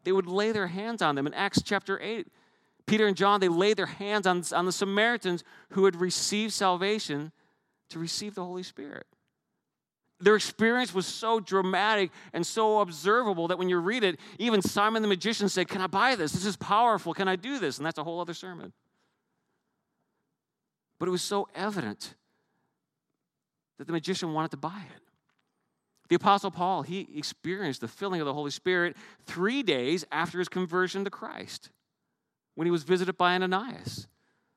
They 0.05 0.13
would 0.13 0.27
lay 0.27 0.53
their 0.53 0.69
hands 0.69 1.03
on 1.03 1.15
them. 1.15 1.27
In 1.27 1.35
Acts 1.35 1.61
chapter 1.63 2.01
8, 2.01 2.27
Peter 2.87 3.07
and 3.07 3.17
John, 3.17 3.41
they 3.41 3.49
laid 3.49 3.77
their 3.77 3.87
hands 3.87 4.27
on, 4.27 4.43
on 4.55 4.65
the 4.65 4.73
Samaritans 4.73 5.45
who 5.71 5.85
had 5.85 5.97
received 5.97 6.53
salvation 6.53 7.33
to 7.91 7.99
receive 7.99 8.35
the 8.35 8.45
Holy 8.45 8.63
Spirit 8.63 9.07
their 10.23 10.37
experience 10.37 10.95
was 10.95 11.07
so 11.07 11.41
dramatic 11.41 12.11
and 12.33 12.47
so 12.47 12.81
observable 12.81 13.49
that 13.49 13.59
when 13.59 13.69
you 13.69 13.79
read 13.79 14.05
it, 14.05 14.19
even 14.39 14.63
Simon 14.63 15.03
the 15.03 15.09
magician 15.09 15.49
said, 15.49 15.69
Can 15.69 15.81
I 15.81 15.89
buy 15.89 16.15
this? 16.15 16.33
This 16.33 16.47
is 16.47 16.57
powerful. 16.57 17.13
Can 17.13 17.29
I 17.29 17.37
do 17.37 17.59
this? 17.59 17.79
And 17.79 17.87
that's 17.87 17.99
a 17.99 18.05
whole 18.05 18.21
other 18.21 18.35
sermon. 18.35 18.73
But 20.99 21.09
it 21.09 21.11
was 21.11 21.23
so 21.23 21.49
evident 21.55 22.15
that 23.79 23.87
the 23.87 23.93
magician 23.93 24.33
wanted 24.33 24.53
to 24.53 24.57
buy 24.57 24.85
it. 24.95 25.03
The 26.09 26.17
Apostle 26.17 26.51
Paul, 26.51 26.83
he 26.83 27.09
experienced 27.17 27.81
the 27.81 27.89
filling 27.89 28.21
of 28.21 28.27
the 28.27 28.35
Holy 28.35 28.51
Spirit 28.51 28.97
three 29.27 29.63
days 29.63 30.05
after 30.13 30.39
his 30.39 30.49
conversion 30.49 31.05
to 31.05 31.11
Christ 31.11 31.71
when 32.55 32.67
he 32.67 32.71
was 32.71 32.85
visited 32.85 33.17
by 33.17 33.35
Ananias. 33.35 34.07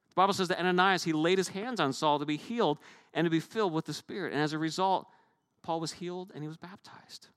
The 0.10 0.16
Bible 0.16 0.34
says 0.34 0.50
that 0.50 0.60
Ananias, 0.60 1.04
he 1.04 1.14
laid 1.14 1.38
his 1.38 1.48
hands 1.48 1.80
on 1.80 1.94
Saul 1.94 2.20
to 2.20 2.26
be 2.26 2.38
healed 2.38 2.78
and 3.14 3.26
to 3.26 3.32
be 3.32 3.40
filled 3.40 3.74
with 3.74 3.86
the 3.86 3.94
Spirit. 3.94 4.34
And 4.34 4.42
as 4.42 4.54
a 4.54 4.58
result, 4.58 5.08
Paul 5.66 5.80
was 5.80 5.94
healed 5.94 6.32
and 6.36 6.44
he 6.44 6.48
was 6.48 6.58
baptized. 6.58 7.30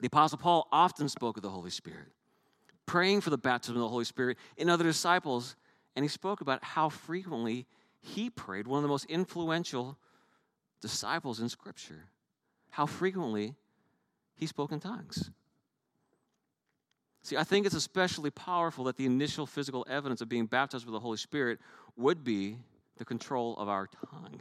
The 0.00 0.06
Apostle 0.06 0.38
Paul 0.38 0.68
often 0.70 1.08
spoke 1.08 1.36
of 1.36 1.42
the 1.42 1.50
Holy 1.50 1.70
Spirit, 1.70 2.12
praying 2.86 3.20
for 3.20 3.30
the 3.30 3.38
baptism 3.38 3.74
of 3.74 3.82
the 3.82 3.88
Holy 3.88 4.04
Spirit 4.04 4.38
in 4.56 4.70
other 4.70 4.84
disciples, 4.84 5.56
and 5.96 6.04
he 6.04 6.08
spoke 6.08 6.40
about 6.40 6.62
how 6.62 6.88
frequently 6.88 7.66
he 8.00 8.30
prayed, 8.30 8.68
one 8.68 8.78
of 8.78 8.82
the 8.82 8.88
most 8.88 9.06
influential 9.06 9.98
disciples 10.80 11.40
in 11.40 11.48
Scripture, 11.48 12.04
how 12.70 12.86
frequently 12.86 13.56
he 14.36 14.46
spoke 14.46 14.70
in 14.70 14.78
tongues. 14.78 15.32
See, 17.24 17.36
I 17.36 17.42
think 17.42 17.66
it's 17.66 17.74
especially 17.74 18.30
powerful 18.30 18.84
that 18.84 18.96
the 18.96 19.06
initial 19.06 19.46
physical 19.46 19.84
evidence 19.88 20.20
of 20.20 20.28
being 20.28 20.46
baptized 20.46 20.86
with 20.86 20.92
the 20.92 21.00
Holy 21.00 21.16
Spirit 21.16 21.58
would 21.96 22.22
be 22.22 22.58
the 22.98 23.04
control 23.04 23.56
of 23.56 23.68
our 23.68 23.88
tongue 23.88 24.40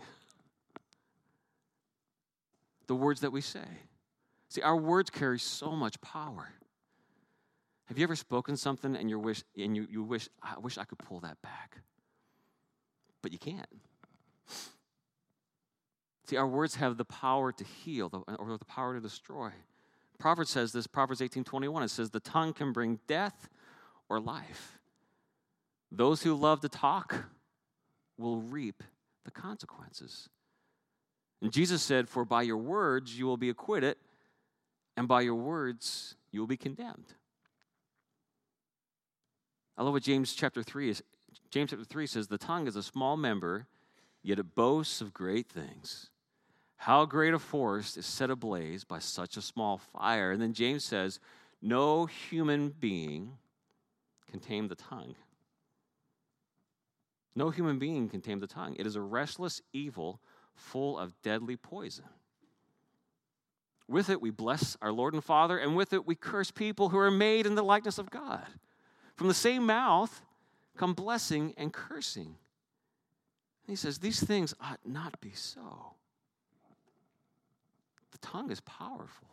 the 2.88 2.96
words 2.96 3.22
that 3.22 3.32
we 3.32 3.42
say. 3.42 3.66
See, 4.50 4.62
our 4.62 4.76
words 4.76 5.10
carry 5.10 5.40
so 5.40 5.72
much 5.72 6.00
power. 6.02 6.50
Have 7.86 7.98
you 7.98 8.04
ever 8.04 8.16
spoken 8.16 8.58
something 8.58 8.96
and 8.96 9.10
you 9.10 9.20
wish 9.20 9.44
and 9.58 9.76
you, 9.76 9.88
you 9.90 10.04
wish 10.04 10.30
I 10.42 10.60
wish 10.60 10.78
I 10.78 10.84
could 10.84 11.00
pull 11.00 11.20
that 11.22 11.42
back? 11.42 11.78
But 13.22 13.32
you 13.32 13.40
can't. 13.40 13.68
See, 16.26 16.38
our 16.38 16.48
words 16.48 16.76
have 16.76 16.98
the 16.98 17.06
power 17.06 17.52
to 17.52 17.64
heal 17.64 18.24
or 18.40 18.58
the 18.58 18.66
power 18.66 18.94
to 18.94 19.02
destroy. 19.02 19.52
Proverbs 20.18 20.52
says 20.52 20.72
this, 20.72 20.88
Proverbs 20.88 21.22
18 21.22 21.44
21, 21.44 21.84
it 21.84 21.90
says, 21.90 22.12
The 22.12 22.20
tongue 22.20 22.54
can 22.54 22.72
bring 22.72 23.00
death 23.08 23.50
or 24.08 24.20
life. 24.20 24.80
Those 25.92 26.24
who 26.24 26.36
love 26.36 26.62
to 26.62 26.70
talk 26.70 27.26
will 28.18 28.38
reap 28.38 28.84
the 29.26 29.32
consequences. 29.32 30.30
And 31.42 31.52
Jesus 31.52 31.82
said, 31.82 32.08
For 32.08 32.24
by 32.24 32.44
your 32.44 32.58
words 32.58 33.18
you 33.18 33.26
will 33.26 33.38
be 33.38 33.50
acquitted, 33.50 33.96
and 34.96 35.08
by 35.08 35.22
your 35.22 35.36
words 35.36 36.16
you 36.32 36.40
will 36.40 36.48
be 36.48 36.58
condemned. 36.58 37.16
I 39.78 39.84
love 39.84 39.94
what 39.94 40.04
James 40.04 40.34
chapter 40.34 40.62
3 40.62 40.90
is. 40.90 41.04
James 41.50 41.72
chapter 41.72 41.86
3 41.86 42.06
says, 42.08 42.28
The 42.28 42.38
tongue 42.38 42.68
is 42.68 42.76
a 42.76 42.84
small 42.84 43.18
member, 43.18 43.68
yet 44.22 44.40
it 44.40 44.56
boasts 44.56 45.02
of 45.02 45.14
great 45.14 45.50
things. 45.50 46.10
How 46.78 47.06
great 47.06 47.34
a 47.34 47.40
forest 47.40 47.98
is 47.98 48.06
set 48.06 48.30
ablaze 48.30 48.84
by 48.84 49.00
such 49.00 49.38
a 49.38 49.42
small 49.42 49.78
fire. 49.78 50.32
And 50.32 50.42
then 50.42 50.54
James 50.54 50.84
says, 50.84 51.20
No 51.62 52.06
human 52.06 52.70
being 52.70 53.38
can 54.30 54.40
tame 54.40 54.68
the 54.68 54.76
tongue. 54.76 55.16
No 57.36 57.50
human 57.50 57.80
being 57.80 58.10
can 58.10 58.22
tame 58.22 58.40
the 58.40 58.48
tongue. 58.48 58.76
It 58.78 58.86
is 58.86 58.96
a 58.96 59.02
restless 59.02 59.62
evil 59.74 60.20
full 60.56 60.98
of 60.98 61.14
deadly 61.22 61.56
poison. 61.56 62.06
With 63.88 64.10
it, 64.10 64.22
we 64.22 64.30
bless 64.30 64.78
our 64.82 64.92
Lord 64.92 65.14
and 65.14 65.24
Father, 65.24 65.58
and 65.58 65.76
with 65.76 65.92
it, 65.92 66.08
we 66.08 66.16
curse 66.16 66.50
people 66.50 66.90
who 66.90 66.98
are 66.98 67.12
made 67.12 67.46
in 67.46 67.56
the 67.56 67.64
likeness 67.64 67.98
of 67.98 68.10
God. 68.10 68.46
From 69.16 69.28
the 69.28 69.34
same 69.34 69.66
mouth 69.66 70.22
come 70.78 70.94
blessing 70.94 71.54
and 71.58 71.74
cursing. 71.74 72.36
he 73.68 73.76
says, 73.76 74.00
These 74.00 74.24
things 74.24 74.54
ought 74.62 74.80
not 74.86 75.20
be 75.20 75.32
so. 75.34 75.94
The 78.12 78.18
tongue 78.20 78.50
is 78.50 78.62
powerful. 78.62 79.28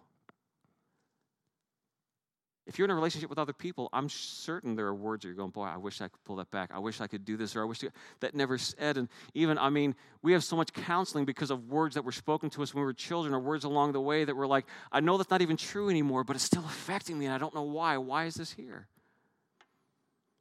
If 2.68 2.78
you're 2.78 2.84
in 2.84 2.90
a 2.90 2.94
relationship 2.94 3.30
with 3.30 3.38
other 3.38 3.54
people, 3.54 3.88
I'm 3.94 4.10
certain 4.10 4.76
there 4.76 4.86
are 4.88 4.94
words 4.94 5.22
that 5.22 5.28
you're 5.28 5.36
going, 5.36 5.52
boy, 5.52 5.64
I 5.64 5.78
wish 5.78 6.02
I 6.02 6.08
could 6.08 6.22
pull 6.24 6.36
that 6.36 6.50
back. 6.50 6.70
I 6.70 6.78
wish 6.78 7.00
I 7.00 7.06
could 7.06 7.24
do 7.24 7.38
this, 7.38 7.56
or 7.56 7.62
I 7.62 7.64
wish 7.64 7.82
that 8.20 8.34
never 8.34 8.58
said. 8.58 8.98
And 8.98 9.08
even, 9.32 9.56
I 9.56 9.70
mean, 9.70 9.94
we 10.20 10.32
have 10.32 10.44
so 10.44 10.54
much 10.54 10.74
counseling 10.74 11.24
because 11.24 11.50
of 11.50 11.70
words 11.70 11.94
that 11.94 12.04
were 12.04 12.12
spoken 12.12 12.50
to 12.50 12.62
us 12.62 12.74
when 12.74 12.82
we 12.82 12.84
were 12.84 12.92
children, 12.92 13.32
or 13.32 13.40
words 13.40 13.64
along 13.64 13.92
the 13.92 14.02
way 14.02 14.22
that 14.22 14.36
were 14.36 14.46
like, 14.46 14.66
I 14.92 15.00
know 15.00 15.16
that's 15.16 15.30
not 15.30 15.40
even 15.40 15.56
true 15.56 15.88
anymore, 15.88 16.24
but 16.24 16.36
it's 16.36 16.44
still 16.44 16.64
affecting 16.66 17.18
me, 17.18 17.24
and 17.24 17.34
I 17.34 17.38
don't 17.38 17.54
know 17.54 17.62
why. 17.62 17.96
Why 17.96 18.26
is 18.26 18.34
this 18.34 18.52
here? 18.52 18.86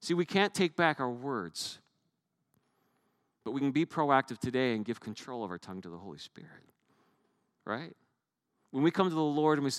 See, 0.01 0.13
we 0.13 0.25
can't 0.25 0.53
take 0.53 0.75
back 0.75 0.99
our 0.99 1.09
words, 1.09 1.80
but 3.45 3.51
we 3.51 3.61
can 3.61 3.71
be 3.71 3.86
proactive 3.86 4.38
today 4.38 4.75
and 4.75 4.84
give 4.84 4.99
control 4.99 5.45
of 5.45 5.49
our 5.49 5.57
tongue 5.57 5.80
to 5.80 5.89
the 5.89 5.97
Holy 5.97 6.19
Spirit. 6.19 6.51
Right? 7.63 7.95
When 8.71 8.84
we 8.84 8.91
come 8.91 9.07
to 9.07 9.15
the 9.15 9.21
Lord 9.21 9.59
and 9.59 9.63
we 9.63 9.71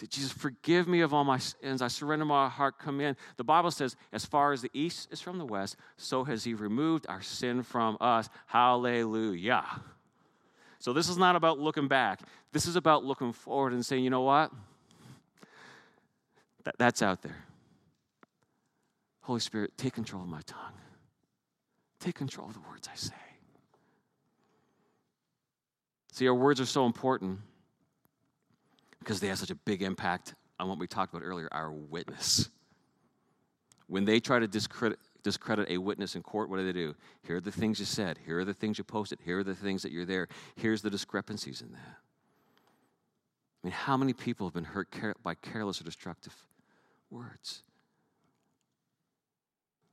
say, 0.00 0.06
Jesus, 0.06 0.32
forgive 0.32 0.88
me 0.88 1.00
of 1.02 1.12
all 1.12 1.24
my 1.24 1.38
sins. 1.38 1.82
I 1.82 1.88
surrender 1.88 2.24
my 2.24 2.48
heart. 2.48 2.78
Come 2.78 3.00
in. 3.00 3.16
The 3.36 3.44
Bible 3.44 3.70
says, 3.70 3.96
as 4.12 4.24
far 4.24 4.52
as 4.52 4.62
the 4.62 4.70
east 4.72 5.08
is 5.12 5.20
from 5.20 5.38
the 5.38 5.44
west, 5.44 5.76
so 5.96 6.24
has 6.24 6.44
He 6.44 6.54
removed 6.54 7.06
our 7.08 7.20
sin 7.20 7.62
from 7.62 7.98
us. 8.00 8.28
Hallelujah. 8.46 9.64
So 10.78 10.94
this 10.94 11.08
is 11.08 11.18
not 11.18 11.36
about 11.36 11.58
looking 11.58 11.88
back. 11.88 12.20
This 12.52 12.66
is 12.66 12.76
about 12.76 13.04
looking 13.04 13.32
forward 13.32 13.74
and 13.74 13.84
saying, 13.84 14.02
you 14.02 14.10
know 14.10 14.22
what? 14.22 14.50
That, 16.64 16.76
that's 16.78 17.02
out 17.02 17.20
there. 17.20 17.44
Holy 19.20 19.40
Spirit, 19.40 19.76
take 19.76 19.92
control 19.92 20.22
of 20.22 20.28
my 20.28 20.40
tongue. 20.46 20.72
Take 22.00 22.14
control 22.14 22.48
of 22.48 22.54
the 22.54 22.60
words 22.60 22.88
I 22.90 22.96
say. 22.96 23.14
See, 26.12 26.26
our 26.26 26.34
words 26.34 26.60
are 26.60 26.66
so 26.66 26.86
important 26.86 27.40
because 29.00 29.20
they 29.20 29.26
have 29.28 29.38
such 29.38 29.50
a 29.50 29.54
big 29.54 29.82
impact 29.82 30.34
on 30.58 30.68
what 30.68 30.78
we 30.78 30.86
talked 30.86 31.12
about 31.12 31.24
earlier 31.24 31.48
our 31.50 31.72
witness. 31.72 32.48
When 33.88 34.04
they 34.04 34.20
try 34.20 34.38
to 34.38 34.46
discredit, 34.46 35.00
discredit 35.22 35.68
a 35.68 35.78
witness 35.78 36.14
in 36.14 36.22
court, 36.22 36.48
what 36.48 36.58
do 36.58 36.64
they 36.64 36.72
do? 36.72 36.94
Here 37.26 37.36
are 37.36 37.40
the 37.40 37.50
things 37.50 37.80
you 37.80 37.86
said. 37.86 38.18
Here 38.24 38.38
are 38.38 38.44
the 38.44 38.54
things 38.54 38.78
you 38.78 38.84
posted. 38.84 39.18
Here 39.24 39.40
are 39.40 39.44
the 39.44 39.54
things 39.54 39.82
that 39.82 39.90
you're 39.90 40.04
there. 40.04 40.28
Here's 40.54 40.82
the 40.82 40.90
discrepancies 40.90 41.60
in 41.60 41.72
that. 41.72 41.96
I 43.62 43.66
mean, 43.66 43.72
how 43.72 43.96
many 43.96 44.12
people 44.12 44.46
have 44.46 44.54
been 44.54 44.64
hurt 44.64 44.94
by 45.22 45.34
careless 45.34 45.80
or 45.80 45.84
destructive 45.84 46.34
words? 47.10 47.62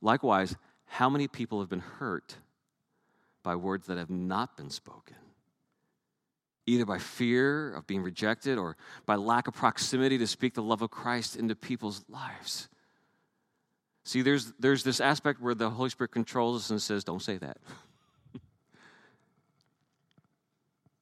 Likewise, 0.01 0.55
how 0.85 1.09
many 1.09 1.27
people 1.27 1.59
have 1.59 1.69
been 1.69 1.79
hurt 1.79 2.35
by 3.43 3.55
words 3.55 3.87
that 3.87 3.97
have 3.97 4.09
not 4.09 4.55
been 4.55 4.69
spoken? 4.69 5.17
Either 6.67 6.85
by 6.85 6.99
fear 6.99 7.73
of 7.73 7.87
being 7.87 8.03
rejected 8.03 8.57
or 8.57 8.75
by 9.05 9.15
lack 9.15 9.47
of 9.47 9.55
proximity 9.55 10.17
to 10.17 10.27
speak 10.27 10.53
the 10.53 10.61
love 10.61 10.81
of 10.81 10.91
Christ 10.91 11.35
into 11.37 11.55
people's 11.55 12.03
lives. 12.09 12.67
See, 14.03 14.21
there's, 14.21 14.53
there's 14.59 14.83
this 14.83 15.01
aspect 15.01 15.41
where 15.41 15.55
the 15.55 15.69
Holy 15.69 15.89
Spirit 15.89 16.11
controls 16.11 16.63
us 16.63 16.69
and 16.69 16.81
says, 16.81 17.03
Don't 17.03 17.21
say 17.21 17.37
that. 17.37 17.57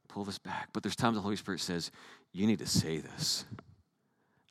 Pull 0.07 0.23
this 0.23 0.39
back. 0.39 0.69
But 0.71 0.81
there's 0.83 0.95
times 0.95 1.15
the 1.15 1.21
Holy 1.21 1.35
Spirit 1.35 1.59
says, 1.59 1.91
You 2.31 2.47
need 2.47 2.59
to 2.59 2.67
say 2.67 2.99
this. 2.99 3.45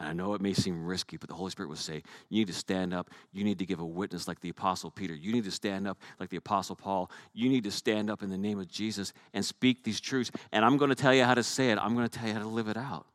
And 0.00 0.08
I 0.08 0.12
know 0.12 0.34
it 0.34 0.40
may 0.40 0.54
seem 0.54 0.84
risky, 0.84 1.16
but 1.16 1.28
the 1.28 1.36
Holy 1.36 1.50
Spirit 1.50 1.68
will 1.68 1.76
say, 1.76 2.02
You 2.28 2.40
need 2.40 2.48
to 2.48 2.54
stand 2.54 2.92
up. 2.92 3.10
You 3.32 3.44
need 3.44 3.60
to 3.60 3.66
give 3.66 3.78
a 3.78 3.84
witness 3.84 4.26
like 4.26 4.40
the 4.40 4.48
Apostle 4.48 4.90
Peter. 4.90 5.14
You 5.14 5.32
need 5.32 5.44
to 5.44 5.52
stand 5.52 5.86
up 5.86 5.98
like 6.18 6.30
the 6.30 6.36
Apostle 6.36 6.74
Paul. 6.74 7.10
You 7.32 7.48
need 7.48 7.64
to 7.64 7.70
stand 7.70 8.10
up 8.10 8.22
in 8.22 8.30
the 8.30 8.38
name 8.38 8.58
of 8.58 8.68
Jesus 8.68 9.12
and 9.32 9.44
speak 9.44 9.84
these 9.84 10.00
truths. 10.00 10.32
And 10.50 10.64
I'm 10.64 10.78
going 10.78 10.88
to 10.88 10.96
tell 10.96 11.14
you 11.14 11.24
how 11.24 11.34
to 11.34 11.44
say 11.44 11.70
it, 11.70 11.78
I'm 11.78 11.94
going 11.94 12.08
to 12.08 12.18
tell 12.18 12.26
you 12.26 12.34
how 12.34 12.40
to 12.40 12.48
live 12.48 12.68
it 12.68 12.76
out. 12.76 13.06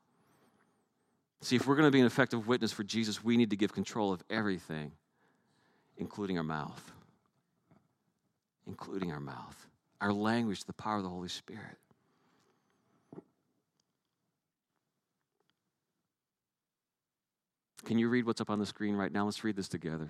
See, 1.41 1.55
if 1.55 1.67
we're 1.67 1.75
going 1.75 1.88
to 1.88 1.91
be 1.91 1.99
an 1.99 2.05
effective 2.05 2.47
witness 2.47 2.71
for 2.71 2.84
Jesus, 2.84 3.23
we 3.23 3.38
need 3.38 3.49
to 3.49 3.55
give 3.55 3.73
control 3.73 4.11
of 4.11 4.21
everything, 4.30 4.91
including 5.97 6.38
our 6.38 6.43
mouth. 6.43 6.91
Including 8.67 9.11
our 9.11 9.19
mouth, 9.19 9.67
our 9.99 10.13
language, 10.13 10.65
the 10.65 10.73
power 10.73 10.97
of 10.97 11.03
the 11.03 11.09
Holy 11.09 11.30
Spirit. 11.30 11.77
Can 17.86 17.97
you 17.97 18.09
read 18.09 18.25
what's 18.25 18.41
up 18.41 18.49
on 18.49 18.59
the 18.59 18.65
screen 18.65 18.95
right 18.95 19.11
now? 19.11 19.25
Let's 19.25 19.43
read 19.43 19.55
this 19.55 19.67
together. 19.67 20.09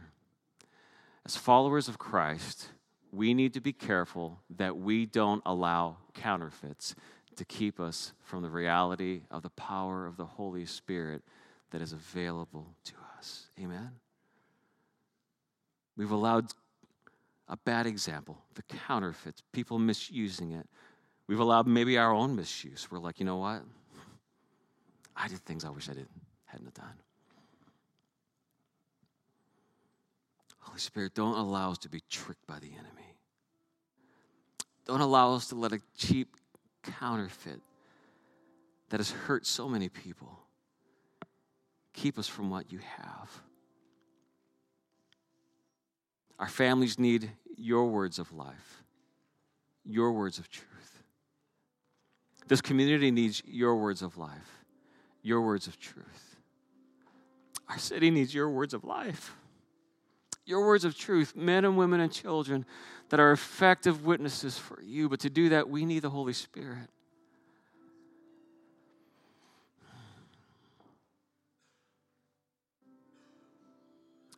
As 1.26 1.36
followers 1.36 1.88
of 1.88 1.98
Christ, 1.98 2.70
we 3.12 3.34
need 3.34 3.54
to 3.54 3.62
be 3.62 3.74
careful 3.74 4.40
that 4.58 4.78
we 4.78 5.06
don't 5.06 5.42
allow 5.46 5.98
counterfeits 6.14 6.96
to 7.36 7.46
keep 7.46 7.80
us 7.80 8.14
from 8.24 8.42
the 8.42 8.50
reality 8.50 9.22
of 9.32 9.44
the 9.44 9.50
power 9.52 10.06
of 10.06 10.18
the 10.18 10.26
Holy 10.26 10.66
Spirit 10.66 11.24
that 11.72 11.82
is 11.82 11.94
available 11.94 12.76
to 12.86 12.94
us. 13.18 13.48
Amen? 13.60 13.92
We've 15.96 16.12
allowed 16.12 16.46
a 17.48 17.58
bad 17.58 17.88
example, 17.88 18.38
the 18.56 18.64
counterfeits, 18.64 19.42
people 19.52 19.80
misusing 19.80 20.52
it. 20.52 20.68
We've 21.28 21.40
allowed 21.40 21.68
maybe 21.68 21.98
our 21.98 22.14
own 22.14 22.36
misuse. 22.36 22.90
We're 22.90 23.00
like, 23.00 23.20
you 23.20 23.26
know 23.26 23.38
what? 23.38 23.64
I 25.16 25.28
did 25.28 25.40
things 25.40 25.66
I 25.66 25.70
wish 25.70 25.90
I 25.90 25.94
didn't 25.94 26.10
hadn't 26.46 26.74
done. 26.74 26.94
Holy 30.60 30.80
Spirit, 30.80 31.14
don't 31.14 31.38
allow 31.38 31.72
us 31.72 31.78
to 31.80 31.90
be 31.90 32.02
tricked 32.10 32.46
by 32.48 32.60
the 32.60 32.68
enemy. 32.68 33.16
Don't 34.86 35.02
allow 35.02 35.36
us 35.36 35.48
to 35.50 35.56
let 35.56 35.72
a 35.72 35.80
cheap 35.98 36.36
counterfeit 36.84 37.62
that 38.90 39.00
has 39.00 39.12
hurt 39.12 39.46
so 39.46 39.70
many 39.70 39.90
people 39.90 40.40
keep 41.94 42.18
us 42.18 42.28
from 42.28 42.50
what 42.50 42.72
you 42.72 42.80
have. 42.80 43.30
Our 46.40 46.48
families 46.48 46.98
need 46.98 47.30
your 47.58 47.88
words 47.88 48.18
of 48.18 48.32
life, 48.32 48.84
your 49.84 50.14
words 50.14 50.40
of 50.40 50.50
truth. 50.50 51.04
This 52.48 52.62
community 52.62 53.12
needs 53.12 53.44
your 53.46 53.76
words 53.76 54.02
of 54.02 54.18
life, 54.18 54.64
your 55.22 55.42
words 55.42 55.68
of 55.68 55.80
truth. 55.80 56.38
Our 57.68 57.78
city 57.78 58.10
needs 58.10 58.34
your 58.34 58.50
words 58.50 58.74
of 58.74 58.84
life 58.84 59.36
your 60.50 60.66
words 60.66 60.84
of 60.84 60.98
truth, 60.98 61.36
men 61.36 61.64
and 61.64 61.78
women 61.78 62.00
and 62.00 62.12
children 62.12 62.66
that 63.10 63.20
are 63.20 63.32
effective 63.32 64.04
witnesses 64.04 64.58
for 64.58 64.82
you. 64.82 65.08
But 65.08 65.20
to 65.22 65.30
do 65.30 65.50
that, 65.50 65.70
we 65.70 65.86
need 65.86 66.00
the 66.00 66.10
Holy 66.10 66.34
Spirit. 66.34 66.90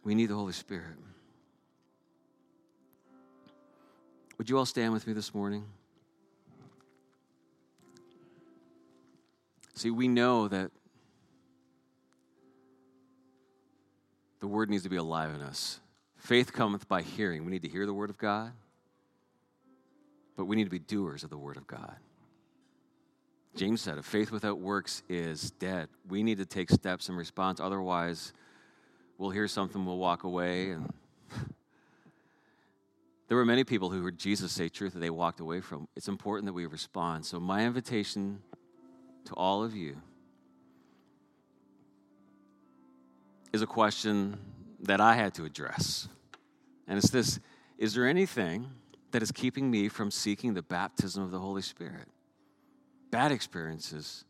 We 0.03 0.16
need 0.16 0.26
the 0.26 0.36
Holy 0.36 0.53
Spirit. 0.53 0.97
Would 4.38 4.49
you 4.49 4.57
all 4.57 4.66
stand 4.66 4.91
with 4.91 5.07
me 5.07 5.14
this 5.14 5.34
morning? 5.34 5.64
See, 9.76 9.91
we 9.91 10.07
know 10.07 10.47
that 10.47 10.72
the 14.39 14.47
word 14.47 14.70
needs 14.70 14.84
to 14.84 14.89
be 14.89 14.97
alive 14.97 15.34
in 15.34 15.41
us. 15.41 15.80
Faith 16.22 16.53
cometh 16.53 16.88
by 16.88 17.01
hearing. 17.01 17.45
We 17.45 17.51
need 17.51 17.63
to 17.63 17.67
hear 17.67 17.88
the 17.88 17.95
word 17.95 18.11
of 18.11 18.17
God, 18.19 18.51
but 20.38 20.45
we 20.45 20.55
need 20.55 20.65
to 20.65 20.69
be 20.69 20.78
doers 20.78 21.24
of 21.24 21.32
the 21.32 21.38
word 21.38 21.57
of 21.57 21.65
God. 21.65 21.95
James 23.55 23.82
said, 23.82 23.97
"A 23.97 24.03
faith 24.03 24.32
without 24.32 24.59
works 24.59 25.01
is 25.09 25.49
dead." 25.49 25.89
We 26.07 26.22
need 26.22 26.38
to 26.38 26.45
take 26.45 26.69
steps 26.69 27.09
in 27.09 27.15
response. 27.15 27.59
Otherwise, 27.59 28.34
we'll 29.17 29.32
hear 29.32 29.47
something, 29.47 29.84
we'll 29.84 29.97
walk 29.97 30.24
away. 30.24 30.69
And 30.69 30.93
there 33.28 33.36
were 33.36 33.43
many 33.43 33.63
people 33.63 33.89
who 33.89 34.03
heard 34.03 34.19
Jesus 34.19 34.51
say 34.51 34.69
truth 34.69 34.93
that 34.93 34.99
they 34.99 35.09
walked 35.09 35.39
away 35.39 35.59
from. 35.59 35.88
It's 35.95 36.07
important 36.07 36.45
that 36.45 36.53
we 36.53 36.67
respond. 36.67 37.26
So, 37.26 37.39
my 37.39 37.65
invitation 37.65 38.43
to 39.26 39.34
all 39.34 39.63
of 39.63 39.76
you 39.76 39.99
is 43.51 43.63
a 43.63 43.67
question 43.67 44.38
that 44.82 44.99
I 44.99 45.15
had 45.15 45.34
to 45.36 45.45
address. 45.45 46.07
And 46.88 46.97
it's 46.97 47.09
this 47.09 47.39
Is 47.77 47.93
there 47.93 48.07
anything 48.07 48.67
that 49.11 49.21
is 49.21 49.32
keeping 49.32 49.69
me 49.69 49.89
from 49.89 50.11
seeking 50.11 50.53
the 50.53 50.61
baptism 50.61 51.23
of 51.23 51.32
the 51.32 51.39
Holy 51.39 51.61
Spirit? 51.61 52.07
Bad 53.11 53.32
experiences. 53.32 54.25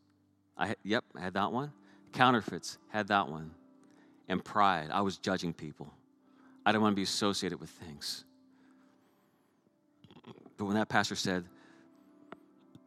I, 0.57 0.75
yep, 0.83 1.05
I 1.15 1.21
had 1.21 1.33
that 1.35 1.51
one. 1.51 1.71
Counterfeits, 2.13 2.77
had 2.89 3.07
that 3.07 3.29
one. 3.29 3.51
And 4.27 4.43
pride. 4.43 4.89
I 4.91 5.01
was 5.01 5.17
judging 5.17 5.53
people. 5.53 5.93
I 6.65 6.71
don't 6.71 6.81
want 6.81 6.93
to 6.93 6.95
be 6.95 7.03
associated 7.03 7.59
with 7.59 7.69
things. 7.69 8.23
But 10.57 10.65
when 10.65 10.75
that 10.75 10.89
pastor 10.89 11.15
said, 11.15 11.45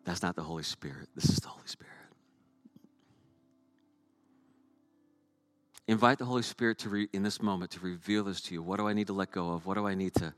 that's 0.04 0.22
not 0.22 0.36
the 0.36 0.42
Holy 0.42 0.62
Spirit, 0.62 1.08
this 1.14 1.28
is 1.28 1.38
the 1.38 1.48
Holy 1.48 1.66
Spirit. 1.66 1.93
Invite 5.86 6.18
the 6.18 6.24
Holy 6.24 6.42
Spirit 6.42 6.78
to, 6.78 6.88
re, 6.88 7.08
in 7.12 7.22
this 7.22 7.42
moment, 7.42 7.72
to 7.72 7.80
reveal 7.80 8.24
this 8.24 8.40
to 8.42 8.54
you. 8.54 8.62
What 8.62 8.78
do 8.78 8.88
I 8.88 8.94
need 8.94 9.08
to 9.08 9.12
let 9.12 9.30
go 9.30 9.50
of? 9.50 9.66
What 9.66 9.74
do 9.74 9.86
I 9.86 9.94
need 9.94 10.14
to, 10.14 10.32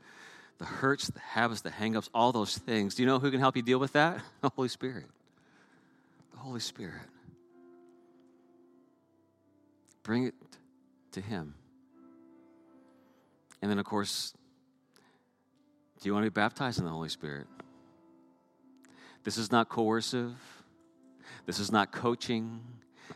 the 0.57 0.65
hurts, 0.65 1.07
the 1.09 1.19
habits, 1.19 1.61
the 1.61 1.69
hangups, 1.69 2.09
all 2.13 2.31
those 2.31 2.57
things. 2.57 2.95
Do 2.95 3.03
you 3.03 3.07
know 3.07 3.19
who 3.19 3.31
can 3.31 3.39
help 3.39 3.55
you 3.55 3.61
deal 3.61 3.79
with 3.79 3.93
that? 3.93 4.21
The 4.41 4.49
Holy 4.49 4.69
Spirit. 4.69 5.05
The 6.31 6.37
Holy 6.37 6.59
Spirit. 6.59 7.01
Bring 10.03 10.27
it 10.27 10.33
to 11.13 11.21
Him. 11.21 11.53
And 13.61 13.71
then, 13.71 13.79
of 13.79 13.85
course, 13.85 14.33
do 16.01 16.09
you 16.09 16.13
want 16.13 16.25
to 16.25 16.31
be 16.31 16.33
baptized 16.33 16.79
in 16.79 16.85
the 16.85 16.91
Holy 16.91 17.09
Spirit? 17.09 17.47
This 19.23 19.37
is 19.37 19.51
not 19.51 19.69
coercive. 19.69 20.35
This 21.45 21.59
is 21.59 21.71
not 21.71 21.91
coaching. 21.91 22.61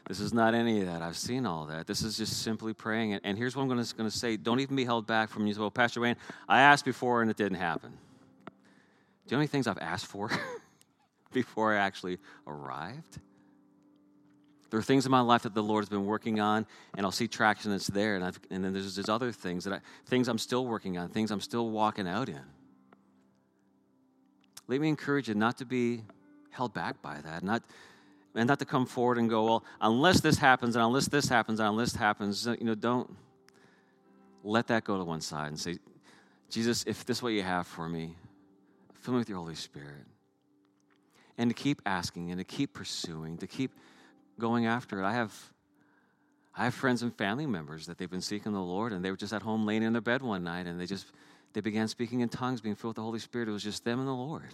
This 0.07 0.19
is 0.19 0.33
not 0.33 0.53
any 0.53 0.81
of 0.81 0.87
that. 0.87 1.01
I've 1.01 1.17
seen 1.17 1.45
all 1.45 1.65
that. 1.65 1.87
This 1.87 2.01
is 2.01 2.17
just 2.17 2.41
simply 2.41 2.73
praying. 2.73 3.13
And 3.13 3.37
here's 3.37 3.55
what 3.55 3.63
I'm 3.63 3.69
going 3.69 3.83
to, 3.83 4.11
say 4.11 4.37
don't 4.37 4.59
even 4.59 4.75
be 4.75 4.85
held 4.85 5.07
back 5.07 5.29
from 5.29 5.47
you. 5.47 5.55
Well, 5.57 5.71
Pastor 5.71 6.01
Wayne, 6.01 6.15
I 6.47 6.61
asked 6.61 6.85
before 6.85 7.21
and 7.21 7.31
it 7.31 7.37
didn't 7.37 7.57
happen. 7.57 7.91
Do 7.91 8.53
you 9.27 9.31
know 9.31 9.37
many 9.37 9.47
things 9.47 9.67
I've 9.67 9.77
asked 9.77 10.07
for 10.07 10.29
before 11.33 11.73
I 11.73 11.77
actually 11.77 12.17
arrived? 12.47 13.19
There 14.71 14.79
are 14.79 14.83
things 14.83 15.05
in 15.05 15.11
my 15.11 15.19
life 15.19 15.43
that 15.43 15.53
the 15.53 15.61
Lord 15.61 15.83
has 15.83 15.89
been 15.89 16.05
working 16.05 16.39
on, 16.39 16.65
and 16.95 17.05
I'll 17.05 17.11
see 17.11 17.27
traction 17.27 17.71
that's 17.71 17.87
there. 17.87 18.15
And, 18.15 18.23
and 18.49 18.63
then 18.63 18.71
there's, 18.71 18.95
there's 18.95 19.09
other 19.09 19.31
things 19.33 19.65
that 19.65 19.73
I, 19.73 19.79
things 20.05 20.29
I'm 20.29 20.37
still 20.37 20.65
working 20.65 20.97
on, 20.97 21.09
things 21.09 21.29
I'm 21.29 21.41
still 21.41 21.69
walking 21.69 22.07
out 22.07 22.29
in. 22.29 22.41
Let 24.67 24.79
me 24.79 24.87
encourage 24.87 25.27
you 25.27 25.35
not 25.35 25.57
to 25.57 25.65
be 25.65 26.03
held 26.51 26.73
back 26.73 27.01
by 27.01 27.19
that, 27.19 27.43
not 27.43 27.63
and 28.35 28.47
not 28.47 28.59
to 28.59 28.65
come 28.65 28.85
forward 28.85 29.17
and 29.17 29.29
go, 29.29 29.43
well, 29.43 29.63
unless 29.81 30.21
this 30.21 30.37
happens, 30.37 30.75
and 30.75 30.83
unless 30.83 31.07
this 31.07 31.27
happens, 31.27 31.59
and 31.59 31.69
unless 31.69 31.91
this 31.91 31.99
happens, 31.99 32.45
you 32.45 32.65
know, 32.65 32.75
don't 32.75 33.15
let 34.43 34.67
that 34.67 34.83
go 34.83 34.97
to 34.97 35.03
one 35.03 35.21
side 35.21 35.47
and 35.47 35.59
say, 35.59 35.77
Jesus, 36.49 36.83
if 36.85 37.05
this 37.05 37.17
is 37.17 37.23
what 37.23 37.29
you 37.29 37.43
have 37.43 37.67
for 37.67 37.87
me, 37.87 38.15
fill 38.99 39.13
me 39.13 39.19
with 39.19 39.29
your 39.29 39.37
Holy 39.37 39.55
Spirit. 39.55 40.05
And 41.37 41.49
to 41.49 41.53
keep 41.53 41.81
asking 41.85 42.29
and 42.29 42.39
to 42.39 42.43
keep 42.43 42.73
pursuing, 42.73 43.37
to 43.37 43.47
keep 43.47 43.71
going 44.37 44.65
after 44.65 45.01
it. 45.01 45.05
I 45.05 45.13
have 45.13 45.33
I 46.53 46.65
have 46.65 46.73
friends 46.73 47.01
and 47.01 47.15
family 47.15 47.45
members 47.45 47.85
that 47.85 47.97
they've 47.97 48.09
been 48.09 48.21
seeking 48.21 48.51
the 48.51 48.59
Lord 48.59 48.91
and 48.91 49.03
they 49.05 49.09
were 49.09 49.17
just 49.17 49.31
at 49.31 49.41
home 49.41 49.65
laying 49.65 49.83
in 49.83 49.93
their 49.93 50.01
bed 50.01 50.21
one 50.21 50.43
night 50.43 50.67
and 50.67 50.79
they 50.79 50.85
just 50.85 51.05
they 51.53 51.61
began 51.61 51.87
speaking 51.87 52.19
in 52.19 52.29
tongues, 52.29 52.59
being 52.59 52.75
filled 52.75 52.91
with 52.91 52.95
the 52.97 53.03
Holy 53.03 53.19
Spirit. 53.19 53.47
It 53.47 53.51
was 53.51 53.63
just 53.63 53.85
them 53.85 53.99
and 53.99 54.07
the 54.07 54.13
Lord. 54.13 54.53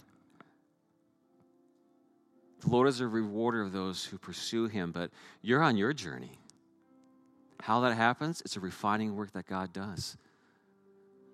The 2.60 2.70
Lord 2.70 2.88
is 2.88 3.00
a 3.00 3.06
rewarder 3.06 3.62
of 3.62 3.72
those 3.72 4.04
who 4.04 4.18
pursue 4.18 4.66
Him, 4.66 4.92
but 4.92 5.10
you're 5.42 5.62
on 5.62 5.76
your 5.76 5.92
journey. 5.92 6.38
How 7.60 7.80
that 7.80 7.94
happens, 7.94 8.40
it's 8.42 8.56
a 8.56 8.60
refining 8.60 9.16
work 9.16 9.32
that 9.32 9.46
God 9.46 9.72
does. 9.72 10.16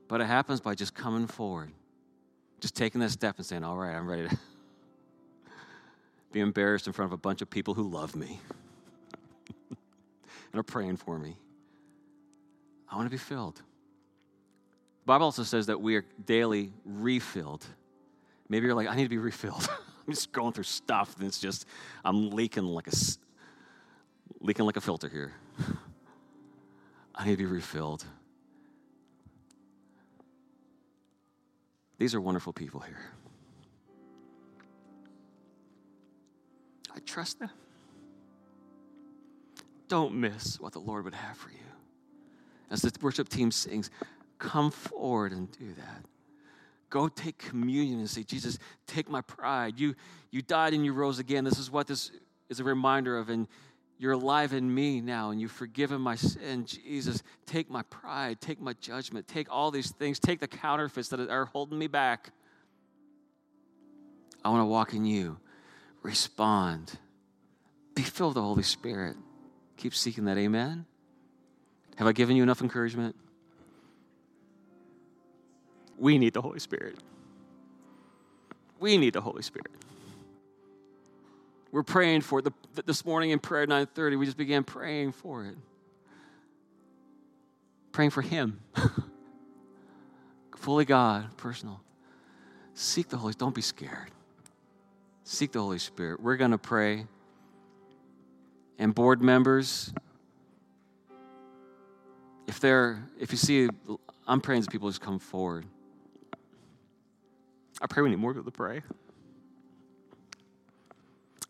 But 0.09 0.21
it 0.21 0.27
happens 0.27 0.61
by 0.61 0.75
just 0.75 0.95
coming 0.95 1.27
forward, 1.27 1.71
just 2.61 2.75
taking 2.75 3.01
that 3.01 3.11
step 3.11 3.37
and 3.37 3.47
saying, 3.47 3.65
All 3.65 3.77
right, 3.77 3.95
I'm 3.95 4.09
ready 4.09 4.29
to 4.29 4.39
be 6.33 6.41
embarrassed 6.41 6.87
in 6.87 6.93
front 6.93 7.11
of 7.11 7.13
a 7.13 7.21
bunch 7.21 7.43
of 7.43 7.49
people 7.49 7.75
who 7.75 7.89
love 7.89 8.15
me 8.15 8.41
and 9.71 10.61
are 10.61 10.63
praying 10.63 10.97
for 10.97 11.19
me. 11.19 11.37
I 12.91 12.97
want 12.97 13.07
to 13.07 13.11
be 13.11 13.17
filled. 13.17 13.57
The 13.57 15.07
Bible 15.07 15.27
also 15.27 15.43
says 15.43 15.67
that 15.67 15.81
we 15.81 15.97
are 15.97 16.05
daily 16.25 16.73
refilled. 16.85 17.65
Maybe 18.49 18.67
you're 18.67 18.75
like, 18.75 18.89
I 18.89 18.95
need 18.95 19.05
to 19.05 19.09
be 19.09 19.19
refilled. 19.19 19.69
I'm 20.07 20.13
just 20.13 20.33
going 20.33 20.53
through 20.53 20.65
stuff 20.65 21.17
and 21.19 21.27
it's 21.27 21.39
just, 21.39 21.67
I'm 22.05 22.31
leaking 22.31 22.65
like 22.65 22.89
a, 22.89 22.97
leaking 24.41 24.67
like 24.67 24.77
a 24.77 24.81
filter 24.81 25.09
here. 25.09 25.33
I 27.15 27.25
need 27.25 27.33
to 27.33 27.37
be 27.39 27.47
refilled. 27.47 28.05
These 31.99 32.15
are 32.15 32.21
wonderful 32.21 32.53
people 32.53 32.81
here. 32.81 33.01
I 36.95 36.99
trust 37.01 37.39
them. 37.39 37.51
Don't 39.89 40.15
miss 40.15 40.61
what 40.61 40.73
the 40.73 40.81
Lord 40.81 41.05
would 41.05 41.15
have 41.15 41.37
for 41.37 41.51
you. 41.51 41.57
As 42.71 42.83
the 42.83 42.93
worship 43.01 43.29
team 43.29 43.51
sings, 43.51 43.91
come 44.39 44.71
forward 44.71 45.33
and 45.33 45.51
do 45.53 45.73
that. 45.75 46.05
Go 46.95 47.09
take 47.09 47.39
communion 47.39 47.99
and 47.99 48.09
say, 48.09 48.23
Jesus, 48.23 48.57
take 48.87 49.09
my 49.09 49.21
pride. 49.21 49.81
You, 49.81 49.97
you 50.31 50.43
died 50.43 50.75
and 50.75 50.85
you 50.85 50.93
rose 50.93 51.19
again. 51.19 51.43
This 51.43 51.59
is 51.59 51.69
what 51.69 51.89
this 51.89 52.13
is 52.49 52.61
a 52.61 52.65
reminder 52.65 53.19
of. 53.19 53.31
And 53.31 53.49
you're 53.99 54.13
alive 54.13 54.53
in 54.53 54.73
me 54.73 55.01
now 55.01 55.31
and 55.31 55.41
you've 55.41 55.51
forgiven 55.51 56.01
my 56.01 56.15
sin. 56.15 56.67
Jesus, 56.67 57.25
take 57.47 57.69
my 57.69 57.83
pride, 57.83 58.41
take 58.41 58.61
my 58.61 58.75
judgment, 58.75 59.27
take 59.27 59.49
all 59.51 59.73
these 59.73 59.91
things, 59.91 60.21
take 60.21 60.39
the 60.39 60.47
counterfeits 60.47 61.09
that 61.09 61.19
are 61.19 61.47
holding 61.47 61.81
me 61.81 61.89
back. 61.89 62.31
I 64.45 64.51
want 64.51 64.61
to 64.61 64.67
walk 64.67 64.95
in 64.95 65.05
you. 65.05 65.39
Respond. 66.05 66.97
Be 67.97 68.03
filled 68.03 68.31
with 68.31 68.35
the 68.37 68.43
Holy 68.43 68.63
Spirit. 68.63 69.17
Keep 69.79 69.97
seeking 69.97 70.27
that. 70.27 70.39
Amen. 70.39 70.87
Have 71.97 72.07
I 72.07 72.13
given 72.13 72.37
you 72.37 72.45
enough 72.45 72.63
encouragement? 72.63 73.17
We 75.99 76.19
need 76.19 76.35
the 76.35 76.43
Holy 76.43 76.59
Spirit. 76.59 76.99
We 78.81 78.97
need 78.99 79.13
the 79.13 79.21
Holy 79.21 79.43
Spirit. 79.43 79.71
We're 81.73 81.83
praying 81.83 82.21
for 82.21 82.39
it. 82.39 82.45
The, 82.45 82.83
this 82.83 83.05
morning 83.05 83.31
in 83.31 83.39
prayer 83.39 83.63
at 83.63 83.69
9:30, 83.69 84.19
we 84.19 84.27
just 84.27 84.37
began 84.37 84.63
praying 84.63 85.13
for 85.13 85.45
it. 85.45 85.57
Praying 87.93 88.11
for 88.11 88.23
Him. 88.23 88.61
Fully 90.57 90.85
God, 90.85 91.37
personal. 91.37 91.81
Seek 92.75 93.09
the 93.09 93.17
Holy. 93.17 93.35
Don't 93.35 93.55
be 93.55 93.61
scared. 93.61 94.11
Seek 95.25 95.53
the 95.53 95.61
Holy 95.61 95.79
Spirit. 95.79 96.21
We're 96.21 96.37
going 96.37 96.51
to 96.51 96.59
pray. 96.59 97.07
And 98.79 98.95
board 98.95 99.23
members, 99.23 99.93
if 102.47 102.61
they're, 102.61 103.03
if 103.19 103.31
you 103.31 103.39
see, 103.39 103.69
I'm 104.27 104.41
praying 104.41 104.63
that 104.63 104.71
people 104.71 104.89
just 104.89 105.01
come 105.01 105.19
forward. 105.19 105.65
I 107.85 107.87
pray 107.87 108.03
we 108.03 108.09
need 108.09 108.19
more 108.19 108.33
people 108.33 108.51
to 108.51 108.57
pray. 108.57 108.83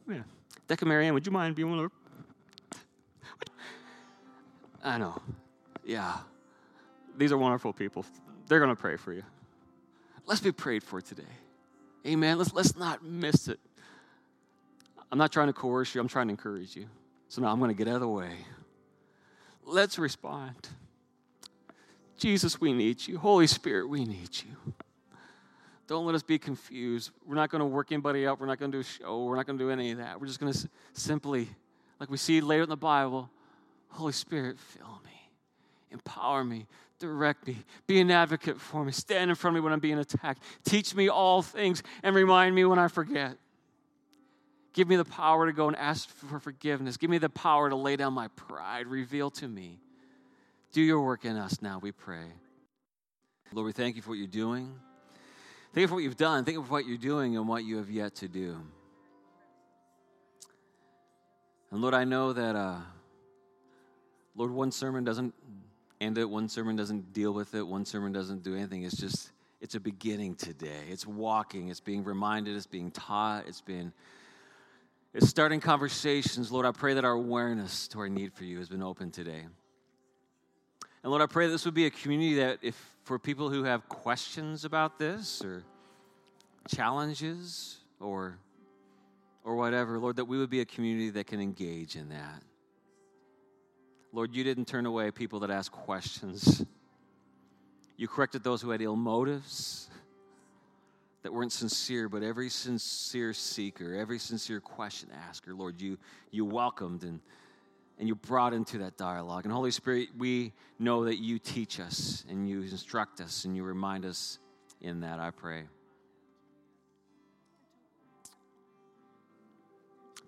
Yeah. 0.09 0.23
Decca 0.67 0.85
Marianne, 0.85 1.15
would 1.15 1.25
you 1.25 1.31
mind 1.31 1.55
being 1.55 1.71
one 1.71 1.79
of 1.79 1.93
I 4.83 4.99
know. 4.99 5.17
Yeah. 5.85 6.17
These 7.17 7.31
are 7.31 7.39
wonderful 7.39 7.73
people. 7.73 8.05
They're 8.49 8.59
going 8.59 8.75
to 8.75 8.81
pray 8.81 8.97
for 8.97 9.13
you. 9.13 9.23
Let's 10.27 10.41
be 10.41 10.51
prayed 10.51 10.83
for 10.83 11.01
today. 11.01 11.23
Amen. 12.05 12.37
Let's, 12.37 12.53
let's 12.53 12.77
not 12.77 13.05
miss 13.05 13.47
it. 13.47 13.61
I'm 15.13 15.19
not 15.19 15.31
trying 15.31 15.47
to 15.47 15.53
coerce 15.53 15.95
you, 15.95 16.01
I'm 16.01 16.09
trying 16.09 16.27
to 16.27 16.33
encourage 16.33 16.75
you. 16.75 16.87
So 17.29 17.43
now 17.43 17.53
I'm 17.53 17.61
going 17.61 17.71
to 17.71 17.77
get 17.77 17.87
out 17.87 17.95
of 17.95 18.01
the 18.01 18.09
way. 18.09 18.33
Let's 19.65 20.01
respond. 20.01 20.69
Jesus, 22.19 22.61
we 22.61 22.73
need 22.73 23.07
you. 23.07 23.19
Holy 23.19 23.47
Spirit, 23.47 23.89
we 23.89 24.05
need 24.05 24.31
you. 24.33 24.75
Don't 25.87 26.07
let 26.07 26.15
us 26.15 26.23
be 26.23 26.39
confused. 26.39 27.11
We're 27.27 27.35
not 27.35 27.51
going 27.51 27.61
to 27.61 27.67
work 27.67 27.93
anybody 27.93 28.27
up. 28.27 28.41
We're 28.41 28.47
not 28.47 28.59
going 28.59 28.73
to 28.73 28.77
do 28.79 28.81
a 28.81 28.85
show. 28.85 29.25
We're 29.25 29.37
not 29.37 29.47
going 29.47 29.59
to 29.59 29.65
do 29.65 29.71
any 29.71 29.91
of 29.91 29.99
that. 29.99 30.21
We're 30.21 30.27
just 30.27 30.41
going 30.41 30.53
to 30.53 30.69
simply, 30.95 31.49
like 32.01 32.11
we 32.11 32.17
see 32.17 32.41
later 32.41 32.63
in 32.63 32.69
the 32.69 32.77
Bible, 32.77 33.29
Holy 33.89 34.13
Spirit, 34.13 34.59
fill 34.59 35.01
me, 35.05 35.31
empower 35.91 36.43
me, 36.43 36.67
direct 36.99 37.47
me, 37.47 37.59
be 37.87 38.01
an 38.01 38.11
advocate 38.11 38.61
for 38.61 38.85
me, 38.85 38.93
stand 38.93 39.31
in 39.31 39.37
front 39.37 39.57
of 39.57 39.63
me 39.63 39.65
when 39.65 39.73
I'm 39.73 39.81
being 39.81 39.99
attacked, 39.99 40.43
teach 40.65 40.95
me 40.95 41.09
all 41.09 41.43
things, 41.43 41.83
and 42.03 42.17
remind 42.17 42.55
me 42.55 42.65
when 42.65 42.79
I 42.79 42.89
forget. 42.89 43.37
Give 44.73 44.89
me 44.89 44.97
the 44.97 45.05
power 45.05 45.47
to 45.47 45.53
go 45.53 45.69
and 45.69 45.77
ask 45.77 46.09
for 46.09 46.41
forgiveness. 46.41 46.97
Give 46.97 47.09
me 47.09 47.19
the 47.19 47.29
power 47.29 47.71
to 47.71 47.77
lay 47.77 47.95
down 47.95 48.13
my 48.13 48.27
pride. 48.29 48.89
Reveal 48.89 49.31
to 49.31 49.47
me. 49.47 49.79
Do 50.73 50.83
your 50.83 51.01
work 51.03 51.25
in 51.25 51.37
us 51.37 51.63
now, 51.63 51.79
we 51.79 51.93
pray. 51.93 52.25
Lord, 53.53 53.67
we 53.67 53.73
thank 53.73 53.95
you 53.95 54.03
for 54.03 54.11
what 54.11 54.19
you're 54.19 54.27
doing. 54.27 54.75
Think 55.75 55.87
of 55.87 55.93
what 55.93 56.05
you've 56.05 56.17
done. 56.17 56.45
Think 56.45 56.57
of 56.57 56.71
what 56.71 56.87
you're 56.87 56.97
doing 56.97 57.37
and 57.37 57.49
what 57.49 57.65
you 57.65 57.79
have 57.79 57.91
yet 57.91 58.15
to 58.17 58.29
do. 58.29 58.57
And 61.73 61.83
Lord, 61.83 61.95
I 61.95 62.05
know 62.05 62.33
that, 62.33 62.55
uh, 62.55 62.79
Lord, 64.37 64.53
one 64.53 64.71
sermon 64.71 65.03
doesn't 65.03 65.35
end 66.01 66.17
it, 66.17 66.31
one 66.31 66.49
sermon 66.49 66.77
doesn't 66.77 67.13
deal 67.13 67.35
with 67.35 67.57
it, 67.57 67.67
one 67.67 67.85
sermon 67.85 68.13
doesn't 68.13 68.45
do 68.45 68.55
anything. 68.55 68.85
It's 68.85 68.97
just, 68.97 69.33
it's 69.61 69.75
a 69.75 69.81
beginning 69.81 70.37
today. 70.37 70.85
It's 70.89 71.09
walking, 71.09 71.71
it's 71.71 71.81
being 71.81 72.05
reminded, 72.05 72.55
it's 72.55 72.67
being 72.67 72.93
taught, 72.93 73.49
it's 73.49 73.61
been, 73.61 73.93
it's 75.13 75.29
starting 75.29 75.59
conversations. 75.59 76.53
Lord, 76.53 76.67
I 76.67 76.71
pray 76.71 76.95
that 76.95 77.05
our 77.05 77.13
awareness 77.13 77.89
to 77.89 77.99
our 77.99 78.09
need 78.09 78.33
for 78.33 78.45
you 78.45 78.59
has 78.59 78.69
been 78.69 78.83
open 78.83 79.11
today. 79.11 79.47
And 81.05 81.11
Lord, 81.11 81.21
I 81.21 81.27
pray 81.27 81.49
this 81.49 81.67
would 81.67 81.75
be 81.75 81.85
a 81.85 81.91
community 81.91 82.37
that, 82.37 82.61
if 82.63 82.75
for 83.05 83.19
people 83.19 83.51
who 83.51 83.65
have 83.65 83.87
questions 83.91 84.65
about 84.65 84.99
this 84.99 85.45
or 85.45 85.63
challenges 86.67 87.77
or 88.01 88.39
or 89.45 89.57
whatever, 89.57 89.99
Lord, 89.99 90.17
that 90.17 90.25
we 90.25 90.39
would 90.39 90.49
be 90.49 90.63
a 90.63 90.65
community 90.65 91.11
that 91.11 91.27
can 91.27 91.39
engage 91.39 91.97
in 91.97 92.09
that. 92.09 92.43
Lord, 94.15 94.35
you 94.35 94.43
didn't 94.43 94.67
turn 94.67 94.87
away 94.87 95.11
people 95.11 95.41
that 95.41 95.51
ask 95.51 95.71
questions. 95.71 96.65
You 97.99 98.09
corrected 98.09 98.43
those 98.43 98.63
who 98.63 98.71
had 98.71 98.81
ill 98.81 98.97
motives, 98.97 99.91
that 101.23 101.35
weren't 101.35 101.53
sincere, 101.53 102.09
but 102.09 102.23
every 102.23 102.49
sincere 102.49 103.35
seeker, 103.35 103.95
every 103.95 104.19
sincere 104.19 104.61
question 104.61 105.11
asker, 105.29 105.53
Lord, 105.53 105.79
you, 105.79 105.99
you 106.31 106.47
welcomed 106.47 107.03
and 107.03 107.21
and 107.99 108.09
you 108.09 108.15
brought 108.15 108.53
into 108.53 108.79
that 108.79 108.97
dialogue. 108.97 109.45
And 109.45 109.53
Holy 109.53 109.71
Spirit, 109.71 110.09
we 110.17 110.53
know 110.79 111.05
that 111.05 111.17
you 111.17 111.39
teach 111.39 111.79
us 111.81 112.25
and 112.29 112.49
you 112.49 112.63
instruct 112.63 113.21
us 113.21 113.45
and 113.45 113.57
you 113.57 113.63
remind 113.63 114.05
us 114.05 114.39
in 114.81 115.01
that, 115.01 115.21
I 115.21 115.31
pray. 115.31 115.65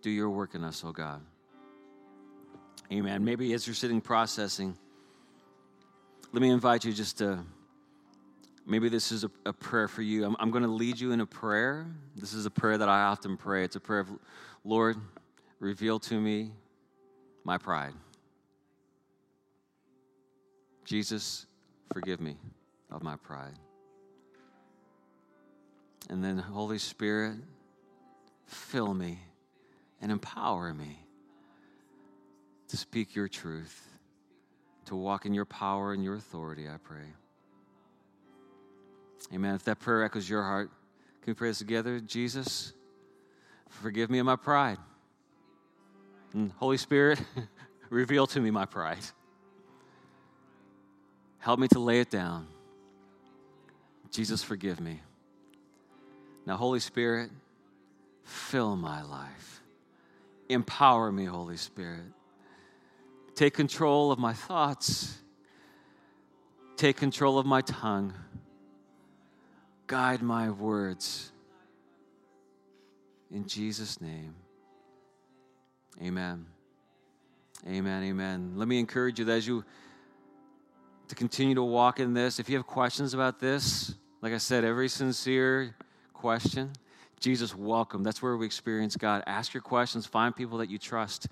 Do 0.03 0.11
your 0.11 0.31
work 0.31 0.55
in 0.55 0.63
us, 0.63 0.83
oh 0.87 0.93
God. 0.93 1.21
Amen. 2.93 3.25
Maybe 3.25 3.53
as 3.53 3.67
you're 3.67 3.75
sitting 3.75 4.01
processing, 4.01 4.77
let 6.33 6.41
me 6.41 6.51
invite 6.51 6.85
you 6.85 6.93
just 6.93 7.19
to 7.19 7.41
maybe 8.65 8.89
this 8.89 9.11
is 9.11 9.25
a, 9.25 9.31
a 9.45 9.53
prayer 9.53 9.89
for 9.89 10.03
you. 10.03 10.25
I'm, 10.25 10.37
I'm 10.39 10.51
going 10.51 10.63
to 10.63 10.71
lead 10.71 11.01
you 11.01 11.11
in 11.13 11.21
a 11.21 11.27
prayer. 11.27 11.87
This 12.15 12.33
is 12.33 12.47
a 12.47 12.51
prayer 12.51 12.79
that 12.79 12.89
I 12.89 13.03
often 13.03 13.37
pray. 13.37 13.65
It's 13.65 13.77
a 13.77 13.81
prayer 13.81 14.01
of, 14.01 14.11
Lord, 14.65 14.97
reveal 15.59 15.99
to 16.01 16.21
me 16.21 16.53
my 17.47 17.57
pride. 17.57 17.93
Jesus, 20.85 21.47
forgive 21.93 22.21
me 22.21 22.37
of 22.91 23.05
my 23.05 23.15
pride. 23.15 23.55
And 26.11 26.25
then, 26.25 26.39
Holy 26.39 26.79
Spirit, 26.79 27.37
fill 28.47 28.93
me 28.95 29.21
and 30.03 30.11
empower 30.11 30.75
me 30.75 30.99
to 32.67 32.77
speak 32.77 33.15
your 33.15 33.29
truth, 33.29 33.81
to 34.87 34.97
walk 34.97 35.25
in 35.25 35.33
your 35.33 35.45
power 35.45 35.93
and 35.93 36.03
your 36.03 36.17
authority, 36.17 36.69
I 36.69 36.79
pray. 36.83 37.07
Amen. 39.33 39.55
If 39.55 39.63
that 39.65 39.79
prayer 39.79 40.03
echoes 40.03 40.29
your 40.29 40.43
heart, 40.43 40.71
can 41.23 41.31
we 41.31 41.35
pray 41.35 41.51
this 41.51 41.59
together? 41.59 42.01
Jesus, 42.01 42.73
forgive 43.69 44.11
me 44.11 44.19
of 44.19 44.27
my 44.27 44.37
pride. 44.37 44.79
And 46.37 46.53
Holy 46.59 46.77
Spirit, 46.77 47.19
reveal 47.89 48.27
to 48.27 48.41
me 48.41 48.51
my 48.51 48.67
pride. 48.67 49.03
Help 51.39 51.59
me 51.59 51.67
to 51.69 51.79
lay 51.79 52.01
it 52.01 52.11
down. 52.11 52.47
Jesus, 54.11 54.43
forgive 54.43 54.79
me. 54.79 55.01
Now, 56.45 56.59
Holy 56.59 56.81
Spirit, 56.81 57.31
fill 58.23 58.77
my 58.77 59.03
life. 59.03 59.63
Empower 60.51 61.11
me, 61.11 61.25
Holy 61.25 61.57
Spirit. 61.57 62.05
Take 63.35 63.55
control 63.55 64.13
of 64.13 64.19
my 64.19 64.35
thoughts. 64.35 65.17
Take 66.77 66.99
control 66.99 67.39
of 67.39 67.47
my 67.47 67.63
tongue. 67.63 68.13
Guide 69.87 70.21
my 70.21 70.51
words. 70.51 71.33
In 73.31 73.47
Jesus' 73.47 74.03
name. 74.03 74.35
Amen. 76.03 76.47
Amen. 77.67 78.03
Amen. 78.05 78.53
Let 78.57 78.69
me 78.69 78.79
encourage 78.79 79.19
you 79.19 79.25
that 79.25 79.33
as 79.33 79.47
you 79.47 79.65
to 81.09 81.15
continue 81.15 81.55
to 81.55 81.63
walk 81.63 82.01
in 82.01 82.15
this, 82.15 82.39
if 82.39 82.49
you 82.49 82.57
have 82.57 82.67
questions 82.67 83.15
about 83.15 83.39
this, 83.39 83.95
like 84.23 84.33
I 84.33 84.39
said, 84.39 84.65
every 84.65 84.89
sincere 84.89 85.75
question, 86.13 86.73
Jesus, 87.21 87.55
welcome. 87.55 88.03
That's 88.03 88.23
where 88.23 88.37
we 88.37 88.45
experience 88.45 88.97
God. 88.97 89.23
Ask 89.27 89.55
your 89.55 89.63
questions, 89.63 90.05
find 90.05 90.35
people 90.35 90.59
that 90.59 90.69
you 90.69 90.79
trust. 90.79 91.29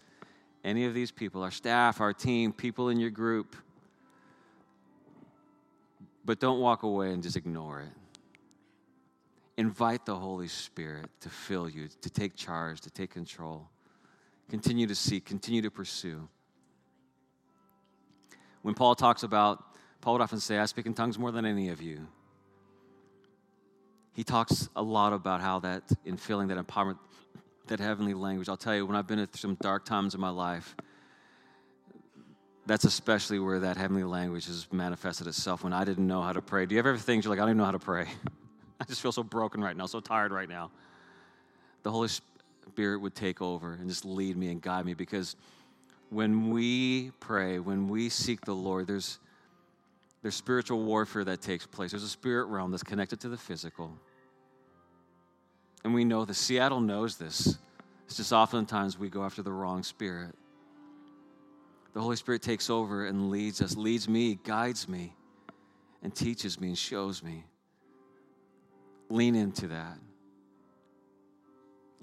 Any 0.64 0.86
of 0.86 0.94
these 0.94 1.10
people, 1.10 1.42
our 1.42 1.50
staff, 1.50 2.00
our 2.00 2.12
team, 2.12 2.52
people 2.52 2.88
in 2.88 2.98
your 2.98 3.10
group. 3.10 3.56
But 6.24 6.40
don't 6.40 6.60
walk 6.60 6.84
away 6.84 7.12
and 7.12 7.22
just 7.22 7.36
ignore 7.36 7.80
it. 7.80 7.92
Invite 9.56 10.06
the 10.06 10.16
Holy 10.16 10.48
Spirit 10.48 11.10
to 11.20 11.28
fill 11.28 11.68
you, 11.68 11.88
to 12.00 12.10
take 12.10 12.34
charge, 12.34 12.80
to 12.80 12.90
take 12.90 13.10
control. 13.10 13.68
Continue 14.50 14.86
to 14.86 14.94
seek, 14.94 15.24
continue 15.24 15.62
to 15.62 15.70
pursue. 15.70 16.28
When 18.62 18.74
Paul 18.74 18.94
talks 18.94 19.22
about, 19.22 19.62
Paul 20.00 20.14
would 20.14 20.22
often 20.22 20.40
say, 20.40 20.58
I 20.58 20.66
speak 20.66 20.86
in 20.86 20.94
tongues 20.94 21.18
more 21.18 21.32
than 21.32 21.44
any 21.44 21.68
of 21.68 21.82
you. 21.82 22.06
He 24.14 24.22
talks 24.22 24.68
a 24.76 24.82
lot 24.82 25.12
about 25.12 25.40
how 25.40 25.58
that, 25.60 25.82
in 26.04 26.16
feeling 26.16 26.48
that 26.48 26.58
empowerment, 26.58 26.98
that 27.66 27.80
heavenly 27.80 28.14
language. 28.14 28.48
I'll 28.48 28.56
tell 28.56 28.74
you, 28.74 28.86
when 28.86 28.96
I've 28.96 29.06
been 29.06 29.18
through 29.26 29.38
some 29.38 29.56
dark 29.60 29.84
times 29.84 30.14
in 30.14 30.20
my 30.20 30.28
life, 30.28 30.76
that's 32.66 32.84
especially 32.84 33.38
where 33.38 33.60
that 33.60 33.76
heavenly 33.76 34.04
language 34.04 34.46
has 34.46 34.66
manifested 34.72 35.26
itself 35.26 35.64
when 35.64 35.72
I 35.72 35.84
didn't 35.84 36.06
know 36.06 36.22
how 36.22 36.32
to 36.32 36.40
pray. 36.40 36.64
Do 36.66 36.74
you 36.74 36.78
ever 36.78 36.96
think 36.96 37.24
you're 37.24 37.30
like, 37.30 37.38
I 37.38 37.42
don't 37.42 37.50
even 37.50 37.58
know 37.58 37.64
how 37.64 37.72
to 37.72 37.78
pray? 37.78 38.06
I 38.80 38.84
just 38.84 39.00
feel 39.00 39.12
so 39.12 39.22
broken 39.22 39.62
right 39.62 39.76
now, 39.76 39.86
so 39.86 40.00
tired 40.00 40.32
right 40.32 40.48
now. 40.48 40.70
The 41.82 41.90
Holy 41.90 42.08
Spirit 42.08 42.33
Spirit 42.68 43.00
would 43.00 43.14
take 43.14 43.40
over 43.40 43.74
and 43.74 43.88
just 43.88 44.04
lead 44.04 44.36
me 44.36 44.50
and 44.50 44.60
guide 44.60 44.84
me 44.84 44.94
because 44.94 45.36
when 46.10 46.50
we 46.50 47.10
pray, 47.20 47.58
when 47.58 47.88
we 47.88 48.08
seek 48.08 48.40
the 48.42 48.54
Lord, 48.54 48.86
there's, 48.86 49.18
there's 50.22 50.34
spiritual 50.34 50.82
warfare 50.84 51.24
that 51.24 51.42
takes 51.42 51.66
place. 51.66 51.90
There's 51.90 52.02
a 52.02 52.08
spirit 52.08 52.46
realm 52.46 52.70
that's 52.70 52.82
connected 52.82 53.20
to 53.20 53.28
the 53.28 53.36
physical. 53.36 53.92
And 55.82 55.94
we 55.94 56.04
know 56.04 56.24
this. 56.24 56.38
Seattle 56.38 56.80
knows 56.80 57.16
this. 57.16 57.58
It's 58.06 58.16
just 58.16 58.32
oftentimes 58.32 58.98
we 58.98 59.08
go 59.08 59.24
after 59.24 59.42
the 59.42 59.52
wrong 59.52 59.82
spirit. 59.82 60.34
The 61.94 62.00
Holy 62.00 62.16
Spirit 62.16 62.42
takes 62.42 62.70
over 62.70 63.06
and 63.06 63.30
leads 63.30 63.62
us, 63.62 63.76
leads 63.76 64.08
me, 64.08 64.38
guides 64.42 64.88
me, 64.88 65.14
and 66.02 66.14
teaches 66.14 66.60
me 66.60 66.68
and 66.68 66.78
shows 66.78 67.22
me. 67.22 67.44
Lean 69.10 69.36
into 69.36 69.68
that 69.68 69.98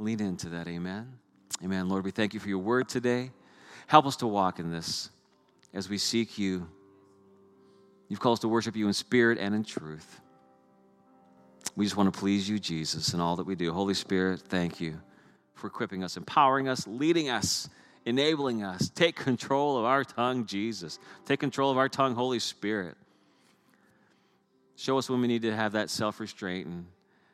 lean 0.02 0.20
into 0.22 0.50
that. 0.50 0.68
Amen. 0.68 1.18
Amen. 1.64 1.88
Lord, 1.88 2.04
we 2.04 2.12
thank 2.12 2.34
you 2.34 2.40
for 2.40 2.50
your 2.50 2.60
word 2.60 2.90
today. 2.90 3.32
Help 3.88 4.06
us 4.06 4.16
to 4.18 4.28
walk 4.28 4.60
in 4.60 4.72
this 4.72 5.10
as 5.74 5.90
we 5.90 5.98
seek 5.98 6.38
you. 6.38 6.68
You've 8.10 8.20
called 8.20 8.38
us 8.38 8.42
to 8.42 8.48
worship 8.48 8.76
you 8.76 8.88
in 8.88 8.94
spirit 8.94 9.38
and 9.38 9.54
in 9.54 9.64
truth. 9.64 10.20
We 11.76 11.86
just 11.86 11.96
want 11.96 12.14
to 12.14 12.20
please 12.20 12.50
you, 12.50 12.60
Jesus, 12.60 13.14
in 13.14 13.22
all 13.22 13.38
that 13.38 13.46
we 13.46 13.56
do. 13.56 13.72
Holy 13.72 13.94
Spirit, 13.94 14.42
thank 14.42 14.82
you 14.82 15.00
for 15.54 15.68
equipping 15.68 16.04
us, 16.04 16.18
empowering 16.18 16.68
us, 16.68 16.86
leading 16.88 17.30
us, 17.30 17.70
enabling 18.06 18.64
us. 18.64 18.90
Take 18.90 19.16
control 19.16 19.78
of 19.78 19.86
our 19.86 20.04
tongue, 20.04 20.46
Jesus. 20.46 21.00
Take 21.26 21.40
control 21.40 21.72
of 21.72 21.78
our 21.78 21.88
tongue, 21.88 22.16
Holy 22.16 22.40
Spirit. 22.40 22.98
Show 24.76 24.98
us 24.98 25.10
when 25.10 25.22
we 25.22 25.28
need 25.28 25.44
to 25.44 25.56
have 25.56 25.74
that 25.74 25.90
self 25.90 26.20
restraint 26.20 26.68
and 26.68 26.86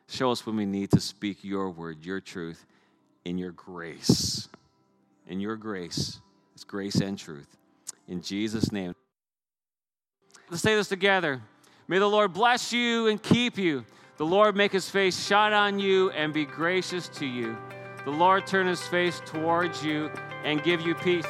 Show 0.08 0.30
us 0.30 0.46
when 0.46 0.56
we 0.56 0.64
need 0.64 0.90
to 0.92 1.00
speak 1.00 1.44
your 1.44 1.70
word, 1.70 2.04
your 2.04 2.20
truth, 2.20 2.64
in 3.24 3.36
your 3.36 3.52
grace. 3.52 4.48
In 5.26 5.38
your 5.38 5.56
grace. 5.56 6.20
It's 6.54 6.64
grace 6.64 6.96
and 6.96 7.18
truth. 7.18 7.56
In 8.08 8.22
Jesus' 8.22 8.72
name. 8.72 8.94
Let's 10.48 10.62
say 10.62 10.74
this 10.74 10.88
together. 10.88 11.42
May 11.88 11.98
the 11.98 12.08
Lord 12.08 12.32
bless 12.32 12.72
you 12.72 13.08
and 13.08 13.22
keep 13.22 13.58
you. 13.58 13.84
The 14.16 14.26
Lord 14.26 14.56
make 14.56 14.72
his 14.72 14.88
face 14.88 15.26
shine 15.26 15.52
on 15.52 15.78
you 15.78 16.10
and 16.10 16.32
be 16.32 16.46
gracious 16.46 17.08
to 17.10 17.26
you. 17.26 17.56
The 18.04 18.10
Lord 18.10 18.46
turn 18.46 18.66
his 18.66 18.82
face 18.88 19.20
towards 19.26 19.84
you 19.84 20.10
and 20.42 20.62
give 20.62 20.80
you 20.80 20.94
peace. 20.94 21.26